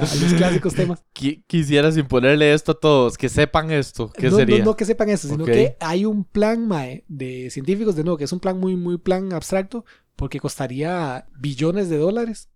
a 0.00 0.14
los 0.14 0.34
clásicos 0.36 0.72
temas. 0.74 1.02
Qui- 1.12 1.42
Quisieras 1.48 1.96
imponerle 1.96 2.54
esto 2.54 2.72
a 2.72 2.78
todos, 2.78 3.18
que 3.18 3.28
sepan 3.28 3.72
esto. 3.72 4.08
¿Qué 4.12 4.30
no, 4.30 4.36
sería? 4.36 4.58
No, 4.60 4.66
no 4.66 4.76
que 4.76 4.84
sepan 4.84 5.08
eso, 5.08 5.26
sino 5.26 5.44
que 5.44 5.76
hay 5.80 6.04
un 6.04 6.22
plan, 6.22 6.68
mae, 6.68 7.04
de 7.08 7.50
científicos, 7.50 7.96
de 7.96 8.04
nuevo, 8.04 8.16
que 8.16 8.24
es 8.24 8.32
un 8.32 8.38
plan 8.38 8.56
muy, 8.58 8.76
muy 8.76 8.98
plan 8.98 9.32
abstracto, 9.32 9.84
porque 10.14 10.38
costaría 10.38 11.26
billones 11.40 11.88
de 11.88 11.98
dólares. 11.98 12.50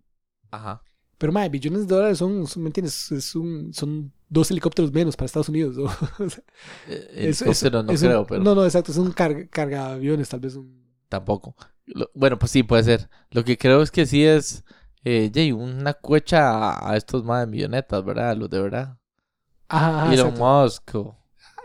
Ajá. 0.53 0.83
Pero, 1.19 1.33
mae, 1.33 1.49
billones 1.49 1.89
de 1.89 1.95
dólares 1.95 2.19
son, 2.19 2.47
son, 2.47 2.63
¿me 2.63 2.69
entiendes? 2.69 3.11
Es 3.11 3.35
un, 3.35 3.75
son 3.75 4.13
dos 4.29 4.49
helicópteros 4.53 4.93
menos 4.93 5.17
para 5.17 5.27
Estados 5.27 5.49
Unidos. 5.49 5.77
¿no? 5.77 5.85
O 6.25 6.31
sea, 6.31 6.43
Eh, 6.89 7.09
es- 7.31 7.43
es- 7.43 7.73
no 7.73 7.81
es 7.91 8.01
un- 8.03 8.09
creo, 8.09 8.27
pero 8.29 8.45
No, 8.45 8.55
no, 8.55 8.65
exacto, 8.65 8.93
es 8.93 8.99
un 8.99 9.11
carga, 9.11 9.45
carga 9.49 9.93
aviones, 9.95 10.29
tal 10.29 10.39
vez 10.41 10.55
un... 10.55 10.85
tampoco. 11.09 11.57
Lo- 11.87 12.11
bueno, 12.15 12.39
pues 12.39 12.51
sí, 12.53 12.63
puede 12.63 12.83
ser. 12.85 13.09
Lo 13.31 13.45
que 13.45 13.59
creo 13.59 13.83
es 13.83 13.91
que 13.91 14.07
sí 14.07 14.25
es, 14.25 14.65
eh, 15.05 15.31
Jay, 15.35 15.53
una 15.53 15.95
cuecha 15.95 16.49
a, 16.73 16.91
a 16.93 16.97
estos 16.97 17.25
más 17.25 17.41
de 17.41 17.47
millonetas, 17.51 18.05
¿verdad? 18.05 18.37
Los 18.37 18.51
de 18.51 18.61
verdad. 18.61 18.97
Ajá, 19.69 20.03
ajá, 20.05 20.15
Elon 20.15 20.29
exacto. 20.29 20.45
Musk. 20.63 20.95
o- 20.97 21.19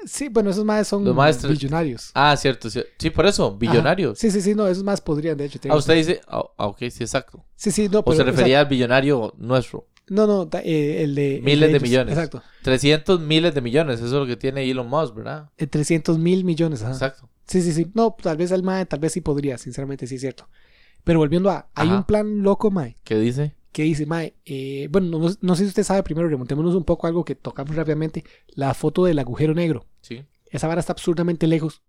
Sí, 0.05 0.29
bueno, 0.29 0.49
esos 0.49 0.63
más 0.63 0.87
son 0.87 1.03
Los 1.03 1.45
billonarios. 1.47 2.11
Ah, 2.13 2.35
cierto, 2.37 2.69
sí, 2.69 2.81
sí, 2.97 3.09
por 3.09 3.25
eso, 3.25 3.57
billonarios. 3.57 4.11
Ajá. 4.11 4.21
Sí, 4.21 4.31
sí, 4.31 4.41
sí, 4.41 4.55
no, 4.55 4.65
esos 4.67 4.83
más 4.83 5.01
podrían, 5.01 5.35
de 5.37 5.45
hecho. 5.45 5.59
Ah, 5.69 5.75
usted 5.75 5.95
dice, 5.95 6.21
ah, 6.27 6.43
ah, 6.57 6.67
ok, 6.67 6.77
sí, 6.89 7.03
exacto. 7.03 7.43
Sí, 7.55 7.69
sí, 7.71 7.89
no, 7.89 7.99
O 7.99 8.03
pero... 8.05 8.15
se 8.17 8.23
refería 8.23 8.61
al 8.61 8.67
billonario 8.67 9.33
nuestro. 9.37 9.87
No, 10.07 10.25
no, 10.25 10.49
eh, 10.63 11.03
el 11.03 11.15
de... 11.15 11.35
el 11.35 11.43
Miles 11.43 11.59
de 11.69 11.77
ellos, 11.77 11.81
millones. 11.83 12.13
Exacto. 12.17 12.41
300 12.63 13.19
miles 13.19 13.53
de 13.53 13.61
millones, 13.61 13.97
eso 13.97 14.05
es 14.05 14.11
lo 14.13 14.25
que 14.25 14.37
tiene 14.37 14.69
Elon 14.71 14.87
Musk, 14.87 15.15
¿verdad? 15.15 15.49
Eh, 15.57 15.67
300 15.67 16.17
mil 16.17 16.45
millones, 16.45 16.81
ajá. 16.81 16.93
Exacto. 16.93 17.29
Sí, 17.49 17.61
sí, 17.61 17.73
sí. 17.73 17.91
No, 17.95 18.15
tal 18.21 18.37
vez 18.37 18.51
el 18.51 18.63
MAE, 18.63 18.85
tal 18.85 18.99
vez 18.99 19.11
sí 19.11 19.21
podría, 19.21 19.57
sinceramente, 19.57 20.07
sí 20.07 20.15
es 20.15 20.21
cierto. 20.21 20.47
Pero 21.03 21.19
volviendo 21.19 21.49
a, 21.49 21.67
hay 21.75 21.87
Ajá. 21.89 21.97
un 21.97 22.03
plan 22.05 22.41
loco, 22.43 22.71
MAE, 22.71 22.95
¿Qué 23.03 23.17
dice? 23.19 23.55
que 23.71 23.83
dice, 23.83 24.05
MAE, 24.05 24.35
eh, 24.45 24.87
bueno, 24.91 25.19
no, 25.19 25.29
no 25.41 25.55
sé 25.55 25.63
si 25.63 25.67
usted 25.69 25.83
sabe, 25.83 26.03
primero 26.03 26.27
remontémonos 26.29 26.75
un 26.75 26.83
poco 26.85 27.05
a 27.05 27.09
algo 27.09 27.25
que 27.25 27.35
tocamos 27.35 27.75
rápidamente, 27.75 28.23
la 28.47 28.73
foto 28.73 29.03
del 29.05 29.19
agujero 29.19 29.53
negro. 29.53 29.85
Sí. 30.01 30.23
Esa 30.51 30.67
vara 30.67 30.79
está 30.79 30.93
absurdamente 30.93 31.47
lejos. 31.47 31.81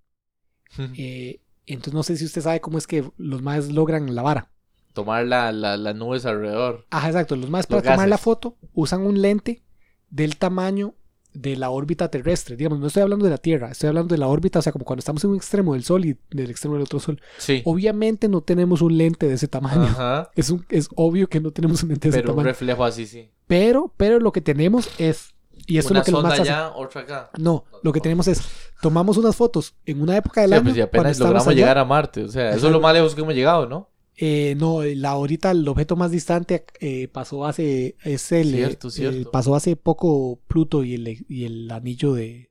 eh, 0.96 1.40
entonces 1.66 1.94
no 1.94 2.02
sé 2.02 2.16
si 2.16 2.24
usted 2.24 2.42
sabe 2.42 2.60
cómo 2.60 2.78
es 2.78 2.86
que 2.86 3.10
los 3.16 3.42
MAEs 3.42 3.70
logran 3.72 4.14
la 4.14 4.22
vara. 4.22 4.50
Tomar 4.92 5.26
la, 5.26 5.52
la- 5.52 5.76
las 5.76 5.94
nubes 5.94 6.26
alrededor. 6.26 6.86
Ajá, 6.90 7.08
exacto. 7.08 7.36
Los 7.36 7.48
MAEs 7.50 7.66
Los 7.70 7.80
para 7.82 7.92
tomar 7.94 8.08
la 8.08 8.18
foto 8.18 8.56
usan 8.72 9.02
un 9.02 9.20
lente 9.22 9.62
del 10.10 10.36
tamaño 10.36 10.94
de 11.32 11.56
la 11.56 11.70
órbita 11.70 12.08
terrestre. 12.10 12.56
Digamos, 12.56 12.80
no 12.80 12.86
estoy 12.88 13.02
hablando 13.02 13.24
de 13.24 13.30
la 13.30 13.38
Tierra, 13.38 13.70
estoy 13.70 13.88
hablando 13.88 14.14
de 14.14 14.18
la 14.18 14.26
órbita, 14.26 14.58
o 14.58 14.62
sea, 14.62 14.72
como 14.72 14.84
cuando 14.84 15.00
estamos 15.00 15.22
en 15.24 15.30
un 15.30 15.36
extremo 15.36 15.74
del 15.74 15.84
Sol 15.84 16.04
y 16.04 16.16
del 16.30 16.50
extremo 16.50 16.74
del 16.74 16.82
otro 16.84 16.98
Sol. 17.00 17.20
Sí. 17.38 17.62
Obviamente 17.64 18.28
no 18.28 18.40
tenemos 18.40 18.82
un 18.82 18.96
lente 18.98 19.28
de 19.28 19.34
ese 19.34 19.48
tamaño. 19.48 19.82
Ajá. 19.82 20.30
Es, 20.36 20.50
un, 20.50 20.64
es 20.68 20.88
obvio 20.96 21.28
que 21.28 21.40
no 21.40 21.50
tenemos 21.50 21.82
un 21.82 21.90
lente 21.90 22.08
de 22.08 22.10
ese 22.10 22.18
Pero 22.22 22.32
un 22.32 22.36
tamaño. 22.36 22.48
reflejo 22.52 22.84
así, 22.84 23.06
sí. 23.06 23.30
Pero, 23.46 23.92
pero 23.96 24.18
lo 24.20 24.32
que 24.32 24.40
tenemos 24.40 24.88
es, 24.98 25.34
y 25.66 25.78
esto 25.78 25.92
Una 25.92 26.00
es 26.00 26.08
lo 26.08 26.12
que 26.18 26.22
sonda 26.22 26.28
más 26.30 26.40
allá, 26.40 26.72
otra 26.74 27.00
acá. 27.02 27.30
No, 27.38 27.64
lo 27.82 27.92
que 27.92 28.00
tenemos 28.00 28.26
es, 28.28 28.42
tomamos 28.80 29.16
unas 29.16 29.36
fotos 29.36 29.74
en 29.86 30.00
una 30.02 30.16
época 30.16 30.40
del 30.40 30.50
Sí, 30.50 30.54
año. 30.56 30.62
pues 30.64 30.74
si 30.74 30.80
apenas 30.80 31.18
logramos 31.18 31.46
allá. 31.46 31.56
llegar 31.56 31.78
a 31.78 31.84
Marte. 31.84 32.24
O 32.24 32.28
sea, 32.28 32.50
eso 32.50 32.66
es 32.66 32.72
lo 32.72 32.80
más 32.80 32.94
lejos 32.94 33.14
que 33.14 33.20
hemos 33.20 33.34
llegado, 33.34 33.66
¿no? 33.68 33.88
Eh, 34.22 34.54
no, 34.58 34.82
la 34.82 35.10
ahorita 35.10 35.50
el 35.52 35.66
objeto 35.66 35.96
más 35.96 36.10
distante 36.10 36.66
eh, 36.78 37.08
pasó 37.08 37.46
hace 37.46 37.96
es 38.04 38.30
el, 38.32 38.50
Cierto, 38.50 38.88
eh, 38.88 38.90
cierto. 38.90 39.30
pasó 39.30 39.54
hace 39.54 39.76
poco 39.76 40.40
Pluto 40.46 40.84
y 40.84 40.94
el, 40.94 41.24
y 41.26 41.44
el 41.44 41.70
anillo 41.70 42.12
de 42.12 42.50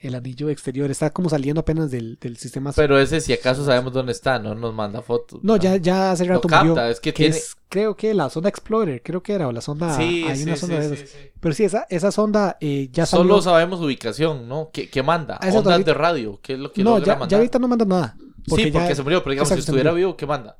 el 0.00 0.14
anillo 0.14 0.50
exterior 0.50 0.88
está 0.88 1.10
como 1.10 1.28
saliendo 1.28 1.60
apenas 1.62 1.90
del, 1.90 2.16
del 2.20 2.36
sistema 2.36 2.70
solar. 2.72 2.88
Pero 2.88 3.00
ese, 3.00 3.20
si 3.20 3.32
acaso 3.32 3.64
sabemos 3.64 3.92
dónde 3.92 4.12
está, 4.12 4.38
no 4.38 4.54
nos 4.54 4.72
manda 4.72 5.02
fotos. 5.02 5.40
no 5.42 5.56
ya 5.56 5.76
ya 5.78 6.12
hace 6.12 6.24
rato 6.26 6.46
capta, 6.46 6.64
murió 6.64 6.86
es 6.86 7.00
que 7.00 7.12
que 7.12 7.24
tiene. 7.24 7.36
es 7.36 7.56
creo 7.68 7.96
que 7.96 8.14
la 8.14 8.30
sonda 8.30 8.48
Explorer 8.48 9.02
creo 9.02 9.20
que 9.20 9.32
era 9.32 9.48
o 9.48 9.52
la 9.52 9.60
sonda 9.60 9.96
sí, 9.96 10.24
hay 10.28 10.36
sí, 10.36 10.42
una 10.44 10.54
sí, 10.54 10.60
sonda 10.60 10.78
de 10.78 10.88
sí, 10.88 10.94
esas 10.94 11.08
sí. 11.10 11.16
pero 11.40 11.54
sí 11.54 11.64
esa 11.64 11.86
esa 11.90 12.12
sonda 12.12 12.56
eh, 12.60 12.88
ya 12.92 13.04
salió 13.04 13.24
Solo 13.24 13.42
sabemos 13.42 13.80
ubicación, 13.80 14.46
¿no? 14.46 14.70
¿Qué, 14.72 14.88
qué 14.88 15.02
manda? 15.02 15.38
Ondas 15.42 15.66
ahorita- 15.66 15.82
de 15.90 15.94
radio. 15.94 16.38
¿Qué 16.40 16.52
es 16.52 16.58
lo 16.60 16.72
que 16.72 16.84
no 16.84 16.98
ya, 17.00 17.14
mandar? 17.16 17.28
ya 17.28 17.36
ahorita 17.38 17.58
no 17.58 17.66
manda 17.66 17.84
nada 17.84 18.16
porque 18.48 18.64
sí, 18.64 18.70
porque 18.70 18.88
ya 18.88 18.94
se 18.94 19.02
murió. 19.02 19.22
Pero 19.22 19.30
digamos, 19.32 19.48
si 19.52 19.58
estuviera 19.58 19.92
vivo, 19.92 20.16
¿qué 20.16 20.26
manda? 20.26 20.56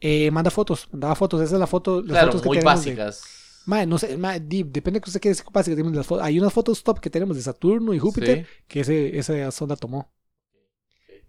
eh, 0.00 0.30
manda 0.30 0.50
fotos 0.50 0.88
mandaba 0.92 1.14
fotos 1.16 1.40
esa 1.42 1.54
es 1.56 1.60
la 1.60 1.66
foto 1.66 2.00
las 2.02 2.10
Claro, 2.10 2.26
fotos 2.28 2.42
que 2.42 2.48
muy 2.48 2.58
tenemos 2.58 2.84
de- 2.84 2.90
básicas. 2.94 3.22
Mae, 3.66 3.86
no 3.86 3.98
sé, 3.98 4.16
di- 4.46 4.62
depende 4.64 4.98
de 4.98 5.00
que 5.02 5.10
usted 5.10 5.20
quiera 5.20 5.32
decir 5.36 5.46
básicas, 5.52 5.76
tenemos 5.76 5.94
las 5.96 6.06
fotos. 6.06 6.24
Hay 6.24 6.38
unas 6.38 6.52
fotos 6.52 6.82
top 6.82 6.98
que 7.00 7.10
tenemos 7.10 7.36
de 7.36 7.42
Saturno 7.42 7.92
y 7.94 7.98
Júpiter 7.98 8.38
Sí. 8.44 8.64
que 8.68 8.80
ese, 8.80 9.16
esa 9.18 9.50
sonda 9.52 9.76
tomó. 9.76 10.12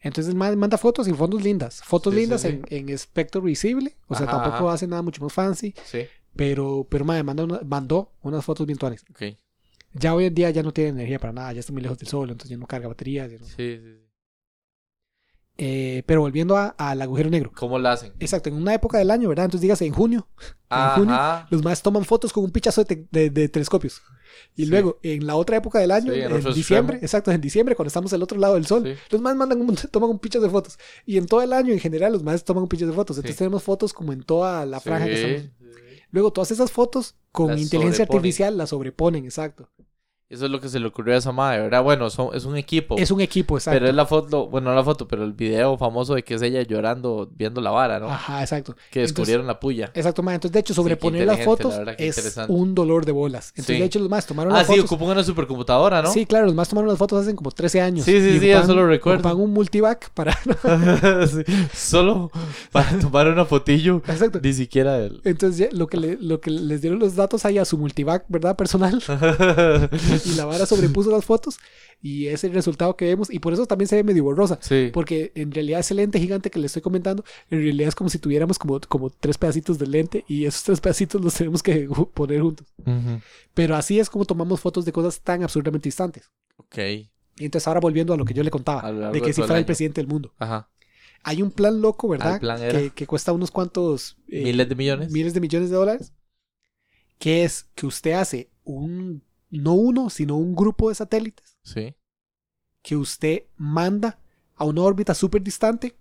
Entonces 0.02 0.36
manda 0.36 0.78
fotos 0.78 1.08
y 1.08 1.14
fondos 1.14 1.42
lindas. 1.44 1.82
Fotos 1.84 2.14
Sí, 2.14 2.20
lindas 2.20 2.42
sí. 2.42 2.48
En, 2.48 2.64
en 2.70 2.90
espectro 2.90 3.42
visible. 3.42 3.96
O 4.08 4.16
sea, 4.16 4.26
Ajá, 4.28 4.42
tampoco 4.44 4.66
ajá. 4.66 4.74
hace 4.74 4.88
nada 4.88 5.02
mucho 5.02 5.24
más 5.24 5.32
fancy. 5.32 5.74
Sí, 5.86 6.06
Pero, 6.36 6.86
pero 6.90 7.06
mae, 7.06 7.24
manda 7.24 7.44
una- 7.44 7.62
mandó 7.66 8.12
unas 8.22 8.44
fotos 8.44 8.66
virtuales. 8.68 9.06
ok. 9.10 9.38
Ya 9.94 10.14
hoy 10.16 10.26
en 10.26 10.34
día 10.34 10.50
ya 10.50 10.64
no 10.64 10.74
tiene 10.74 10.90
energía 10.90 11.20
para 11.20 11.32
nada. 11.34 11.54
Ya 11.54 11.60
está 11.60 11.72
muy 11.72 11.82
lejos 11.84 12.00
del 12.00 12.08
sol. 12.08 12.30
Entonces 12.32 12.50
ya 12.50 12.58
no 12.58 12.66
carga 12.66 12.88
baterías. 12.88 13.32
no- 13.32 13.46
Sí, 13.46 13.54
sí, 13.56 13.80
sí. 13.82 14.03
Eh, 15.58 16.02
pero 16.08 16.22
volviendo 16.22 16.58
a- 16.58 16.70
al 16.80 17.02
agujero 17.02 17.30
negro. 17.30 17.52
¿Cómo 17.56 17.78
lo 17.78 17.88
hacen? 17.90 18.12
Exacto, 18.20 18.50
en 18.50 18.56
una 18.56 18.74
época 18.74 18.98
del 18.98 19.12
año, 19.12 19.30
¿verdad? 19.30 19.46
Entonces 19.46 19.62
dígase 19.62 19.86
en 19.86 19.94
junio. 19.94 20.28
En 20.72 20.90
junio, 20.96 21.14
Ajá. 21.14 21.48
los 21.52 21.64
más 21.64 21.82
toman 21.84 22.04
fotos 22.06 22.34
con 22.34 22.44
un 22.44 22.50
pichazo 22.52 22.84
de, 22.84 22.96
te- 22.96 23.08
de- 23.12 23.30
de 23.30 23.50
telescopios. 23.50 24.02
Y 24.56 24.64
Sí. 24.66 24.70
luego, 24.72 24.98
en 25.04 25.28
la 25.28 25.36
otra 25.36 25.58
época 25.58 25.78
del 25.78 25.92
año, 25.92 26.12
Sí, 26.12 26.20
en 26.22 26.44
diciembre, 26.54 26.96
extremo. 26.96 27.04
exacto, 27.04 27.32
en 27.32 27.40
diciembre, 27.42 27.76
cuando 27.76 27.88
estamos 27.90 28.12
al 28.14 28.24
otro 28.24 28.40
lado 28.40 28.56
del 28.56 28.66
sol, 28.66 28.84
Sí. 28.84 28.94
los 29.12 29.22
más 29.22 29.36
mandan 29.36 29.62
un, 29.62 29.76
toman 29.92 30.10
un 30.10 30.18
pichazo 30.18 30.44
de 30.44 30.50
fotos. 30.50 30.80
Y 31.06 31.18
en 31.18 31.28
todo 31.28 31.44
el 31.44 31.54
año, 31.54 31.72
en 31.72 31.80
general, 31.80 32.14
los 32.14 32.24
más 32.24 32.44
toman 32.44 32.64
un 32.64 32.70
pichazo 32.70 32.90
de 32.90 32.96
fotos. 32.96 33.18
Entonces 33.18 33.38
tenemos 33.38 33.62
fotos 33.62 33.94
como 33.94 34.12
en 34.12 34.24
toda 34.24 34.66
la 34.66 34.80
franja 34.80 35.06
que 35.06 35.14
estamos. 35.14 35.52
Luego, 36.10 36.32
todas 36.34 36.50
esas 36.52 36.72
fotos 36.72 37.16
con 37.32 37.50
Las 37.50 37.62
inteligencia 37.62 38.06
sobreponen. 38.06 38.18
artificial 38.20 38.58
las 38.58 38.70
sobreponen, 38.70 39.26
exacto. 39.26 39.70
Eso 40.34 40.46
es 40.46 40.52
lo 40.52 40.60
que 40.60 40.68
se 40.68 40.80
le 40.80 40.88
ocurrió 40.88 41.14
a 41.14 41.18
esa 41.18 41.32
madre, 41.32 41.62
¿verdad? 41.62 41.84
Bueno, 41.84 42.10
son- 42.10 42.30
es 42.34 42.44
un 42.46 42.58
equipo. 42.58 42.96
Es 42.98 43.12
un 43.12 43.22
equipo, 43.22 43.56
exacto. 43.58 43.76
Pero 43.78 43.88
es 43.90 43.96
la 43.96 44.06
foto, 44.08 44.48
bueno, 44.48 44.72
no 44.72 44.76
la 44.76 44.84
foto, 44.84 45.08
pero 45.08 45.24
el 45.24 45.34
video 45.34 45.78
famoso 45.78 46.16
de 46.16 46.24
que 46.24 46.34
es 46.34 46.42
ella 46.42 46.62
llorando 46.64 47.30
viendo 47.38 47.62
la 47.62 47.70
vara, 47.70 48.00
¿no? 48.00 48.08
Ajá, 48.10 48.42
exacto. 48.42 48.76
que 48.90 49.02
descubrieron 49.02 49.46
la 49.46 49.60
puya. 49.60 49.92
Exacto, 49.94 50.24
ma. 50.24 50.34
Entonces, 50.34 50.52
de 50.54 50.60
hecho, 50.62 50.74
sobreponer 50.74 51.28
las 51.28 51.44
fotos 51.44 51.76
la 51.86 51.92
es 51.94 52.36
un 52.48 52.74
dolor 52.74 53.06
de 53.06 53.12
bolas. 53.12 53.50
Entonces, 53.50 53.76
Sí. 53.76 53.80
de 53.80 53.86
hecho, 53.86 54.00
los 54.00 54.10
más 54.10 54.26
tomaron 54.26 54.54
Ah, 54.54 54.58
las 54.58 54.68
sí, 54.68 54.74
fotos. 54.74 54.92
ocupan 54.92 55.10
una 55.12 55.24
supercomputadora, 55.24 56.02
¿no? 56.02 56.12
Sí, 56.12 56.26
claro, 56.26 56.46
los 56.48 56.56
más 56.56 56.68
tomaron 56.68 56.90
las 56.90 56.98
fotos 56.98 57.22
hace 57.22 57.36
como 57.36 57.52
13 57.52 57.80
años. 57.82 58.04
Sí, 58.06 58.20
sí, 58.20 58.38
Y 58.38 58.40
sí, 58.40 58.50
eso 58.50 58.74
lo 58.74 58.88
recuerdo. 58.88 59.20
Ocupan 59.20 59.40
un 59.40 59.54
multivac 59.54 60.10
para. 60.16 60.36
Sí, 61.28 61.44
Solo 61.74 62.32
para 62.72 62.98
tomar 63.00 63.28
una 63.28 63.46
fotillo, 63.46 63.98
Exacto. 64.08 64.40
ni 64.42 64.54
siquiera 64.54 64.98
él. 64.98 65.22
Entonces, 65.26 65.72
lo, 65.74 65.86
que 65.88 65.98
le- 65.98 66.18
lo 66.20 66.42
que 66.42 66.50
les 66.50 66.82
dieron 66.82 66.98
los 67.00 67.16
datos 67.16 67.46
ahí 67.46 67.58
a 67.60 67.66
su 67.66 67.78
multivac, 67.78 68.26
¿verdad? 68.30 68.56
Personal. 68.56 69.02
y 70.26 70.36
la 70.36 70.46
vara 70.46 70.66
sobrepuso 70.66 71.12
las 71.12 71.26
fotos. 71.26 71.58
Y 72.02 72.28
es 72.28 72.44
el 72.44 72.54
resultado 72.54 72.98
que 72.98 73.06
vemos. 73.06 73.32
Y 73.32 73.40
por 73.40 73.54
eso 73.54 73.66
también 73.66 73.88
se 73.88 73.96
ve 73.96 74.04
medio 74.04 74.24
borrosa. 74.26 74.60
sí. 74.62 74.90
Porque 74.94 75.32
en 75.36 75.52
realidad 75.52 75.80
ese 75.80 75.94
lente 75.94 76.20
gigante 76.20 76.50
que 76.52 76.60
le 76.60 76.66
estoy 76.68 76.82
comentando, 76.82 77.24
en 77.50 77.62
realidad 77.62 77.88
es 77.90 77.96
como 77.96 78.10
si 78.10 78.20
tuviéramos 78.20 78.60
como, 78.60 78.80
como 78.82 79.10
tres 79.10 79.38
pedacitos 79.38 79.80
de 79.80 79.88
lente. 79.88 80.26
Y 80.28 80.46
esos 80.46 80.64
tres 80.64 80.82
pedacitos 80.82 81.22
los 81.24 81.34
tenemos 81.34 81.64
que 81.64 81.88
poner 82.14 82.42
juntos. 82.42 82.68
Ujú. 82.80 83.22
Pero 83.54 83.76
así 83.76 84.00
es 84.00 84.10
como 84.10 84.26
tomamos 84.26 84.60
fotos 84.60 84.84
de 84.86 84.92
cosas 84.92 85.22
tan 85.22 85.44
absurdamente 85.44 85.88
distantes. 85.88 86.30
Ok. 86.58 86.78
Y 86.78 87.46
entonces 87.46 87.68
ahora 87.68 87.80
volviendo 87.80 88.14
a 88.14 88.18
lo 88.18 88.26
que 88.26 88.34
yo 88.34 88.44
le 88.44 88.52
contaba, 88.52 88.92
de 89.12 89.22
que 89.22 89.32
si 89.34 89.42
fuera 89.42 89.58
el 89.58 89.66
presidente 89.66 90.02
del 90.02 90.08
mundo. 90.08 90.34
Ajá. 90.38 90.70
Hay 91.26 91.42
un 91.42 91.52
plan 91.52 91.82
loco, 91.82 92.10
¿verdad? 92.10 92.36
Ah, 92.36 92.40
plan 92.40 92.62
era- 92.62 92.78
que, 92.78 92.90
que 92.90 93.08
cuesta 93.08 93.32
unos 93.32 93.50
cuantos... 93.50 94.18
eh, 94.28 94.44
Miles 94.44 94.68
de 94.68 94.76
millones. 94.76 95.10
miles 95.12 95.34
de 95.34 95.40
millones 95.40 95.70
de 95.70 95.76
dólares. 95.78 96.12
Que 97.18 97.46
es 97.46 97.64
que 97.76 97.86
usted 97.86 98.12
hace 98.12 98.50
un... 98.66 99.24
No 99.62 99.74
uno, 99.74 100.10
sino 100.10 100.36
un 100.38 100.56
grupo 100.56 100.90
de 100.90 100.96
satélites 100.96 101.58
Sí. 101.64 101.96
que 102.82 102.96
usted 102.96 103.44
manda 103.58 104.20
a 104.56 104.66
una 104.66 104.82
órbita 104.82 105.14
súper 105.14 105.42
distante. 105.44 105.96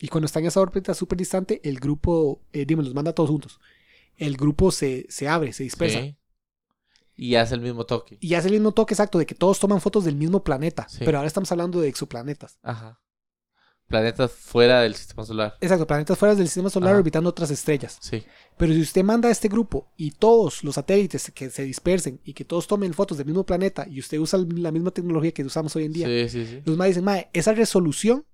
Y 0.00 0.08
cuando 0.08 0.26
está 0.26 0.40
en 0.40 0.46
esa 0.46 0.60
órbita 0.60 0.92
súper 0.94 1.16
distante, 1.18 1.60
el 1.64 1.78
grupo, 1.80 2.40
eh, 2.52 2.66
dime, 2.66 2.82
los 2.82 2.94
manda 2.94 3.14
todos 3.14 3.30
juntos. 3.30 3.60
El 4.16 4.36
grupo 4.36 4.70
se, 4.70 5.06
se 5.08 5.28
abre, 5.28 5.52
se 5.52 5.62
dispersa. 5.62 6.00
Sí. 6.00 6.16
Y 7.16 7.36
hace 7.36 7.54
el 7.54 7.62
mismo 7.62 7.86
toque. 7.86 8.18
Y 8.20 8.34
hace 8.34 8.48
el 8.48 8.54
mismo 8.54 8.72
toque 8.72 8.92
exacto 8.92 9.18
de 9.18 9.24
que 9.24 9.34
todos 9.34 9.58
toman 9.58 9.80
fotos 9.80 10.04
del 10.04 10.16
mismo 10.16 10.44
planeta. 10.44 10.86
Sí. 10.88 10.98
Pero 11.04 11.16
ahora 11.18 11.28
estamos 11.28 11.50
hablando 11.50 11.80
de 11.80 11.88
exoplanetas. 11.88 12.58
Ajá. 12.62 13.00
Planetas 13.88 14.32
fuera 14.32 14.80
del 14.80 14.94
sistema 14.96 15.24
solar. 15.24 15.56
Exacto, 15.60 15.86
planetas 15.86 16.18
fuera 16.18 16.34
del 16.34 16.46
sistema 16.46 16.70
solar 16.70 16.90
Ajá. 16.90 16.98
orbitando 16.98 17.30
otras 17.30 17.50
estrellas. 17.52 17.98
Sí. 18.00 18.24
Pero 18.56 18.72
si 18.72 18.80
usted 18.80 19.04
manda 19.04 19.28
a 19.28 19.32
este 19.32 19.48
grupo 19.48 19.92
y 19.96 20.10
todos 20.10 20.64
los 20.64 20.74
satélites 20.74 21.30
que 21.32 21.50
se 21.50 21.62
dispersen 21.62 22.20
y 22.24 22.32
que 22.32 22.44
todos 22.44 22.66
tomen 22.66 22.94
fotos 22.94 23.16
del 23.18 23.26
mismo 23.26 23.46
planeta 23.46 23.86
y 23.88 24.00
usted 24.00 24.18
usa 24.18 24.40
la 24.56 24.72
misma 24.72 24.90
tecnología 24.90 25.30
que 25.32 25.44
usamos 25.44 25.76
hoy 25.76 25.84
en 25.84 25.92
día, 25.92 26.06
Sí, 26.08 26.28
sí, 26.28 26.46
sí. 26.46 26.62
los 26.64 26.76
más 26.76 26.88
dicen, 26.88 27.04
mae, 27.04 27.28
esa 27.32 27.52
resolución 27.52 28.24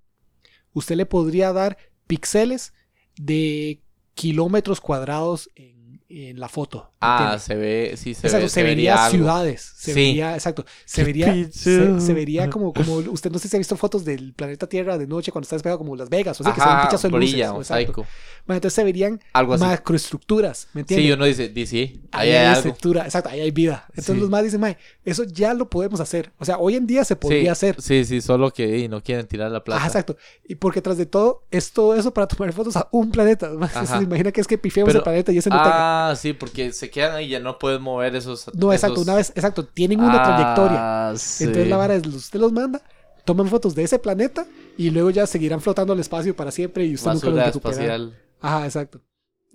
usted 0.73 0.95
le 0.95 1.05
podría 1.05 1.53
dar 1.53 1.77
píxeles 2.07 2.73
de 3.15 3.83
kilómetros 4.15 4.81
cuadrados 4.81 5.51
en, 5.55 6.01
en 6.09 6.39
la 6.39 6.49
foto. 6.49 6.92
Ah, 7.03 7.39
se 7.39 7.55
ve, 7.55 7.93
sí, 7.97 8.13
se 8.13 8.27
exacto, 8.27 8.45
ve. 8.45 8.49
se, 8.49 8.63
vería 8.63 9.05
algo. 9.05 9.17
ciudades, 9.17 9.73
se 9.75 9.93
Sí. 9.93 9.99
vería, 9.99 10.33
exacto, 10.35 10.65
se 10.85 11.03
vería, 11.03 11.33
se, 11.51 11.99
se 11.99 12.13
vería 12.13 12.49
como, 12.49 12.73
como, 12.73 12.95
usted 12.95 13.31
no 13.31 13.39
sé 13.39 13.47
si 13.47 13.55
ha 13.55 13.59
visto 13.59 13.75
fotos 13.77 14.05
del 14.05 14.33
planeta 14.33 14.67
Tierra 14.67 14.97
de 14.97 15.05
noche 15.07 15.31
cuando 15.31 15.43
está 15.45 15.55
despegado 15.55 15.77
como 15.79 15.95
Las 15.95 16.09
Vegas, 16.09 16.39
o 16.39 16.43
sea, 16.43 16.53
que 16.53 16.59
se 16.61 16.65
ve 16.65 16.71
un 16.71 16.77
Ajá, 16.77 16.87
pichazo 16.87 17.07
de 17.07 17.11
luces, 17.11 17.29
brilla, 17.31 17.45
exacto. 17.45 17.57
mosaico. 17.59 18.05
Bueno, 18.45 18.57
entonces 18.57 18.73
se 18.75 18.83
verían 18.83 19.19
Algo 19.33 19.53
así. 19.53 19.63
macroestructuras, 19.63 20.67
¿me 20.73 20.81
entiendes? 20.81 21.05
Sí, 21.07 21.11
uno 21.11 21.25
dice, 21.25 21.49
dice, 21.49 21.69
sí, 21.71 22.01
ahí 22.11 22.29
Ahí 22.29 22.29
hay 22.29 22.35
hay 22.37 22.45
algo. 22.47 22.57
estructura, 22.59 23.03
exacto, 23.05 23.29
ahí 23.29 23.39
hay 23.41 23.51
vida. 23.51 23.85
Entonces 23.89 24.15
Sí. 24.15 24.21
los 24.21 24.29
más 24.29 24.43
dicen, 24.43 24.59
mae, 24.61 24.77
eso 25.05 25.23
ya 25.23 25.53
lo 25.53 25.69
podemos 25.69 25.99
hacer. 25.99 26.31
O 26.39 26.45
sea, 26.45 26.57
hoy 26.57 26.75
en 26.75 26.85
día 26.87 27.03
se 27.05 27.15
podría 27.15 27.41
sí, 27.43 27.47
hacer. 27.49 27.81
Sí, 27.81 28.05
sí, 28.05 28.21
solo 28.21 28.51
que 28.51 28.79
y 28.79 28.87
no 28.87 29.01
quieren 29.01 29.27
tirar 29.27 29.51
la 29.51 29.63
plata. 29.63 29.77
Ajá, 29.79 29.87
exacto. 29.87 30.17
Y 30.47 30.55
porque 30.55 30.81
tras 30.81 30.97
de 30.97 31.05
todo, 31.05 31.43
es 31.51 31.71
todo 31.71 31.95
eso 31.95 32.13
para 32.13 32.27
tomar 32.27 32.51
fotos 32.53 32.75
a 32.75 32.87
un 32.91 33.11
planeta. 33.11 33.49
Se 33.87 34.03
imagina 34.03 34.31
que 34.31 34.41
es 34.41 34.47
que 34.47 34.57
pifiamos 34.57 34.89
Pero- 34.89 34.99
el 34.99 35.03
planeta 35.03 35.31
y 35.31 35.37
ese 35.37 35.49
no 35.49 35.57
tenga. 35.61 36.09
Ah, 36.11 36.15
sí, 36.15 36.33
porque 36.33 36.71
se 36.73 36.89
quedan 36.93 37.15
ahí 37.15 37.29
ya 37.29 37.39
no 37.39 37.57
pueden 37.59 37.81
mover 37.81 38.15
esos. 38.15 38.49
No, 38.55 38.71
exacto, 38.73 39.01
esos- 39.01 39.07
una 39.07 39.15
vez, 39.15 39.31
exacto, 39.35 39.65
tienen 39.65 39.99
una 40.01 40.21
trayectoria. 40.23 40.87
Ah, 41.09 41.13
sí. 41.17 41.43
Entonces 41.45 41.67
la 41.69 41.77
vara 41.77 41.95
es, 41.95 42.05
usted 42.07 42.39
los 42.39 42.51
manda, 42.53 42.81
toman 43.25 43.47
fotos 43.47 43.75
de 43.75 43.83
ese 43.83 43.99
planeta 43.99 44.47
y 44.77 44.89
luego 44.91 45.09
ya 45.09 45.27
seguirán 45.27 45.61
flotando 45.61 45.93
al 45.93 45.99
espacio 45.99 46.35
para 46.35 46.51
siempre 46.51 46.85
y 46.85 46.95
usted 46.95 47.11
nunca 47.11 47.29
los 47.29 47.41
Basura 47.41 47.43
recuperará. 47.43 47.95
espacial. 47.95 48.19
Ajá, 48.41 48.65
exacto. 48.65 49.01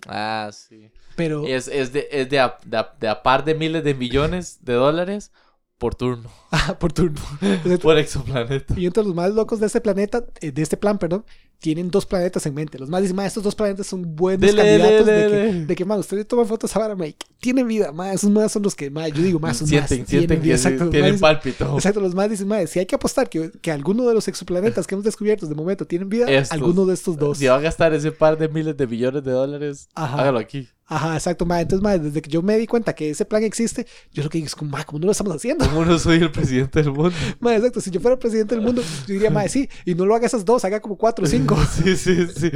Ah, 0.07 0.49
sí. 0.53 0.91
Pero, 1.15 1.45
Es, 1.45 1.67
es, 1.67 1.91
de, 1.93 2.07
es 2.11 2.29
de, 2.29 2.39
a, 2.39 2.57
de, 2.65 2.77
a, 2.77 2.95
de 2.99 3.07
a 3.09 3.23
par 3.23 3.43
de 3.45 3.55
miles 3.55 3.83
de 3.83 3.93
millones 3.93 4.59
de 4.63 4.73
dólares 4.73 5.31
por 5.77 5.95
turno. 5.95 6.29
ajá, 6.51 6.79
por 6.79 6.93
turno. 6.93 7.19
Entonces, 7.41 7.79
Por 7.83 7.97
exoplaneta. 7.97 8.73
Y 8.77 8.85
entre 8.85 9.03
los 9.03 9.13
más 9.15 9.31
locos 9.33 9.59
de 9.59 9.67
este 9.67 9.81
planeta, 9.81 10.25
eh, 10.41 10.51
de 10.51 10.61
este 10.61 10.77
plan, 10.77 10.97
perdón, 10.97 11.25
tienen 11.59 11.91
dos 11.91 12.05
planetas 12.05 12.45
en 12.45 12.53
mente. 12.53 12.79
Los 12.79 12.89
más 12.89 13.01
dicen, 13.01 13.15
"Ma, 13.15 13.25
estos 13.25 13.43
dos 13.43 13.53
planetas 13.53 13.85
son 13.87 14.15
buenos 14.15 14.41
Dele, 14.41 14.63
dele, 14.63 14.83
candidatos 14.83 15.05
de, 15.05 15.13
que, 15.51 15.65
de 15.65 15.75
que, 15.75 15.85
man, 15.85 15.99
ustedes 15.99 16.27
toman 16.27 16.47
fotos 16.47 16.73
ahora, 16.75 16.95
ma, 16.95 17.05
tienen 17.39 17.67
vida, 17.67 17.91
ma, 17.91 18.13
esos 18.13 18.29
más 18.31 18.51
son 18.51 18.63
los 18.63 18.75
que, 18.75 18.89
ma, 18.89 19.07
yo 19.09 19.21
digo, 19.21 19.39
más 19.39 19.57
son 19.57 19.67
Sienten, 19.67 19.99
más, 19.99 20.09
sienten 20.09 20.39
que 20.39 20.45
sí, 20.45 20.51
exacto, 20.51 20.89
tienen 20.89 21.11
más- 21.13 21.21
pálpito. 21.21 21.75
Exacto, 21.75 21.99
los 21.99 22.15
más 22.15 22.29
dicen, 22.29 22.47
ma, 22.47 22.65
si 22.65 22.79
hay 22.79 22.85
que 22.85 22.95
apostar 22.95 23.29
que, 23.29 23.51
que 23.61 23.71
alguno 23.71 24.07
de 24.07 24.13
los 24.13 24.27
exoplanetas 24.27 24.87
que 24.87 24.95
hemos 24.95 25.03
descubierto 25.05 25.45
de 25.47 25.55
momento 25.55 25.85
tienen 25.85 26.07
vida, 26.09 26.25
Estos. 26.31 26.51
alguno 26.53 26.85
de 26.85 26.93
estos 26.93 27.17
dos. 27.17 27.37
Si 27.37 27.45
va 27.47 27.55
a 27.57 27.59
gastar 27.61 27.93
ese 27.93 28.11
par 28.11 28.37
de 28.37 28.47
miles 28.47 28.75
de 28.77 28.87
millones 28.87 29.23
de 29.23 29.31
dólares, 29.31 29.89
Ajá. 29.95 30.21
hágalo 30.21 30.39
aquí. 30.39 30.69
Ajá, 30.91 31.13
exacto, 31.13 31.45
ma. 31.45 31.61
Entonces, 31.61 31.83
ma, 31.83 31.97
desde 31.99 32.19
que 32.19 32.31
yo 32.31 32.41
me 32.41 32.57
di 32.57 32.65
cuenta 32.65 32.93
que 32.93 33.11
ese 33.11 33.23
plan 33.23 33.43
existe, 33.43 33.85
yo 34.11 34.23
lo 34.23 34.29
que 34.29 34.39
digo 34.39 34.47
es 34.47 34.55
como, 34.55 34.71
ma, 34.71 34.83
¿cómo 34.83 34.97
no 34.97 35.05
lo 35.05 35.11
estamos 35.11 35.35
haciendo? 35.35 35.63
¿Cómo 35.65 35.85
no 35.85 35.99
soy 35.99 36.17
el 36.17 36.31
presidente 36.31 36.81
del 36.81 36.91
mundo? 36.91 37.11
Ma, 37.39 37.55
exacto, 37.55 37.79
si 37.79 37.91
yo 37.91 37.99
fuera 37.99 38.17
presidente 38.17 38.55
del 38.55 38.63
mundo, 38.63 38.81
yo 38.81 39.13
diría, 39.13 39.29
ma, 39.29 39.47
sí, 39.47 39.69
y 39.85 39.93
no 39.93 40.07
lo 40.07 40.15
haga 40.15 40.25
esas 40.25 40.43
dos, 40.43 40.65
haga 40.65 40.79
como 40.79 40.97
cuatro 40.97 41.25
o 41.25 41.27
cinco. 41.27 41.55
Sí, 41.69 41.95
sí, 41.95 42.27
sí. 42.27 42.51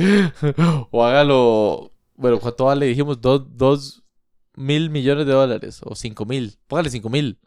O 0.89 1.05
hágalo. 1.05 1.91
Bueno, 2.15 2.39
¿cuánto 2.39 2.65
vale? 2.65 2.87
Dijimos 2.87 3.21
dos, 3.21 3.45
dos 3.55 4.03
mil 4.55 4.89
millones 4.89 5.27
de 5.27 5.33
dólares. 5.33 5.81
O 5.83 5.95
cinco 5.95 6.25
mil. 6.25 6.57
Póngale 6.67 6.89
cinco 6.89 7.09
mil. 7.09 7.39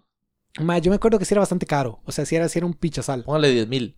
Ma, 0.61 0.79
yo 0.79 0.91
me 0.91 0.97
acuerdo 0.97 1.19
que 1.19 1.25
sí 1.25 1.35
era 1.35 1.41
bastante 1.41 1.67
caro. 1.67 2.01
O 2.05 2.13
sea, 2.13 2.25
sí 2.25 2.37
era, 2.37 2.49
sí 2.49 2.59
era 2.59 2.67
un 2.67 2.75
pichazal. 2.75 3.25
Póngale 3.25 3.51
diez 3.51 3.67
mil. 3.67 3.97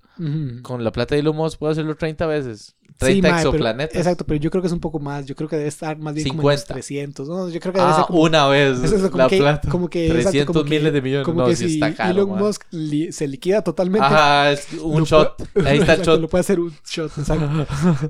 Con 0.63 0.83
la 0.85 0.91
plata 0.93 1.15
de 1.15 1.21
Elon 1.21 1.37
Musk 1.37 1.59
puedo 1.59 1.73
hacerlo 1.73 1.95
30 1.97 2.27
veces. 2.27 2.75
Sí, 2.89 2.95
30 2.99 3.29
ma, 3.29 3.37
pero- 3.37 3.49
exoplanetas. 3.51 3.97
exacto, 3.97 4.27
pero 4.27 4.41
yo 4.41 4.51
creo 4.51 4.61
que 4.61 4.67
es 4.67 4.73
un 4.73 4.81
poco 4.81 4.99
más. 4.99 5.25
Yo 5.27 5.37
creo 5.37 5.49
que 5.49 5.55
debe 5.57 5.69
estar 5.69 5.97
más 5.99 6.15
bien 6.15 6.27
como 6.29 6.43
en 6.43 6.47
los 6.57 6.61
50. 6.63 6.75
300. 6.75 7.29
No, 7.29 7.49
yo 7.49 7.61
creo 7.61 7.73
que 7.73 7.79
debe 7.79 7.93
Ah, 7.93 7.97
ser 7.97 8.05
como, 8.07 8.23
una 8.23 8.49
vez. 8.49 8.79
es 8.83 8.91
eso, 8.93 9.11
como 9.11 9.23
la 9.23 9.29
que, 9.29 9.39
plata. 9.39 9.69
como 9.69 9.89
que, 9.89 10.07
exacto, 10.07 10.23
300 10.31 10.53
como 10.57 10.65
que- 10.65 10.71
miles 10.79 10.93
de 10.93 11.03
millones. 11.03 11.25
Como 11.25 11.41
no, 11.43 11.47
que 11.47 11.55
si 11.55 11.75
está 11.75 11.95
caro, 11.95 12.11
Elon 12.11 12.31
man. 12.31 12.39
Musk 12.41 12.63
li- 12.73 13.13
se 13.13 13.29
liquida 13.29 13.63
totalmente. 13.63 14.05
Ajá, 14.05 14.51
es 14.51 14.67
un 14.83 15.05
shot. 15.05 15.37
puede- 15.53 15.69
Ahí 15.71 15.79
está 15.79 15.95
el 15.95 16.03
shot. 16.03 16.21
Lo 16.21 16.29
puede 16.29 16.41
hacer 16.41 16.59
un 16.59 16.73
shot, 16.91 17.13
exacto. 17.17 17.67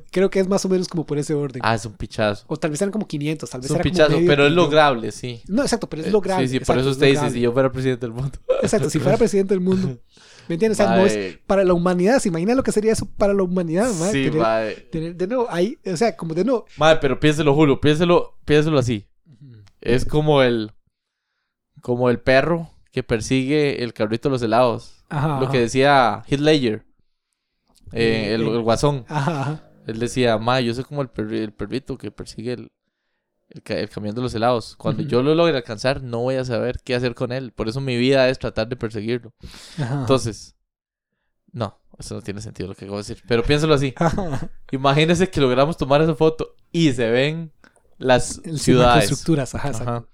creo 0.11 0.31
que 0.31 0.41
es 0.41 0.49
más 0.49 0.65
o 0.65 0.69
menos 0.71 0.89
como 0.89 1.05
por 1.05 1.19
ese 1.19 1.35
orden. 1.35 1.61
Ah, 1.65 1.75
es 1.75 1.85
un 1.85 1.93
pichazo. 1.93 2.45
O 2.49 2.57
tal 2.57 2.71
vez 2.71 2.81
eran 2.81 2.93
como 2.93 3.07
500, 3.07 3.51
tal 3.51 3.61
vez 3.61 3.67
Es 3.67 3.71
un 3.73 3.77
como 3.83 3.83
pichazo, 3.93 4.17
pero 4.27 4.47
es 4.47 4.53
lograble, 4.53 5.13
sí. 5.13 5.43
No, 5.49 5.63
exacto, 5.63 5.87
pero 5.91 6.01
es 6.01 6.09
Eh, 6.09 6.13
lograble. 6.13 6.49
Sí, 6.49 6.59
sí, 6.59 6.65
por 6.65 6.79
eso 6.79 6.89
es 6.89 6.95
usted 6.97 7.09
dice, 7.09 7.29
si 7.31 7.41
yo 7.41 7.53
fuera 7.53 7.71
presidente 7.71 8.07
del 8.07 8.15
mundo. 8.15 8.39
Exacto, 8.63 8.89
si 8.89 8.99
fuera 9.01 9.19
presidente 9.19 9.53
del 9.53 9.61
mundo. 9.61 9.99
¿Me 10.49 10.55
entiendes? 10.55 10.81
O 10.81 10.85
sea, 10.85 10.97
no 10.97 11.05
es 11.07 11.39
para 11.47 11.63
la 11.65 11.75
humanidad. 11.75 12.19
¿Se 12.21 12.29
imagina 12.29 12.55
lo 12.55 12.63
que 12.63 12.73
sería 12.73 12.93
eso 12.93 13.07
para 13.17 13.35
la 13.35 13.43
humanidad? 13.43 13.93
mae? 14.01 14.11
Sí, 14.13 14.31
Tener- 14.91 15.15
de 15.15 15.27
nuevo, 15.27 15.47
ahí, 15.51 15.79
o 15.85 15.97
sea, 15.97 16.17
como 16.17 16.35
de 16.35 16.45
nuevo. 16.45 16.65
Mae, 16.77 16.97
pero 16.97 17.21
piénselo, 17.21 17.55
Julio, 17.55 17.81
piénselo, 17.81 18.39
piénselo 18.45 18.79
así. 18.79 19.07
Es 19.81 20.05
como 20.05 20.43
el 20.43 20.73
como 21.83 22.11
el 22.11 22.19
perro 22.19 22.71
que 22.91 23.03
persigue 23.05 23.85
el 23.85 23.93
carrito 23.93 24.29
de 24.29 24.33
los 24.33 24.43
helados. 24.43 25.05
Ajá. 25.09 25.39
Lo 25.41 25.51
que 25.51 25.61
decía 25.61 26.25
Heath 26.29 26.41
Ledger, 26.41 26.85
eh, 27.93 28.31
Eh, 28.31 28.35
el, 28.35 28.43
eh. 28.43 28.51
el 28.51 28.63
guasón. 28.63 29.05
Ajá. 29.09 29.63
Él 29.87 29.99
decía, 30.01 30.37
ma, 30.39 30.61
yo 30.61 30.75
soy 30.75 30.85
como 30.85 31.03
el, 31.03 31.11
el 31.35 31.53
perrito 31.53 31.97
que 31.97 32.11
persigue 32.11 32.53
el, 32.55 32.69
el, 33.51 33.63
ca- 33.63 33.79
el 33.79 33.89
camión 33.89 34.15
de 34.15 34.23
los 34.23 34.35
helados. 34.35 34.77
Cuando 34.77 35.03
Ujú. 35.03 35.11
yo 35.11 35.23
lo 35.23 35.35
logre 35.35 35.57
alcanzar, 35.57 36.03
no 36.03 36.21
voy 36.21 36.37
a 36.37 36.45
saber 36.45 36.81
qué 36.85 36.95
hacer 36.95 37.15
con 37.15 37.33
él. 37.33 37.53
Por 37.53 37.69
eso 37.69 37.81
mi 37.81 37.97
vida 37.97 38.29
es 38.29 38.39
tratar 38.39 38.69
de 38.69 38.77
perseguirlo. 38.77 39.33
Ajá. 39.79 40.01
Entonces, 40.01 40.55
no, 41.53 41.81
eso 41.99 42.15
no 42.15 42.23
tiene 42.23 42.41
sentido 42.41 42.69
lo 42.69 42.75
que 42.75 42.85
acabo 42.85 42.99
de 42.99 43.03
decir. 43.05 43.23
Pero 43.27 43.43
piénsalo 43.43 43.75
así. 43.75 43.95
Imagínense 44.73 45.29
que 45.31 45.41
logramos 45.41 45.77
tomar 45.77 46.03
esa 46.03 46.15
foto 46.15 46.55
y 46.73 46.93
se 46.93 47.11
ven 47.11 47.53
las 47.99 48.41
El- 48.45 48.59
ciudades. 48.59 49.05
Estructuras, 49.11 49.55
ajá. 49.55 49.69
Ajá. 49.71 50.05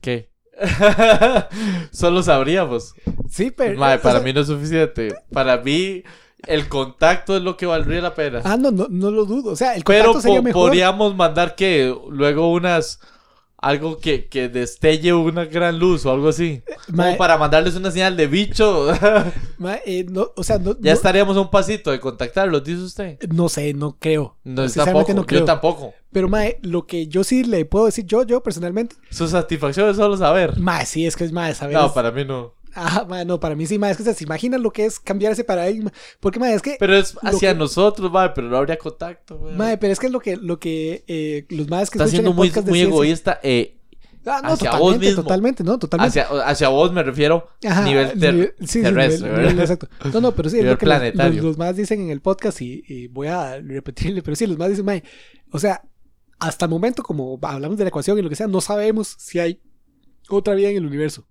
¿Qué? 0.00 0.30
Solo 1.90 2.22
sabríamos. 2.22 2.94
Sí, 3.28 3.50
pero. 3.50 3.76
O 3.80 4.00
para 4.00 4.20
mí 4.20 4.32
no 4.32 4.40
es 4.40 4.46
suficiente. 4.46 5.14
Para 5.32 5.58
mí, 5.58 6.02
el 6.46 6.68
contacto 6.68 7.36
es 7.36 7.42
lo 7.42 7.56
que 7.56 7.66
valdría 7.66 8.00
la 8.00 8.14
pena. 8.14 8.40
Ah, 8.44 8.56
no, 8.56 8.70
no, 8.70 8.86
no 8.90 9.10
lo 9.10 9.24
dudo. 9.24 9.52
O 9.52 9.56
sea, 9.56 9.74
el 9.76 9.84
Pero 9.84 10.04
contacto 10.06 10.22
sería 10.22 10.38
po- 10.38 10.42
mejor. 10.44 10.66
podríamos 10.68 11.14
mandar 11.16 11.54
que 11.54 11.94
luego 12.10 12.50
unas. 12.52 13.00
Algo 13.62 13.98
que, 13.98 14.26
que 14.26 14.48
destelle 14.48 15.12
una 15.12 15.44
gran 15.44 15.78
luz 15.78 16.06
o 16.06 16.10
algo 16.12 16.30
así. 16.30 16.62
Mae, 16.88 17.08
Como 17.08 17.18
para 17.18 17.36
mandarles 17.36 17.76
una 17.76 17.90
señal 17.90 18.16
de 18.16 18.26
bicho. 18.26 18.88
mae, 19.58 19.82
eh, 19.84 20.06
no, 20.08 20.32
o 20.34 20.42
sea, 20.42 20.58
no, 20.58 20.72
ya 20.80 20.92
no, 20.92 20.96
estaríamos 20.96 21.36
a 21.36 21.42
un 21.42 21.50
pasito 21.50 21.90
de 21.90 22.00
contactarlos, 22.00 22.64
dice 22.64 22.80
usted. 22.82 23.18
no 23.30 23.50
sé, 23.50 23.74
no 23.74 23.98
creo. 24.00 24.38
No, 24.44 24.66
tampoco. 24.66 25.12
no 25.12 25.26
creo. 25.26 25.40
Yo 25.40 25.44
tampoco. 25.44 25.92
Pero, 26.10 26.26
mae, 26.30 26.58
lo 26.62 26.86
que 26.86 27.06
yo 27.06 27.22
sí 27.22 27.44
le 27.44 27.66
puedo 27.66 27.84
decir, 27.84 28.06
yo, 28.06 28.22
yo 28.22 28.42
personalmente, 28.42 28.96
Su 29.10 29.28
satisfacción 29.28 29.90
es 29.90 29.96
solo 29.96 30.16
saber. 30.16 30.58
mae, 30.58 30.86
sí, 30.86 31.06
es 31.06 31.14
que 31.14 31.24
es 31.24 31.32
mae, 31.32 31.54
¿sabes? 31.54 31.76
No, 31.76 31.92
para 31.92 32.10
mí 32.12 32.24
no. 32.24 32.54
Ah, 32.74 33.04
mae, 33.08 33.24
no, 33.24 33.40
para 33.40 33.54
mí 33.56 33.66
sí, 33.66 33.78
mae, 33.78 33.90
es 33.92 33.96
que 33.96 34.04
se 34.14 34.24
imaginan 34.24 34.62
lo 34.62 34.70
que 34.72 34.84
es 34.84 35.00
cambiar 35.00 35.32
ese 35.32 35.42
paradigma. 35.44 35.92
Porque, 36.20 36.38
mae, 36.38 36.54
es 36.54 36.62
que. 36.62 36.76
Pero 36.78 36.96
es 36.96 37.16
hacia 37.22 37.52
que- 37.52 37.58
nosotros, 37.58 38.10
mae, 38.12 38.30
pero 38.34 38.48
no 38.48 38.56
habría 38.56 38.76
contacto. 38.78 39.38
mae. 39.38 39.54
Mae, 39.54 39.78
pero 39.78 39.92
es 39.92 39.98
que 39.98 40.06
es 40.06 40.12
lo 40.12 40.20
que, 40.20 40.36
lo 40.36 40.58
que 40.60 41.04
eh, 41.08 41.46
los 41.50 41.68
maes 41.68 41.90
que 41.90 41.98
Está 41.98 42.08
siendo 42.08 42.32
muy, 42.32 42.50
de 42.50 42.62
muy 42.62 42.80
egoísta. 42.80 43.40
eh, 43.42 43.76
Ah, 44.26 44.40
no, 44.44 44.50
hacia 44.52 44.72
vos 44.76 44.98
mismo. 44.98 45.22
totalmente, 45.22 45.64
no, 45.64 45.78
totalmente. 45.78 46.20
hacia, 46.20 46.42
hacia 46.44 46.68
vos 46.68 46.92
me 46.92 47.02
refiero 47.02 47.48
Ajá, 47.66 47.82
nivel 47.84 48.18
ter- 48.20 48.34
nivel- 48.34 48.54
sí, 48.60 48.66
sí, 48.66 48.82
terrestre, 48.82 49.26
nivel- 49.28 49.30
¿verdad? 49.36 49.50
nivel, 49.52 49.60
exacto. 49.60 49.88
No, 50.12 50.20
no, 50.20 50.32
pero 50.34 50.50
sí, 50.50 50.56
es 50.56 50.62
Nivel 50.62 50.72
lo 50.74 50.78
que 50.78 50.84
los- 50.86 50.94
planetario. 50.98 51.36
Los, 51.36 51.44
los 51.44 51.58
más 51.58 51.74
dicen 51.74 52.02
en 52.02 52.10
el 52.10 52.20
podcast 52.20 52.60
y, 52.60 52.84
y 52.86 53.06
voy 53.06 53.28
a 53.28 53.58
repetirle, 53.62 54.20
pero 54.22 54.36
sí, 54.36 54.46
los 54.46 54.58
más 54.58 54.68
dicen, 54.68 54.84
mae, 54.84 55.02
o 55.50 55.58
sea, 55.58 55.82
hasta 56.38 56.66
el 56.66 56.70
momento, 56.70 57.02
como 57.02 57.38
hablamos 57.42 57.78
de 57.78 57.84
la 57.84 57.88
ecuación 57.88 58.18
y 58.18 58.22
lo 58.22 58.28
que 58.28 58.36
sea, 58.36 58.46
no 58.46 58.60
sabemos 58.60 59.16
si 59.18 59.38
hay 59.38 59.62
otra 60.28 60.52
vida 60.54 60.68
en 60.68 60.76
el 60.76 60.86
universo. 60.86 61.26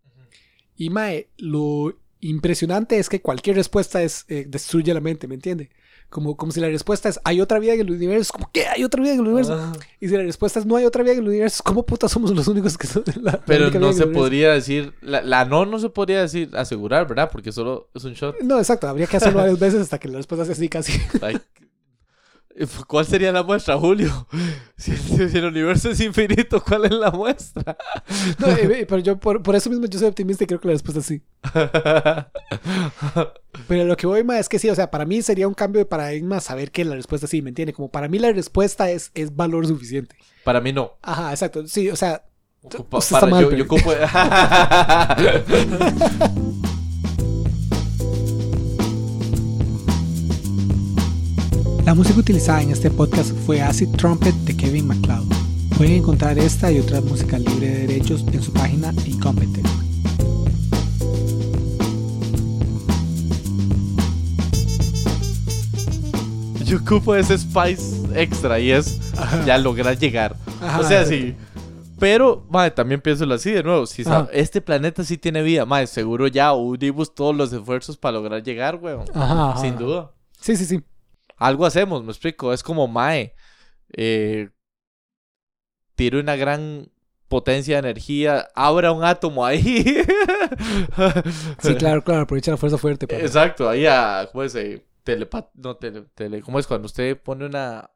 Y 0.79 0.89
mae, 0.89 1.27
lo 1.37 1.93
impresionante 2.21 2.97
es 2.97 3.09
que 3.09 3.21
cualquier 3.21 3.57
respuesta 3.57 4.01
es 4.01 4.25
eh, 4.29 4.45
destruye 4.47 4.93
la 4.93 5.01
mente, 5.01 5.27
¿me 5.27 5.35
entiende? 5.35 5.69
Como, 6.09 6.35
como 6.37 6.51
si 6.51 6.59
la 6.59 6.69
respuesta 6.69 7.07
es 7.07 7.19
hay 7.23 7.39
otra 7.39 7.59
vida 7.59 7.73
en 7.73 7.81
el 7.81 7.91
universo, 7.91 8.21
es 8.21 8.31
como 8.31 8.49
que 8.51 8.65
hay 8.65 8.83
otra 8.83 9.01
vida 9.01 9.13
en 9.13 9.19
el 9.19 9.27
universo. 9.27 9.53
Ah, 9.53 9.73
Y 9.99 10.07
si 10.07 10.15
la 10.15 10.23
respuesta 10.23 10.59
es 10.59 10.65
no 10.65 10.75
hay 10.77 10.85
otra 10.85 11.03
vida 11.03 11.13
en 11.13 11.19
el 11.19 11.27
universo, 11.27 11.57
es 11.57 11.61
como 11.61 11.85
puta 11.85 12.07
somos 12.09 12.31
los 12.31 12.47
únicos 12.47 12.77
que 12.77 12.87
son 12.87 13.03
la, 13.21 13.33
la 13.33 13.41
pero 13.45 13.69
vida 13.69 13.79
no 13.79 13.93
se 13.93 14.07
podría 14.07 14.53
decir, 14.53 14.93
la, 15.01 15.21
la 15.21 15.45
no 15.45 15.65
no 15.65 15.77
se 15.79 15.89
podría 15.89 16.21
decir 16.21 16.49
asegurar, 16.55 17.07
¿verdad? 17.07 17.29
Porque 17.31 17.51
solo 17.51 17.89
es 17.93 18.03
un 18.05 18.13
shot. 18.13 18.41
No, 18.41 18.57
exacto, 18.57 18.87
habría 18.87 19.05
que 19.05 19.17
hacerlo 19.17 19.39
varias 19.39 19.59
veces 19.59 19.81
hasta 19.81 19.99
que 19.99 20.07
la 20.07 20.17
respuesta 20.17 20.45
sea 20.45 20.53
así 20.53 20.67
casi. 20.69 20.93
Like, 21.21 21.41
¿Cuál 22.87 23.05
sería 23.05 23.31
la 23.31 23.43
muestra, 23.43 23.77
Julio? 23.77 24.27
Si, 24.79 24.95
si 24.95 25.37
el 25.37 25.43
universo 25.45 25.89
es 25.89 25.99
infinito, 25.99 26.63
¿cuál 26.63 26.85
es 26.85 26.91
la 26.91 27.11
muestra? 27.11 27.75
No, 28.37 28.47
eh, 28.47 28.85
pero 28.87 28.99
yo 28.99 29.19
por, 29.19 29.43
por 29.43 29.53
eso 29.57 29.69
mismo 29.69 29.85
yo 29.87 29.99
soy 29.99 30.07
optimista 30.07 30.45
y 30.45 30.47
creo 30.47 30.61
que 30.61 30.69
la 30.69 30.73
respuesta 30.73 31.01
es 31.01 31.05
sí. 31.05 31.21
Pero 33.67 33.83
lo 33.83 33.97
que 33.97 34.07
voy 34.07 34.23
más 34.23 34.39
es 34.39 34.47
que 34.49 34.57
sí, 34.57 34.69
o 34.69 34.75
sea, 34.75 34.89
para 34.89 35.03
mí 35.05 35.21
sería 35.21 35.49
un 35.49 35.53
cambio 35.53 35.79
de 35.79 35.85
paradigma 35.85 36.39
saber 36.39 36.71
que 36.71 36.85
la 36.85 36.95
respuesta 36.95 37.25
es 37.25 37.31
sí, 37.31 37.41
¿me 37.41 37.49
entiende? 37.49 37.73
Como 37.73 37.91
para 37.91 38.07
mí 38.07 38.19
la 38.19 38.31
respuesta 38.31 38.89
es, 38.89 39.11
es 39.15 39.35
valor 39.35 39.67
suficiente. 39.67 40.15
Para 40.45 40.61
mí 40.61 40.71
no. 40.71 40.93
Ajá, 41.01 41.31
exacto. 41.31 41.67
Sí, 41.67 41.89
o 41.89 41.97
sea, 41.97 42.23
Ocupa- 42.63 43.01
para- 43.11 43.27
mal, 43.27 43.41
yo, 43.43 43.49
pero- 43.49 43.57
yo 43.57 43.65
ocupo... 43.65 43.91
La 51.89 51.95
música 51.95 52.19
utilizada 52.19 52.61
en 52.61 52.69
este 52.69 52.91
podcast 52.91 53.31
fue 53.47 53.63
Acid 53.63 53.89
Trumpet 53.97 54.35
de 54.45 54.55
Kevin 54.55 54.85
MacLeod. 54.85 55.25
Pueden 55.75 55.93
encontrar 55.95 56.37
esta 56.37 56.71
y 56.71 56.77
otra 56.77 57.01
música 57.01 57.39
libre 57.39 57.67
de 57.67 57.87
derechos 57.87 58.23
en 58.31 58.43
su 58.43 58.53
página 58.53 58.93
Incompetent. 59.07 59.67
yo 66.63 66.77
ocupo 66.77 67.15
ese 67.15 67.35
spice 67.39 67.97
extra 68.13 68.59
y 68.59 68.69
es 68.69 68.99
ya 69.47 69.57
lograr 69.57 69.97
llegar. 69.97 70.35
Ajá, 70.61 70.79
o 70.81 70.83
sea, 70.83 71.05
sí. 71.05 71.35
Pero, 71.97 72.45
mae, 72.51 72.69
también 72.69 73.01
pienso 73.01 73.25
así 73.33 73.49
de 73.49 73.63
nuevo. 73.63 73.87
Si 73.87 74.03
sa- 74.03 74.19
Ajá. 74.19 74.29
este 74.31 74.61
planeta 74.61 75.03
sí 75.03 75.17
tiene 75.17 75.41
vida, 75.41 75.65
mae, 75.65 75.87
seguro 75.87 76.27
ya 76.27 76.53
unimos 76.53 77.15
todos 77.15 77.35
los 77.35 77.51
esfuerzos 77.51 77.97
para 77.97 78.13
lograr 78.19 78.43
llegar, 78.43 78.75
weón. 78.75 79.05
Ajá, 79.15 79.49
ajá, 79.49 79.61
Sin 79.61 79.71
ajá. 79.73 79.79
duda. 79.79 80.11
Sí, 80.39 80.55
sí, 80.55 80.65
sí. 80.65 80.79
Algo 81.39 81.65
hacemos, 81.65 82.03
me 82.03 82.11
explico. 82.11 82.53
Es 82.53 82.61
como 82.63 82.87
mae. 82.87 83.33
Eh, 83.93 84.49
tire 85.95 86.19
una 86.19 86.35
gran 86.35 86.91
potencia 87.27 87.75
de 87.75 87.89
energía, 87.89 88.47
abra 88.55 88.91
un 88.91 89.03
átomo 89.03 89.45
ahí. 89.45 89.83
Sí, 91.61 91.75
claro, 91.75 92.03
claro. 92.03 92.21
Aprovecha 92.21 92.51
la 92.51 92.57
fuerza 92.57 92.77
fuerte. 92.77 93.07
para- 93.07 93.19
Exacto, 93.21 93.69
ahí 93.69 93.85
a, 93.85 94.27
¿cómo 94.31 94.43
es? 94.43 94.55
Eh, 94.55 94.85
telepa- 95.05 95.49
no, 95.55 95.75
tele, 95.77 96.03
tele- 96.15 96.41
¿cómo 96.41 96.59
es 96.59 96.67
cuando 96.67 96.85
usted 96.87 97.17
pone 97.21 97.45
una, 97.45 97.89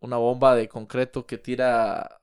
una 0.00 0.16
bomba 0.16 0.54
de 0.54 0.68
concreto 0.68 1.26
que 1.26 1.38
tira 1.38 2.20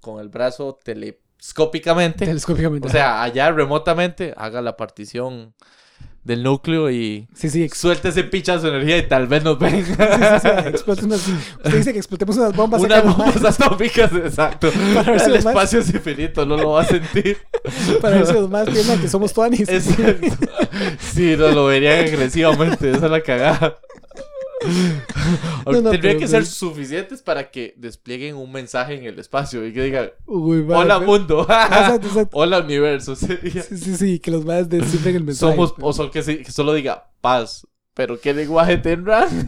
con 0.00 0.20
el 0.20 0.28
brazo 0.28 0.78
telescópicamente? 0.82 2.26
Telescópicamente. 2.26 2.88
O 2.88 2.90
sea, 2.90 3.22
allá 3.22 3.50
remotamente, 3.52 4.34
haga 4.36 4.60
la 4.62 4.76
partición 4.76 5.54
del 6.24 6.42
núcleo 6.42 6.90
y 6.90 7.28
sí, 7.34 7.50
sí. 7.50 7.68
suelte 7.68 8.08
ese 8.08 8.24
pichazo 8.24 8.62
de 8.70 8.76
energía 8.76 8.96
y 8.98 9.06
tal 9.06 9.26
vez 9.26 9.44
nos 9.44 9.58
ven. 9.58 9.84
sí, 9.84 9.92
sí, 9.92 9.98
sí, 10.40 10.48
explote 10.68 11.04
unas- 11.04 11.28
Usted 11.28 11.76
dice 11.76 11.92
que 11.92 11.98
explotemos 11.98 12.36
unas 12.38 12.56
bombas. 12.56 12.80
Unas 12.80 13.04
bombas 13.04 13.44
atómicas, 13.60 14.10
exacto. 14.12 14.70
Para 14.94 15.12
ver 15.12 15.20
si 15.20 15.26
El 15.26 15.32
más- 15.34 15.46
espacio 15.46 15.80
es 15.80 15.90
infinito, 15.94 16.46
no 16.46 16.56
lo 16.56 16.70
va 16.70 16.82
a 16.82 16.84
sentir. 16.86 17.36
Para 18.00 18.16
ver 18.16 18.26
si 18.26 18.32
los 18.32 18.48
más 18.48 18.68
piensan 18.68 18.98
que 19.00 19.08
somos 19.08 19.32
tuanis. 19.34 19.68
Exacto. 19.68 20.26
Sí, 21.12 21.36
no 21.36 21.48
lo 21.50 21.66
verían 21.66 22.00
agresivamente, 22.06 22.90
esa 22.90 23.04
es 23.06 23.10
la 23.10 23.20
cagada. 23.20 23.76
No, 25.66 25.72
no, 25.72 25.90
Tendría 25.90 26.12
pero- 26.12 26.18
que 26.18 26.28
ser 26.28 26.46
suficientes 26.46 27.22
para 27.22 27.50
que 27.50 27.74
desplieguen 27.76 28.36
un 28.36 28.50
mensaje 28.52 28.94
en 28.94 29.04
el 29.04 29.18
espacio 29.18 29.66
y 29.66 29.72
que 29.72 29.82
digan, 29.82 30.10
Uy, 30.26 30.64
hola 30.68 30.98
pero- 30.98 31.10
mundo, 31.10 31.40
Exacto, 31.48 32.06
exacto. 32.08 32.36
hola 32.36 32.60
universo, 32.60 33.16
sería. 33.16 33.62
Sí, 33.62 33.76
sí, 33.78 33.96
sí, 33.96 34.18
que 34.18 34.30
los 34.30 34.44
más 34.44 34.68
descifren 34.68 35.16
el 35.16 35.24
mensaje. 35.24 35.52
Somos, 35.54 35.74
o 35.80 35.92
son 35.92 36.10
que, 36.10 36.22
sí- 36.22 36.38
que 36.42 36.52
solo 36.52 36.72
diga 36.74 37.10
paz, 37.20 37.66
pero 37.94 38.20
¿qué 38.20 38.34
lenguaje 38.34 38.76
tendrán? 38.78 39.28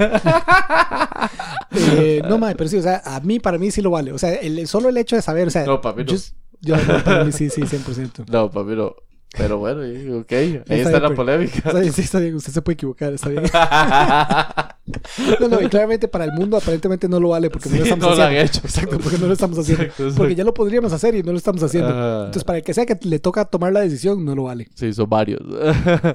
Eh, 1.99 2.23
no, 2.29 2.39
madre, 2.39 2.55
pero 2.57 2.71
sí, 2.71 2.77
o 2.79 2.83
sea, 2.83 3.03
a 3.05 3.21
mí, 3.21 3.39
para 3.39 3.59
mí 3.59 3.71
sí 3.71 3.83
lo 3.83 3.91
vale. 3.91 4.13
O 4.13 4.19
sea, 4.19 4.33
el, 4.35 4.67
solo 4.67 4.89
el 4.89 4.97
hecho 4.97 5.17
de 5.17 5.23
saber, 5.23 5.49
o 5.49 5.51
sea, 5.51 5.65
No, 5.67 5.81
papi, 5.81 6.05
no. 6.05 6.13
yo, 6.13 6.17
yo- 6.61 6.77
no, 6.77 7.05
para 7.05 7.25
mí 7.25 7.33
sí, 7.33 7.51
sí, 7.51 7.63
100%. 7.63 8.25
No, 8.31 8.51
papi, 8.51 8.71
no. 8.77 8.95
Pero 9.37 9.59
bueno, 9.59 9.81
ok, 10.21 10.33
ahí 10.33 10.55
Está 10.55 10.75
está, 10.75 10.91
bien, 10.91 11.03
la 11.03 11.09
pues. 11.09 11.17
polémica. 11.17 11.57
Está 11.57 11.81
bien, 11.81 11.93
sí, 11.93 12.01
está 12.03 12.19
bien, 12.21 12.35
usted 12.37 12.53
se 12.53 12.63
puede 12.63 12.75
equivocar, 12.75 13.13
está 13.13 13.29
bien. 13.29 13.43
No, 15.41 15.49
no, 15.49 15.61
y 15.61 15.69
claramente 15.69 16.07
para 16.07 16.25
el 16.27 16.33
mundo 16.33 16.57
aparentemente 16.57 17.09
no 17.09 17.19
lo 17.19 17.31
vale 17.31 17.51
porque 17.51 17.69
no 17.69 17.77
lo 17.79 17.83
estamos 17.83 18.05
no 18.09 18.15
lo 18.15 18.23
han 18.23 18.29
haciendo. 18.29 18.47
hecho. 18.47 18.61
Exacto, 18.65 18.99
porque 19.01 19.19
no 19.19 19.27
lo 19.27 19.33
estamos 19.33 19.59
haciendo. 19.59 19.83
Exacto, 19.83 20.03
exacto. 20.05 20.19
Porque 20.23 20.35
ya 20.37 20.45
lo 20.45 20.55
podríamos 20.55 20.93
hacer 20.93 21.17
y 21.17 21.25
no 21.25 21.33
lo 21.33 21.39
estamos 21.39 21.61
haciendo. 21.65 21.91
Entonces, 21.91 22.45
para 22.45 22.59
el 22.59 22.65
que 22.65 22.73
sea 22.73 22.87
que 22.87 22.97
le 23.03 23.19
toca 23.19 23.45
tomar 23.47 23.73
la 23.73 23.81
decisión, 23.81 24.25
no 24.25 24.37
lo 24.37 24.45
vale. 24.45 24.69
Sí, 24.77 24.93
son 24.95 25.09
varios. 25.11 25.41